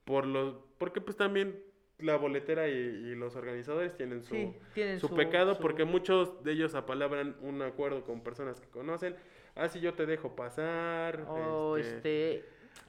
por 0.04 0.26
los 0.26 0.54
porque 0.78 1.00
pues 1.00 1.16
también 1.16 1.62
la 1.98 2.16
boletera 2.16 2.68
y, 2.68 2.72
y 2.72 3.14
los 3.14 3.36
organizadores 3.36 3.96
tienen 3.96 4.22
su, 4.22 4.34
Sí, 4.34 4.52
tienen 4.74 5.00
su 5.00 5.08
su- 5.08 5.14
pecado 5.16 5.54
su- 5.54 5.62
porque 5.62 5.84
muchos 5.84 6.42
de 6.44 6.52
ellos 6.52 6.74
apalabran 6.74 7.36
un 7.40 7.62
acuerdo 7.62 8.04
con 8.04 8.20
personas 8.22 8.60
que 8.60 8.68
conocen. 8.68 9.16
Ah, 9.54 9.68
sí, 9.68 9.80
yo 9.80 9.94
te 9.94 10.04
dejo 10.04 10.36
pasar. 10.36 11.24
O 11.30 11.78
este, 11.78 11.96
este, 12.36 12.44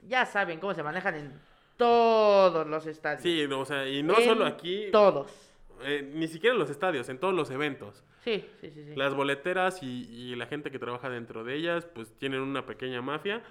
ya 0.07 0.25
saben 0.25 0.59
cómo 0.59 0.73
se 0.73 0.83
manejan 0.83 1.15
en 1.15 1.31
todos 1.77 2.67
los 2.67 2.85
estadios. 2.85 3.21
Sí, 3.23 3.45
o 3.45 3.65
sea, 3.65 3.87
y 3.87 4.03
no 4.03 4.17
En 4.19 4.25
solo 4.25 4.45
aquí, 4.45 4.89
Todos. 4.91 5.46
Eh, 5.83 6.09
ni 6.13 6.27
siquiera 6.27 6.53
en 6.53 6.59
los 6.59 6.69
estadios, 6.69 7.09
en 7.09 7.19
todos 7.19 7.33
los 7.33 7.49
eventos. 7.51 8.03
Sí, 8.23 8.45
sí, 8.61 8.69
sí. 8.71 8.83
sí. 8.85 8.95
Las 8.95 9.13
boleteras 9.15 9.81
y, 9.83 10.03
y 10.09 10.35
la 10.35 10.45
gente 10.47 10.71
que 10.71 10.79
trabaja 10.79 11.09
dentro 11.09 11.43
de 11.43 11.55
ellas, 11.55 11.85
pues 11.85 12.11
tienen 12.17 12.41
una 12.41 12.65
pequeña 12.65 13.01
mafia. 13.01 13.41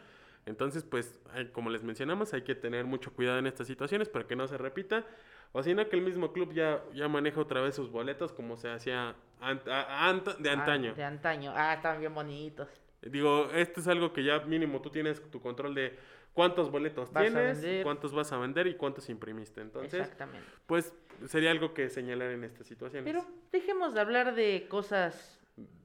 Entonces, 0.45 0.85
pues, 0.85 1.19
hay- 1.33 1.47
como 1.49 1.71
les 1.71 1.83
mencionamos, 1.83 2.33
hay 2.35 2.43
que 2.43 2.55
tener 2.55 2.85
mucho 2.85 3.13
cuidado 3.13 3.39
en 3.39 3.47
estas 3.47 3.67
situaciones 3.67 4.09
para 4.09 4.27
que 4.27 4.37
no 4.37 4.47
se 4.47 4.57
repita. 4.59 5.05
O 5.53 5.63
si 5.63 5.75
no, 5.75 5.89
que 5.89 5.97
el 5.97 6.03
mismo 6.03 6.33
club 6.33 6.53
ya, 6.53 6.83
ya 6.95 7.09
maneja 7.09 7.41
otra 7.41 7.61
vez 7.61 7.75
sus 7.75 7.91
boletos 7.91 8.33
como 8.33 8.57
se 8.57 8.69
hacía 8.71 9.15
ant- 9.41 9.67
a- 9.69 10.13
ant- 10.13 10.37
de 10.37 10.51
Ah, 10.51 10.53
antaño. 10.53 10.95
de 10.95 11.05
antaño. 11.05 11.53
Ah, 11.57 11.75
estaban 11.75 11.99
bien 12.01 12.15
bonitos. 12.15 12.69
Digo, 13.03 13.49
esto 13.55 13.81
es 13.81 13.89
algo 13.89 14.13
que 14.13 14.25
ya 14.25 14.41
mínimo 14.41 14.81
tú 14.83 14.91
tienes 14.91 15.21
tu 15.31 15.41
control 15.41 15.75
de 15.75 15.97
cuántos 16.37 16.71
boletos 16.71 17.11
tienes, 17.11 17.83
cuántos 17.83 18.13
vas 18.13 18.31
a 18.31 18.37
vender 18.37 18.67
y 18.67 18.75
cuántos 18.77 19.09
imprimiste. 19.09 19.63
Entonces, 19.63 20.01
Exactamente. 20.03 20.47
pues 20.67 20.93
sería 21.27 21.51
algo 21.51 21.73
que 21.73 21.89
señalar 21.89 22.31
en 22.31 22.45
estas 22.45 22.67
situaciones. 22.67 23.11
Pero 23.11 23.27
dejemos 23.51 23.95
de 23.95 24.01
hablar 24.01 24.35
de 24.35 24.67
cosas 24.69 25.41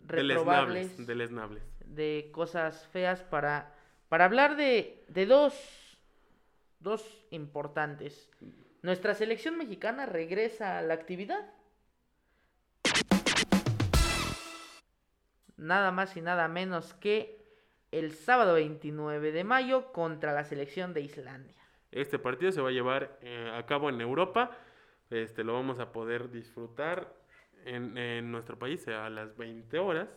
reprobables, 0.06 1.08
deleznables. 1.08 1.64
de 1.86 2.30
cosas 2.34 2.86
feas 2.92 3.24
para, 3.24 3.74
para 4.10 4.26
hablar 4.26 4.58
de, 4.58 5.06
de 5.08 5.26
dos, 5.26 5.54
dos 6.82 7.02
importantes. 7.30 8.30
Nuestra 8.82 9.14
selección 9.14 9.58
mexicana 9.58 10.06
regresa 10.06 10.80
a 10.80 10.82
la 10.82 10.96
actividad. 10.96 11.50
Nada 15.56 15.92
más 15.92 16.18
y 16.18 16.22
nada 16.22 16.50
menos 16.50 16.94
que 16.96 17.41
el 17.92 18.14
sábado 18.14 18.54
29 18.56 19.32
de 19.32 19.44
mayo 19.44 19.92
contra 19.92 20.34
la 20.34 20.44
selección 20.44 20.94
de 20.94 21.02
Islandia. 21.02 21.56
Este 21.92 22.20
partido 22.20 22.52
se 22.52 22.62
va 22.62 22.70
a 22.70 22.72
llevar 22.72 23.18
eh, 23.22 23.52
a 23.54 23.66
cabo 23.66 23.90
en 23.90 24.00
Europa. 24.00 24.58
Este, 25.10 25.44
lo 25.44 25.54
vamos 25.54 25.80
a 25.80 25.92
poder 25.92 26.30
disfrutar 26.32 27.14
en, 27.66 27.98
en 27.98 28.32
nuestro 28.32 28.58
país 28.58 28.88
a 28.88 29.10
las 29.10 29.36
20 29.36 29.78
horas. 29.80 30.08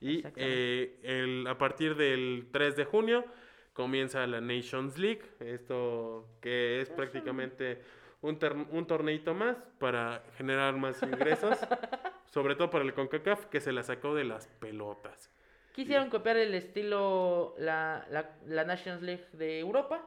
Y 0.00 0.24
eh, 0.36 0.98
el- 1.02 1.46
a 1.46 1.56
partir 1.56 1.94
del 1.94 2.48
3 2.50 2.74
de 2.76 2.84
junio 2.84 3.24
comienza 3.72 4.26
la 4.26 4.40
Nations 4.40 4.98
League. 4.98 5.22
Esto 5.40 6.26
que 6.40 6.80
es 6.80 6.90
prácticamente 6.90 7.80
un, 8.22 8.38
un 8.72 8.86
torneito 8.86 9.34
más 9.34 9.56
para 9.78 10.24
generar 10.36 10.76
más 10.76 11.00
ingresos. 11.02 11.56
sobre 12.26 12.56
todo 12.56 12.68
para 12.68 12.84
el 12.84 12.92
CONCACAF 12.94 13.46
que 13.46 13.60
se 13.60 13.70
la 13.72 13.84
sacó 13.84 14.12
de 14.16 14.24
las 14.24 14.48
pelotas. 14.48 15.30
Quisieron 15.74 16.08
copiar 16.08 16.36
el 16.36 16.54
estilo, 16.54 17.54
la, 17.58 18.06
la, 18.10 18.30
la 18.46 18.64
Nations 18.64 19.02
League 19.02 19.26
de 19.32 19.58
Europa, 19.58 20.06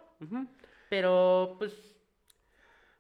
pero 0.89 1.56
pues 1.60 1.73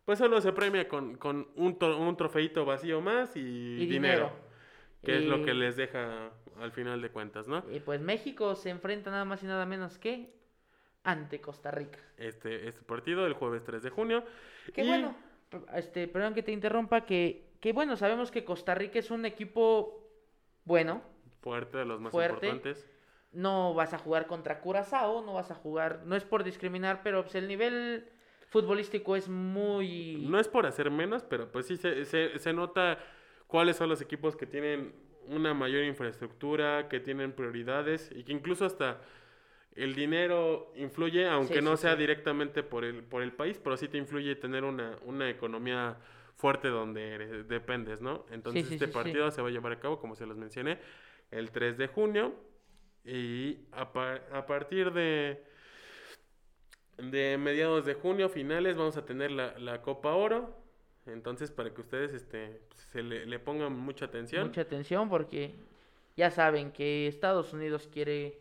Pues 0.03 0.19
solo 0.19 0.41
se 0.41 0.51
premia 0.51 0.87
con, 0.87 1.15
con 1.15 1.47
un, 1.55 1.79
to- 1.79 1.97
un 1.97 2.17
trofeito 2.17 2.65
vacío 2.65 2.99
más 3.01 3.35
y, 3.37 3.39
y 3.39 3.85
dinero. 3.85 3.89
dinero. 4.27 4.31
Que 5.03 5.17
es 5.17 5.23
lo 5.25 5.45
que 5.45 5.53
les 5.53 5.77
deja 5.77 6.31
al 6.59 6.71
final 6.73 7.01
de 7.01 7.09
cuentas, 7.09 7.47
¿no? 7.47 7.63
Y 7.71 7.79
pues 7.79 8.01
México 8.01 8.55
se 8.55 8.69
enfrenta 8.69 9.11
nada 9.11 9.23
más 9.23 9.41
y 9.43 9.45
nada 9.45 9.65
menos 9.65 9.97
que 9.97 10.33
ante 11.03 11.39
Costa 11.39 11.71
Rica. 11.71 11.99
Este, 12.17 12.67
este 12.67 12.81
partido 12.81 13.25
el 13.27 13.33
jueves 13.33 13.63
3 13.63 13.81
de 13.83 13.89
junio. 13.91 14.25
Que 14.73 14.83
Y- 14.83 14.87
bueno, 14.87 15.15
este, 15.73 16.09
perdón 16.09 16.33
que 16.33 16.43
te 16.43 16.51
interrumpa, 16.51 17.05
que, 17.05 17.45
que 17.61 17.71
bueno, 17.71 17.95
sabemos 17.95 18.29
que 18.31 18.43
Costa 18.43 18.75
Rica 18.75 18.99
es 18.99 19.09
un 19.09 19.25
equipo 19.25 20.03
bueno. 20.65 21.01
Fuerte, 21.47 21.77
de 21.77 21.85
los 21.85 21.99
más 21.99 22.11
Fuerte. 22.11 22.47
importantes. 22.47 22.85
No 23.31 23.73
vas 23.73 23.93
a 23.93 23.97
jugar 23.97 24.27
contra 24.27 24.59
Curazao, 24.61 25.21
no 25.25 25.33
vas 25.33 25.51
a 25.51 25.55
jugar, 25.55 26.01
no 26.05 26.15
es 26.15 26.23
por 26.23 26.43
discriminar, 26.43 27.01
pero 27.03 27.23
pues, 27.23 27.35
el 27.35 27.47
nivel 27.47 28.09
futbolístico 28.49 29.15
es 29.15 29.27
muy... 29.29 30.25
No 30.29 30.39
es 30.39 30.47
por 30.47 30.65
hacer 30.65 30.89
menos, 30.91 31.23
pero 31.23 31.51
pues 31.51 31.67
sí 31.67 31.77
se, 31.77 32.05
se, 32.05 32.39
se 32.39 32.53
nota 32.53 32.97
cuáles 33.47 33.75
son 33.75 33.89
los 33.89 34.01
equipos 34.01 34.35
que 34.35 34.45
tienen 34.45 34.93
una 35.27 35.53
mayor 35.53 35.83
infraestructura, 35.83 36.87
que 36.87 36.99
tienen 37.01 37.33
prioridades 37.33 38.09
y 38.15 38.23
que 38.23 38.31
incluso 38.31 38.65
hasta 38.65 39.01
el 39.75 39.93
dinero 39.93 40.71
influye, 40.75 41.27
aunque 41.27 41.55
Sí, 41.59 41.61
no 41.61 41.75
sí, 41.75 41.81
sea 41.83 41.93
sí. 41.93 41.99
directamente 41.99 42.63
por 42.63 42.83
el, 42.85 43.03
por 43.03 43.21
el 43.21 43.33
país, 43.33 43.59
pero 43.61 43.77
sí 43.77 43.87
te 43.87 43.97
influye 43.97 44.35
tener 44.35 44.63
una, 44.63 44.97
una 45.05 45.29
economía 45.29 45.97
fuerte 46.35 46.69
donde 46.69 47.13
eres- 47.15 47.47
dependes, 47.47 48.01
¿no? 48.01 48.25
Entonces 48.31 48.71
este 48.71 48.87
partido 48.87 49.29
se 49.31 49.41
va 49.41 49.49
a 49.49 49.51
llevar 49.51 49.73
a 49.73 49.79
cabo, 49.79 49.99
como 49.99 50.15
se 50.15 50.25
los 50.25 50.37
mencioné, 50.37 50.79
el 51.31 51.51
3 51.51 51.77
de 51.77 51.87
junio 51.87 52.33
y 53.05 53.59
a, 53.71 53.91
par- 53.93 54.23
a 54.33 54.45
partir 54.45 54.91
de, 54.91 55.43
de 56.97 57.37
mediados 57.37 57.85
de 57.85 57.93
junio, 57.93 58.29
finales, 58.29 58.75
vamos 58.77 58.97
a 58.97 59.05
tener 59.05 59.31
la, 59.31 59.57
la 59.59 59.81
Copa 59.81 60.13
Oro. 60.13 60.55
Entonces, 61.05 61.51
para 61.51 61.73
que 61.73 61.81
ustedes 61.81 62.13
este, 62.13 62.61
se 62.91 63.01
le, 63.01 63.25
le 63.25 63.39
pongan 63.39 63.73
mucha 63.73 64.05
atención. 64.05 64.47
Mucha 64.47 64.61
atención 64.61 65.09
porque 65.09 65.55
ya 66.17 66.31
saben 66.31 66.71
que 66.71 67.07
Estados 67.07 67.53
Unidos 67.53 67.87
quiere 67.91 68.39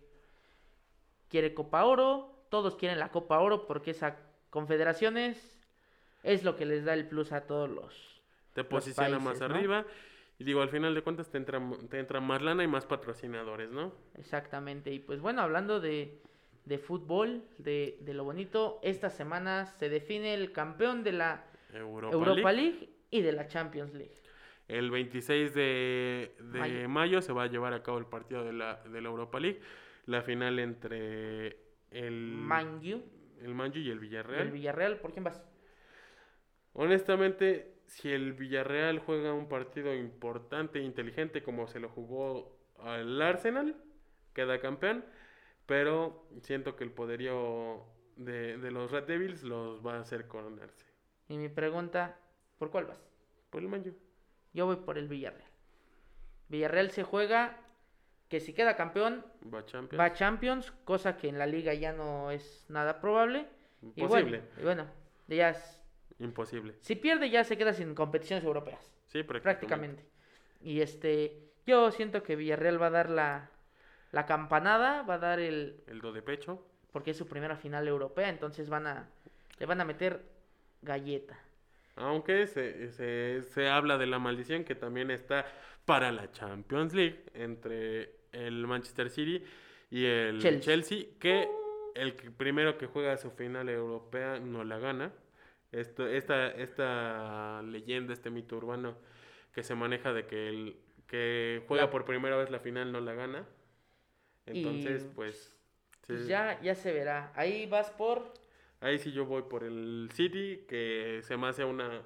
quiere 1.29 1.55
Copa 1.55 1.85
Oro, 1.85 2.45
todos 2.51 2.77
quieren 2.77 2.99
la 2.99 3.11
Copa 3.11 3.39
Oro 3.41 3.67
porque 3.67 3.91
esa 3.93 4.17
confederaciones 4.51 5.59
es 6.23 6.43
lo 6.45 6.57
que 6.57 6.65
les 6.65 6.85
da 6.85 6.95
el 6.95 7.07
plus 7.09 7.31
a 7.33 7.43
todos 7.47 7.69
los 7.69 8.23
te 8.55 8.65
posiciona 8.65 9.19
más 9.19 9.43
arriba. 9.43 9.85
Y 10.39 10.45
digo, 10.45 10.61
al 10.61 10.69
final 10.69 10.95
de 10.95 11.03
cuentas 11.03 11.31
te 11.31 11.39
entra, 11.39 11.61
te 11.89 11.99
entra 11.99 12.21
más 12.21 12.43
lana 12.43 12.63
y 12.63 12.67
más 12.69 12.85
patrocinadores, 12.87 13.71
¿no? 13.71 13.95
exactamente. 14.15 14.93
Y 14.93 14.99
pues 14.99 15.21
bueno, 15.21 15.41
hablando 15.41 15.81
de, 15.81 16.21
de 16.65 16.79
fútbol, 16.79 17.45
de, 17.59 17.99
de 18.03 18.15
lo 18.15 18.25
bonito, 18.25 18.79
esta 18.83 19.09
semana 19.11 19.67
se 19.67 19.89
define 19.89 20.35
el 20.35 20.53
campeón 20.53 21.03
de 21.05 21.13
la 21.13 21.47
Europa, 21.73 22.15
Europa 22.15 22.53
League. 22.53 22.71
League 22.81 22.91
y 23.11 23.23
de 23.23 23.33
la 23.33 23.47
Champions 23.47 23.95
League. 23.95 24.13
El 24.69 24.91
26 24.91 25.55
de, 25.55 26.35
de 26.41 26.59
Mayo. 26.59 26.89
mayo. 26.89 27.23
se 27.23 27.33
va 27.33 27.45
a 27.45 27.47
llevar 27.47 27.73
a 27.73 27.83
cabo 27.83 27.99
el 27.99 28.07
partido 28.07 28.45
de 28.45 28.53
la, 28.53 28.83
de 28.85 29.01
la 29.01 29.09
Europa 29.09 29.39
League. 29.41 29.61
La 30.07 30.23
final 30.23 30.59
entre 30.59 31.57
el 31.91 32.13
Man 32.33 32.81
U, 32.85 33.03
el 33.43 33.55
Manju 33.55 33.79
y 33.79 33.91
el 33.91 34.01
Villarreal. 34.01 34.49
el 34.49 34.51
Villarreal, 34.53 34.99
¿por 34.99 35.13
quién 35.13 35.25
vas? 35.25 35.43
Honestamente, 36.73 37.76
si 37.87 38.13
el 38.13 38.33
Villarreal 38.35 38.99
juega 38.99 39.33
un 39.33 39.49
partido 39.49 39.95
importante 39.95 40.79
e 40.79 40.83
inteligente 40.83 41.43
como 41.43 41.67
se 41.69 41.81
lo 41.81 41.89
jugó 41.89 42.57
al 42.81 43.21
Arsenal, 43.23 43.77
queda 44.35 44.61
campeón. 44.61 45.05
Pero 45.67 46.29
siento 46.43 46.77
que 46.77 46.85
el 46.85 46.93
poderío 46.93 47.85
de, 48.17 48.57
de 48.59 48.71
los 48.71 48.91
Red 48.93 49.05
Devils 49.05 49.43
los 49.43 49.85
va 49.85 49.97
a 49.97 50.01
hacer 50.01 50.29
coronarse. 50.29 50.87
Y 51.29 51.39
mi 51.39 51.49
pregunta, 51.49 52.17
¿por 52.59 52.71
cuál 52.71 52.87
vas? 52.87 53.03
Por 53.51 53.63
el 53.63 53.69
Manju. 53.69 53.93
Yo 54.53 54.67
voy 54.67 54.77
por 54.77 54.97
el 54.97 55.09
Villarreal. 55.09 55.51
Villarreal 56.49 56.91
se 56.93 57.03
juega 57.03 57.59
que 58.29 58.41
si 58.41 58.53
queda 58.53 58.77
campeón 58.77 59.25
Va 59.53 59.65
Champions. 59.67 60.01
va 60.01 60.05
a 60.07 60.13
Champions, 60.13 60.71
cosa 60.85 61.17
que 61.17 61.29
en 61.29 61.39
la 61.39 61.47
liga 61.47 61.75
ya 61.75 61.93
no 61.93 62.31
es 62.31 62.65
nada 62.69 63.01
probable. 63.01 63.47
Y 63.83 64.01
Imposible. 64.03 64.39
bueno, 64.41 64.61
y 64.61 64.63
bueno, 64.63 64.87
ya 65.29 65.51
es- 65.51 65.81
Imposible. 66.19 66.75
si 66.81 66.95
pierde 66.97 67.29
ya 67.31 67.45
se 67.45 67.57
queda 67.59 67.73
sin 67.75 67.95
competiciones 67.95 68.45
europeas, 68.45 68.91
Sí, 69.07 69.23
prácticamente. 69.23 69.43
prácticamente. 69.43 70.05
Y 70.63 70.81
este, 70.81 71.39
yo 71.67 71.91
siento 71.91 72.23
que 72.23 72.37
Villarreal 72.37 72.81
va 72.81 72.87
a 72.87 72.91
dar 72.91 73.11
la, 73.11 73.51
la 74.13 74.25
campanada, 74.27 75.03
va 75.03 75.15
a 75.15 75.19
dar 75.19 75.39
el, 75.41 75.83
El 75.87 76.01
do 76.01 76.13
de 76.13 76.23
pecho. 76.23 76.65
porque 76.93 77.11
es 77.11 77.17
su 77.19 77.27
primera 77.29 77.57
final 77.57 77.87
europea, 77.87 78.31
entonces 78.31 78.69
van 78.71 78.87
a, 78.87 79.11
le 79.59 79.67
van 79.67 79.81
a 79.81 79.85
meter 79.85 80.23
galleta. 80.83 81.39
Aunque 81.97 82.47
se, 82.47 82.91
se, 82.93 83.43
se 83.43 83.69
habla 83.69 83.97
de 83.99 84.07
la 84.07 84.19
maldición 84.19 84.65
que 84.65 84.75
también 84.75 85.11
está 85.11 85.47
para 85.85 86.11
la 86.13 86.31
Champions 86.33 86.95
League 86.95 87.25
entre 87.35 88.17
el 88.33 88.67
Manchester 88.67 89.09
City 89.11 89.43
y 89.91 90.05
el 90.05 90.41
Chelsea. 90.41 90.61
Chelsea, 90.61 91.05
que 91.21 91.49
el 91.95 92.17
que- 92.17 92.31
primero 92.31 92.77
que 92.77 92.87
juega 92.87 93.17
su 93.17 93.31
final 93.31 93.69
europea 93.69 94.39
no 94.41 94.65
la 94.65 94.79
gana. 94.79 95.13
Esto, 95.77 96.07
esta, 96.09 96.49
esta 96.49 97.63
leyenda, 97.63 98.13
este 98.13 98.31
mito 98.31 98.57
urbano 98.57 98.97
que 99.53 99.63
se 99.63 99.75
maneja 99.75 100.13
de 100.13 100.27
que 100.27 100.49
el 100.49 100.77
que 101.07 101.63
juega 101.69 101.85
La- 101.85 101.91
por 101.91 102.05
primera 102.05 102.37
vez 102.37 102.51
la 102.51 102.59
final 102.61 102.93
no 102.93 103.01
la 103.01 103.15
gana. 103.15 103.47
Entonces, 104.47 105.05
Y, 105.05 105.15
pues... 105.15 105.53
Pues 106.07 106.21
sí. 106.23 106.29
ya, 106.29 106.61
ya 106.63 106.75
se 106.75 106.93
verá. 106.93 107.33
Ahí 107.35 107.67
vas 107.67 107.91
por 107.91 108.33
Ahí 108.81 108.99
sí 108.99 109.13
yo 109.13 109.25
voy 109.27 109.43
por 109.43 109.65
el 109.65 110.09
City, 110.13 110.65
que 110.69 111.21
se 111.23 111.37
me 111.37 111.49
hace 111.49 111.65
una, 111.65 112.03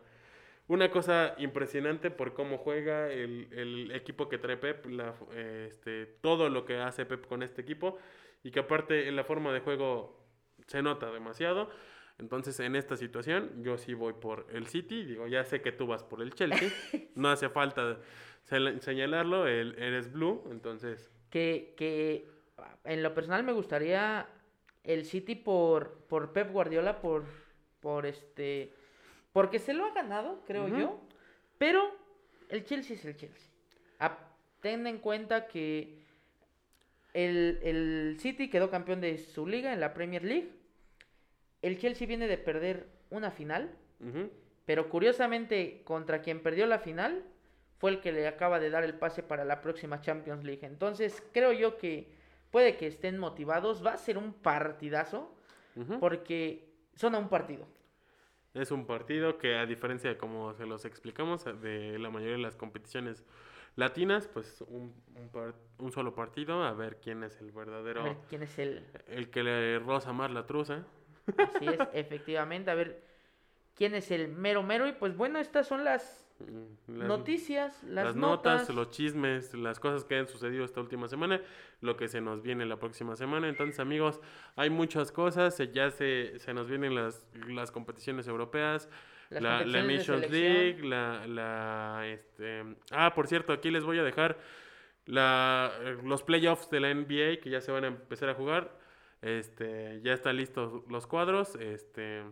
una 0.68 0.90
cosa 0.90 1.34
impresionante 1.38 2.10
por 2.10 2.32
cómo 2.34 2.58
juega 2.58 3.10
el, 3.12 3.48
el 3.52 3.90
equipo 3.92 4.28
que 4.28 4.38
trae 4.38 4.56
Pep, 4.56 4.86
la, 4.86 5.14
este, 5.36 6.06
todo 6.06 6.48
lo 6.48 6.64
que 6.64 6.76
hace 6.78 7.06
Pep 7.06 7.26
con 7.26 7.42
este 7.42 7.62
equipo, 7.62 7.98
y 8.42 8.50
que 8.52 8.60
aparte 8.60 9.08
en 9.08 9.16
la 9.16 9.24
forma 9.24 9.52
de 9.52 9.60
juego 9.60 10.16
se 10.66 10.82
nota 10.82 11.10
demasiado. 11.10 11.70
Entonces 12.20 12.60
en 12.60 12.76
esta 12.76 12.96
situación 12.96 13.62
yo 13.62 13.78
sí 13.78 13.94
voy 13.94 14.12
por 14.12 14.46
el 14.52 14.66
City, 14.66 15.04
digo, 15.04 15.26
ya 15.26 15.42
sé 15.44 15.62
que 15.62 15.72
tú 15.72 15.86
vas 15.86 16.04
por 16.04 16.20
el 16.20 16.34
Chelsea, 16.34 16.68
no 17.16 17.30
hace 17.30 17.48
falta 17.48 17.98
señalarlo, 18.44 19.46
el, 19.46 19.74
eres 19.78 20.12
blue, 20.12 20.44
entonces... 20.50 21.10
que, 21.30 21.74
que 21.76 22.28
en 22.84 23.02
lo 23.02 23.14
personal 23.14 23.42
me 23.42 23.52
gustaría 23.52 24.28
el 24.84 25.04
City 25.04 25.34
por, 25.34 26.04
por 26.08 26.32
Pep 26.32 26.52
Guardiola, 26.52 27.00
por, 27.00 27.24
por 27.80 28.06
este, 28.06 28.72
porque 29.32 29.58
se 29.58 29.72
lo 29.72 29.86
ha 29.86 29.94
ganado, 29.94 30.42
creo 30.46 30.68
yo, 30.68 31.00
pero 31.58 31.82
el 32.48 32.64
Chelsea 32.64 32.96
es 32.96 33.04
el 33.04 33.16
Chelsea. 33.16 33.48
Ah, 33.98 34.18
ten 34.60 34.86
en 34.86 34.98
cuenta 34.98 35.46
que 35.46 36.04
el, 37.14 37.60
el 37.62 38.16
City 38.20 38.50
quedó 38.50 38.70
campeón 38.70 39.00
de 39.00 39.18
su 39.18 39.46
liga 39.46 39.72
en 39.72 39.80
la 39.80 39.94
Premier 39.94 40.24
League. 40.24 40.59
El 41.62 41.78
Chelsea 41.78 42.06
viene 42.06 42.26
de 42.26 42.38
perder 42.38 42.86
una 43.10 43.30
final, 43.30 43.70
pero 44.64 44.88
curiosamente 44.88 45.82
contra 45.84 46.22
quien 46.22 46.42
perdió 46.42 46.66
la 46.66 46.78
final 46.78 47.24
fue 47.78 47.90
el 47.90 48.00
que 48.00 48.12
le 48.12 48.26
acaba 48.28 48.60
de 48.60 48.70
dar 48.70 48.84
el 48.84 48.94
pase 48.94 49.22
para 49.22 49.44
la 49.44 49.60
próxima 49.60 50.00
Champions 50.00 50.44
League. 50.44 50.64
Entonces 50.66 51.22
creo 51.32 51.52
yo 51.52 51.76
que 51.76 52.08
puede 52.50 52.76
que 52.76 52.86
estén 52.86 53.18
motivados. 53.18 53.84
Va 53.84 53.92
a 53.94 53.98
ser 53.98 54.16
un 54.18 54.32
partidazo 54.32 55.34
porque 55.98 56.68
son 56.94 57.14
a 57.14 57.18
un 57.18 57.28
partido. 57.28 57.66
Es 58.52 58.70
un 58.70 58.84
partido 58.84 59.38
que 59.38 59.56
a 59.56 59.64
diferencia 59.66 60.10
de 60.10 60.16
como 60.16 60.52
se 60.54 60.66
los 60.66 60.84
explicamos 60.84 61.44
de 61.44 61.98
la 61.98 62.10
mayoría 62.10 62.36
de 62.36 62.42
las 62.42 62.56
competiciones 62.56 63.24
latinas, 63.76 64.28
pues 64.28 64.60
un, 64.66 64.92
un, 65.14 65.28
par- 65.30 65.54
un 65.78 65.92
solo 65.92 66.14
partido, 66.14 66.64
a 66.64 66.72
ver 66.72 66.98
quién 67.00 67.22
es 67.22 67.40
el 67.40 67.50
A 67.50 67.54
verdadero, 67.54 68.02
ver 68.02 68.16
quién 68.28 68.42
es 68.42 68.58
el... 68.58 68.84
el 69.06 69.30
que 69.30 69.42
le 69.44 69.78
roza 69.78 70.12
más 70.12 70.30
la 70.32 70.46
truza. 70.46 70.84
Así 71.36 71.66
es, 71.66 71.78
efectivamente. 71.92 72.70
A 72.70 72.74
ver 72.74 73.02
quién 73.74 73.94
es 73.94 74.10
el 74.10 74.28
mero 74.28 74.62
mero. 74.62 74.86
Y 74.86 74.92
pues 74.92 75.16
bueno, 75.16 75.38
estas 75.38 75.66
son 75.66 75.84
las 75.84 76.26
Mm, 76.40 76.98
Las, 76.98 77.08
noticias, 77.08 77.82
las, 77.84 78.06
las 78.06 78.16
notas. 78.16 78.60
notas, 78.62 78.74
los 78.74 78.90
chismes, 78.90 79.54
las 79.54 79.78
cosas 79.78 80.04
que 80.04 80.16
han 80.16 80.26
sucedido 80.26 80.64
esta 80.64 80.80
última 80.80 81.06
semana, 81.08 81.40
lo 81.80 81.96
que 81.96 82.08
se 82.08 82.20
nos 82.20 82.42
viene 82.42 82.64
la 82.66 82.78
próxima 82.78 83.14
semana. 83.16 83.48
Entonces, 83.48 83.78
amigos, 83.78 84.20
hay 84.56 84.70
muchas 84.70 85.12
cosas, 85.12 85.58
ya 85.72 85.90
se, 85.90 86.38
se 86.38 86.54
nos 86.54 86.68
vienen 86.68 86.94
las, 86.94 87.26
las 87.48 87.70
competiciones 87.70 88.26
europeas, 88.26 88.88
Las 89.28 89.42
la, 89.42 89.64
la 89.66 89.82
Nations. 89.82 90.30
League, 90.30 90.82
la, 90.82 91.26
la, 91.26 92.02
este... 92.06 92.64
Ah, 92.90 93.12
por 93.14 93.26
cierto, 93.26 93.52
aquí 93.52 93.70
les 93.70 93.84
voy 93.84 93.98
a 93.98 94.02
dejar 94.02 94.38
la, 95.06 95.72
los 96.04 96.22
playoffs 96.22 96.70
de 96.70 96.80
la 96.80 96.94
NBA 96.94 97.40
que 97.42 97.50
ya 97.50 97.60
se 97.60 97.70
van 97.70 97.84
a 97.84 97.88
empezar 97.88 98.28
a 98.30 98.34
jugar. 98.34 98.78
Este, 99.22 100.00
ya 100.02 100.12
están 100.12 100.36
listos 100.36 100.82
los 100.88 101.06
cuadros. 101.06 101.54
Este, 101.56 102.22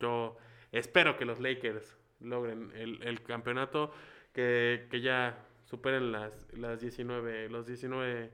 yo 0.00 0.36
espero 0.72 1.16
que 1.16 1.24
los 1.24 1.40
Lakers 1.40 1.96
logren 2.20 2.72
el, 2.74 3.02
el 3.02 3.22
campeonato, 3.22 3.92
que, 4.32 4.86
que 4.90 5.00
ya 5.00 5.38
superen 5.64 6.12
las, 6.12 6.52
las 6.52 6.80
19, 6.80 7.48
los 7.48 7.66
19 7.66 8.30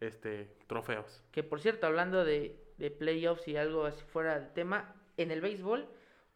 este, 0.00 0.56
trofeos. 0.66 1.22
Que 1.30 1.42
por 1.42 1.60
cierto, 1.60 1.86
hablando 1.86 2.24
de, 2.24 2.56
de 2.78 2.90
playoffs 2.90 3.46
y 3.48 3.56
algo 3.56 3.84
así 3.84 4.02
fuera 4.04 4.38
del 4.38 4.52
tema, 4.52 4.94
en 5.16 5.30
el 5.30 5.40
béisbol 5.40 5.88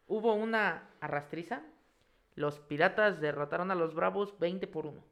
hubo 0.07 0.33
una 0.33 0.89
arrastriza. 1.01 1.63
Los 2.35 2.59
piratas 2.59 3.19
derrotaron 3.19 3.71
a 3.71 3.75
los 3.75 3.93
bravos 3.95 4.37
20 4.39 4.67
por 4.67 4.85
1. 4.85 5.03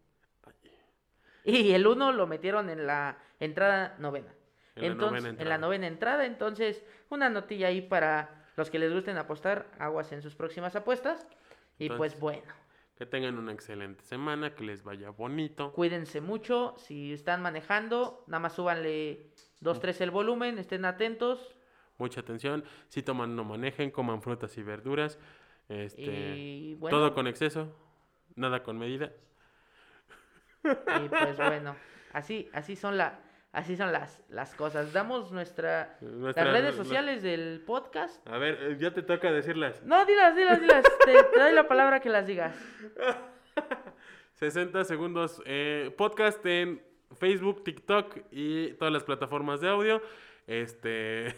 Y 1.43 1.74
el 1.74 1.86
1 1.86 2.12
lo 2.12 2.26
metieron 2.26 2.70
en 2.70 2.88
la 2.88 3.20
entrada 3.39 3.95
novena. 3.99 4.34
En 4.76 4.82
la 4.84 4.88
entonces, 4.91 5.23
novena 5.23 5.30
en 5.30 5.36
la 5.36 5.55
entrada. 5.55 5.57
novena 5.57 5.88
entrada. 5.88 6.26
Entonces, 6.26 6.84
una 7.09 7.30
notilla 7.30 7.67
ahí 7.67 7.82
para 7.82 8.45
los 8.57 8.69
que 8.69 8.80
les 8.80 8.91
gusten 8.93 9.17
apostar, 9.17 9.67
aguas 9.80 10.11
en 10.11 10.21
sus 10.21 10.36
próximas 10.36 10.76
apuestas. 10.76 11.28
Y 11.78 11.89
pues 11.89 12.17
bueno, 12.19 12.53
Que 12.97 13.05
tengan 13.05 13.38
una 13.38 13.51
excelente 13.51 14.03
semana, 14.05 14.55
que 14.55 14.63
les 14.63 14.84
vaya 14.84 15.09
bonito. 15.09 15.73
cuídense 15.73 16.21
mucho. 16.21 16.76
Si 16.78 17.11
están 17.13 17.41
manejando, 17.41 18.23
nada 18.28 18.39
más 18.39 18.53
súbanle 18.53 19.32
2, 19.59 19.80
3 19.82 20.01
el 20.01 20.11
volumen, 20.11 20.57
estén 20.57 20.86
atentos. 20.86 21.55
Mucha 21.97 22.21
atención. 22.21 22.63
Si 22.88 23.01
toman, 23.03 23.36
no 23.36 23.43
manejen, 23.43 23.91
coman 23.91 24.21
frutas 24.21 24.57
y 24.57 24.63
verduras. 24.63 25.19
Este, 25.67 26.01
Y 26.01 26.76
bueno, 26.76 26.97
Todo 26.97 27.13
con 27.13 27.28
exceso, 27.28 27.73
nada 28.36 28.63
con 28.63 28.78
medida. 28.78 29.11
y 30.63 31.09
pues 31.09 31.38
bueno, 31.38 31.76
así, 32.13 32.49
así 32.53 32.76
son 32.76 32.97
la, 32.97 33.19
así 33.56 33.76
son 33.76 33.91
las, 33.91 34.22
las 34.30 34.53
cosas. 34.56 34.93
Damos 34.93 35.32
nuestra, 35.32 35.97
Nuestra- 36.01 36.43
las 36.45 36.53
redes 36.53 36.78
la- 36.78 36.84
sociales 36.84 37.24
del 37.24 37.62
podcast. 37.66 38.26
A 38.28 38.38
ver, 38.38 38.58
eh, 38.62 38.78
ya 38.80 38.93
te 38.93 39.01
toca 39.01 39.32
decirlas. 39.32 39.82
No, 39.84 40.06
dilas, 40.06 40.36
dilas, 40.36 40.62
dilas. 40.62 40.84
te, 41.06 41.24
te 41.34 41.39
doy 41.39 41.53
la 41.53 41.68
palabra 41.68 41.99
que 41.99 42.10
las 42.10 42.28
digas. 42.28 42.56
60 44.34 44.84
segundos 44.84 45.41
eh, 45.45 45.93
podcast 45.97 46.45
en 46.45 46.82
Facebook, 47.18 47.64
TikTok 47.64 48.18
y 48.32 48.74
todas 48.74 48.93
las 48.93 49.03
plataformas 49.03 49.62
de 49.62 49.70
audio. 49.70 50.01
Este. 50.47 51.36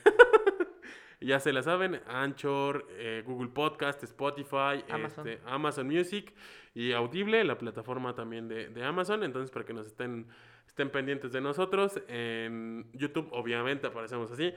ya 1.22 1.40
se 1.40 1.54
la 1.54 1.62
saben: 1.62 2.02
Anchor, 2.08 2.88
eh, 2.98 3.24
Google 3.26 3.50
Podcast, 3.50 4.04
Spotify, 4.04 4.84
Amazon. 4.90 5.28
este, 5.28 5.42
Amazon 5.46 5.88
Music 5.88 6.34
y 6.74 6.92
Audible, 6.94 7.44
la 7.44 7.58
plataforma 7.58 8.16
también 8.16 8.48
de, 8.48 8.70
de 8.70 8.84
Amazon. 8.84 9.24
Entonces, 9.24 9.52
para 9.52 9.66
que 9.66 9.74
nos 9.74 9.86
estén, 9.88 10.28
estén 10.68 10.90
pendientes 10.92 11.32
de 11.32 11.42
nosotros. 11.42 12.00
En 12.08 12.86
YouTube, 12.94 13.28
obviamente, 13.32 13.88
aparecemos 13.88 14.32
así. 14.32 14.54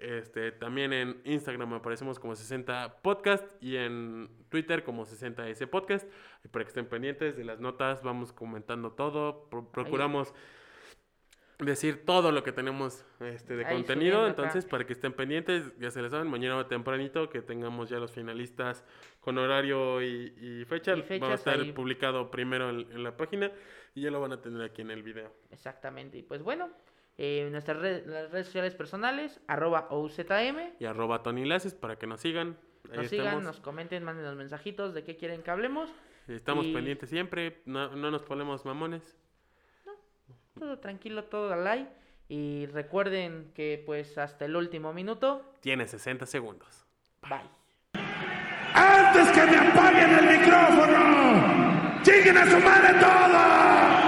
Este, 0.00 0.50
también 0.50 0.92
en 0.92 1.20
Instagram 1.24 1.72
aparecemos 1.74 2.18
como 2.18 2.34
60 2.34 2.96
Podcast 3.00 3.44
y 3.62 3.76
en 3.76 4.28
Twitter 4.48 4.82
como 4.82 5.06
60S 5.06 5.68
Podcast. 5.68 6.08
Y 6.44 6.48
para 6.48 6.64
que 6.64 6.68
estén 6.68 6.86
pendientes 6.86 7.36
de 7.36 7.44
las 7.44 7.60
notas, 7.60 8.02
vamos 8.02 8.32
comentando 8.32 8.92
todo. 8.92 9.48
Pro- 9.48 9.70
procuramos 9.70 10.34
decir 11.58 12.04
todo 12.04 12.32
lo 12.32 12.42
que 12.42 12.52
tenemos 12.52 13.04
este, 13.20 13.56
de 13.56 13.64
Ahí 13.64 13.74
contenido. 13.74 14.20
acá. 14.20 14.28
Entonces, 14.30 14.64
para 14.66 14.84
que 14.86 14.92
estén 14.92 15.12
pendientes, 15.12 15.72
ya 15.78 15.90
se 15.90 16.02
les 16.02 16.10
saben, 16.10 16.28
mañana 16.28 16.66
tempranito 16.68 17.28
que 17.30 17.42
tengamos 17.42 17.88
ya 17.90 17.98
los 17.98 18.12
finalistas 18.12 18.84
con 19.20 19.38
horario 19.38 20.02
y, 20.02 20.34
y 20.40 20.64
fecha. 20.64 20.94
Y 20.96 21.18
Va 21.18 21.28
a 21.32 21.34
estar 21.34 21.58
ahí. 21.60 21.72
publicado 21.72 22.30
primero 22.30 22.70
en, 22.70 22.80
en 22.92 23.02
la 23.02 23.16
página 23.16 23.50
y 23.94 24.02
ya 24.02 24.10
lo 24.10 24.20
van 24.20 24.32
a 24.32 24.40
tener 24.40 24.62
aquí 24.62 24.82
en 24.82 24.90
el 24.90 25.02
video. 25.02 25.32
Exactamente. 25.50 26.18
Y 26.18 26.22
pues 26.22 26.42
bueno, 26.42 26.70
eh, 27.16 27.48
nuestras 27.50 27.78
red- 27.78 28.06
las 28.06 28.30
redes 28.32 28.46
sociales 28.46 28.74
personales, 28.74 29.40
arroba 29.46 29.86
OUZM. 29.90 30.74
Y 30.80 30.84
arroba 30.86 31.22
Tony 31.22 31.44
Laces 31.44 31.74
para 31.74 31.96
que 31.96 32.06
nos 32.06 32.20
sigan. 32.20 32.56
Ahí 32.90 32.98
Nos 32.98 33.06
sigan, 33.08 33.42
nos 33.44 33.60
comenten, 33.60 34.02
manden 34.04 34.26
los 34.26 34.36
mensajitos 34.36 34.92
de 34.92 35.04
qué 35.04 35.16
quieren 35.16 35.42
que 35.42 35.50
hablemos. 35.50 35.90
Estamos 36.28 36.66
y- 36.66 36.74
pendientes 36.74 37.08
siempre. 37.08 37.62
No, 37.64 37.94
no 37.94 38.10
nos 38.10 38.22
ponemos 38.22 38.64
mamones. 38.64 39.16
Todo 40.58 40.78
tranquilo, 40.78 41.24
todo 41.24 41.52
al 41.52 41.64
like. 41.64 41.90
Y 42.28 42.66
recuerden 42.66 43.52
que 43.54 43.82
pues 43.84 44.16
hasta 44.18 44.44
el 44.44 44.56
último 44.56 44.92
minuto. 44.92 45.52
Tiene 45.60 45.86
60 45.86 46.26
segundos. 46.26 46.84
Bye. 47.22 47.50
¡Antes 48.74 49.30
que 49.30 49.44
me 49.46 49.56
apaguen 49.56 50.10
el 50.18 50.38
micrófono! 50.38 52.02
¡Lleguen 52.04 52.38
a 52.38 52.50
su 52.50 52.58
madre 52.58 53.00
todos! 53.00 54.03